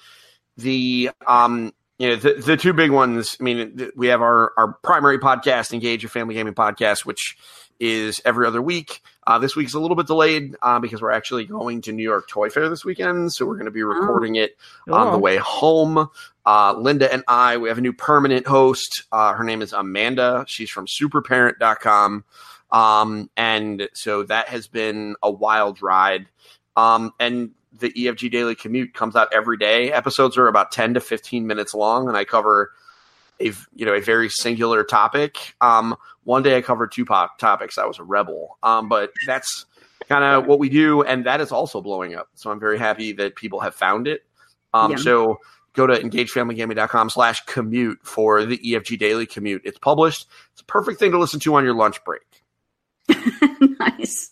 the 0.58 1.12
um, 1.26 1.72
you 1.98 2.10
know, 2.10 2.16
the, 2.18 2.34
the 2.34 2.58
two 2.58 2.74
big 2.74 2.92
ones. 2.92 3.38
I 3.40 3.44
mean, 3.44 3.78
th- 3.78 3.92
we 3.96 4.08
have 4.08 4.22
our 4.22 4.52
our 4.58 4.74
primary 4.84 5.18
podcast, 5.18 5.72
Engaged 5.72 6.10
Family 6.12 6.36
Gaming 6.36 6.54
Podcast, 6.54 7.06
which 7.06 7.38
is 7.80 8.22
every 8.26 8.48
other 8.48 8.62
week. 8.62 9.02
Uh, 9.26 9.40
this 9.40 9.56
week's 9.56 9.74
a 9.74 9.80
little 9.80 9.95
bit 9.95 10.08
delayed 10.08 10.56
uh, 10.62 10.80
because 10.80 11.02
we're 11.02 11.12
actually 11.12 11.45
going 11.45 11.82
to 11.82 11.91
New 11.91 12.04
York 12.04 12.30
Toy 12.30 12.49
Fair 12.49 12.70
this 12.70 12.86
weekend, 12.86 13.34
so 13.34 13.45
we're 13.45 13.56
going 13.56 13.66
to 13.66 13.72
be 13.72 13.84
recording 13.84 14.36
it 14.36 14.58
on 14.90 15.12
the 15.12 15.20
way 15.20 15.38
home. 15.38 16.10
Uh, 16.45 16.74
Linda 16.78 17.12
and 17.12 17.24
I, 17.28 17.58
we 17.58 17.68
have 17.68 17.78
a 17.78 17.82
new 17.82 17.94
permanent 17.94 18.48
host. 18.48 19.04
Uh, 19.12 19.34
her 19.34 19.44
name 19.44 19.62
is 19.62 19.74
Amanda. 19.74 20.45
She's 20.48 20.70
from 20.70 20.86
superparent.com. 20.86 22.24
Um, 22.72 23.30
and 23.36 23.90
so 23.94 24.24
that 24.24 24.48
has 24.49 24.68
been 24.68 25.16
a 25.22 25.30
wild 25.30 25.82
ride. 25.82 26.28
Um, 26.76 27.14
and 27.20 27.52
the 27.80 27.91
EFG 27.91 28.32
Daily 28.32 28.56
Commute 28.56 28.94
comes 28.94 29.16
out 29.16 29.34
every 29.34 29.58
day. 29.58 29.91
Episodes 29.91 30.38
are 30.38 30.48
about 30.48 30.72
10 30.72 30.95
to 30.95 30.99
15 30.99 31.45
minutes 31.45 31.74
long, 31.74 32.08
and 32.08 32.18
I 32.18 32.24
cover 32.24 32.72
a 33.42 33.54
you 33.76 33.86
know 33.86 33.94
a 33.94 34.02
very 34.02 34.30
singular 34.30 34.84
topic. 34.84 35.56
Um, 35.62 35.96
one 36.24 36.44
day 36.44 36.58
I 36.58 36.62
covered 36.62 36.92
two 36.92 37.06
pop 37.06 37.38
topics. 37.40 37.78
I 37.78 37.86
was 37.86 38.00
a 38.00 38.04
rebel. 38.04 38.58
Um, 38.64 38.90
but 38.90 39.12
that's 39.26 39.66
kind 40.10 40.24
of 40.24 40.46
what 40.46 40.60
we 40.60 40.70
do, 40.70 41.04
and 41.04 41.26
that 41.26 41.42
is 41.42 41.52
also 41.52 41.82
blowing 41.82 42.16
up. 42.16 42.30
So 42.36 42.52
I'm 42.52 42.60
very 42.60 42.78
happy 42.78 43.12
that 43.14 43.36
people 43.36 43.60
have 43.60 43.76
found 43.76 44.08
it. 44.08 44.24
Um, 44.74 44.92
Yeah. 44.92 44.98
So 44.98 45.38
go 45.74 45.88
to 45.88 45.94
engagefamilygaming.com 45.94 47.10
slash 47.10 47.46
commute 47.46 48.00
for 48.04 48.46
the 48.46 48.58
EFG 48.58 48.98
Daily 48.98 49.26
Commute. 49.26 49.62
It's 49.64 49.78
published. 49.78 50.28
It's 50.52 50.62
a 50.62 50.66
perfect 50.66 51.00
thing 51.00 51.12
to 51.12 51.20
listen 51.20 51.40
to 51.42 51.56
on 51.56 51.64
your 51.64 51.76
lunch 51.76 52.04
break. 52.04 52.37
nice. 53.80 54.32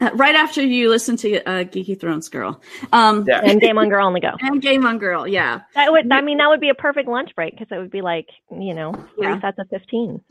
Uh, 0.00 0.10
right 0.14 0.34
after 0.34 0.62
you 0.62 0.88
listen 0.90 1.16
to 1.18 1.42
uh, 1.48 1.64
Geeky 1.64 1.98
Thrones 2.00 2.28
Girl. 2.28 2.60
Um, 2.92 3.24
Yeah. 3.26 3.40
And 3.44 3.60
Game 3.60 3.78
on 3.78 3.88
Girl 3.88 4.06
on 4.06 4.12
the 4.12 4.20
Go. 4.20 4.32
And 4.40 4.60
Game 4.60 4.84
on 4.86 4.98
Girl. 4.98 5.26
Yeah. 5.26 5.60
That 5.74 5.92
would, 5.92 6.10
I 6.12 6.20
mean, 6.20 6.38
that 6.38 6.48
would 6.48 6.60
be 6.60 6.68
a 6.68 6.74
perfect 6.74 7.08
lunch 7.08 7.34
break 7.34 7.52
because 7.56 7.68
it 7.70 7.78
would 7.78 7.90
be 7.90 8.02
like, 8.02 8.28
you 8.50 8.74
know, 8.74 8.92
three 9.16 9.26
Yeah. 9.28 9.40
sets 9.40 9.58
of 9.58 9.68
15. 9.70 10.20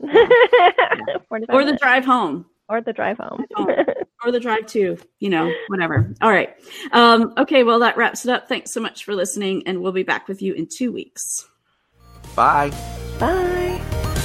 45 1.28 1.54
Or 1.54 1.64
the 1.64 1.76
drive 1.80 2.04
home. 2.04 2.46
or 2.68 2.80
the 2.80 2.92
drive 2.92 3.16
home. 3.18 3.44
or 4.24 4.32
the 4.32 4.40
drive 4.40 4.66
to, 4.66 4.96
you 5.20 5.28
know, 5.30 5.52
whatever. 5.68 6.12
All 6.20 6.30
right. 6.30 6.50
Um, 6.92 7.32
okay, 7.38 7.62
well, 7.62 7.78
that 7.80 7.96
wraps 7.96 8.24
it 8.24 8.30
up. 8.30 8.48
Thanks 8.48 8.70
so 8.72 8.80
much 8.80 9.04
for 9.04 9.14
listening, 9.14 9.62
and 9.66 9.80
we'll 9.82 9.92
be 9.92 10.02
back 10.02 10.26
with 10.28 10.42
you 10.42 10.52
in 10.54 10.66
two 10.66 10.92
weeks. 10.92 11.46
Bye. 12.34 12.70
Bye. 13.18 14.15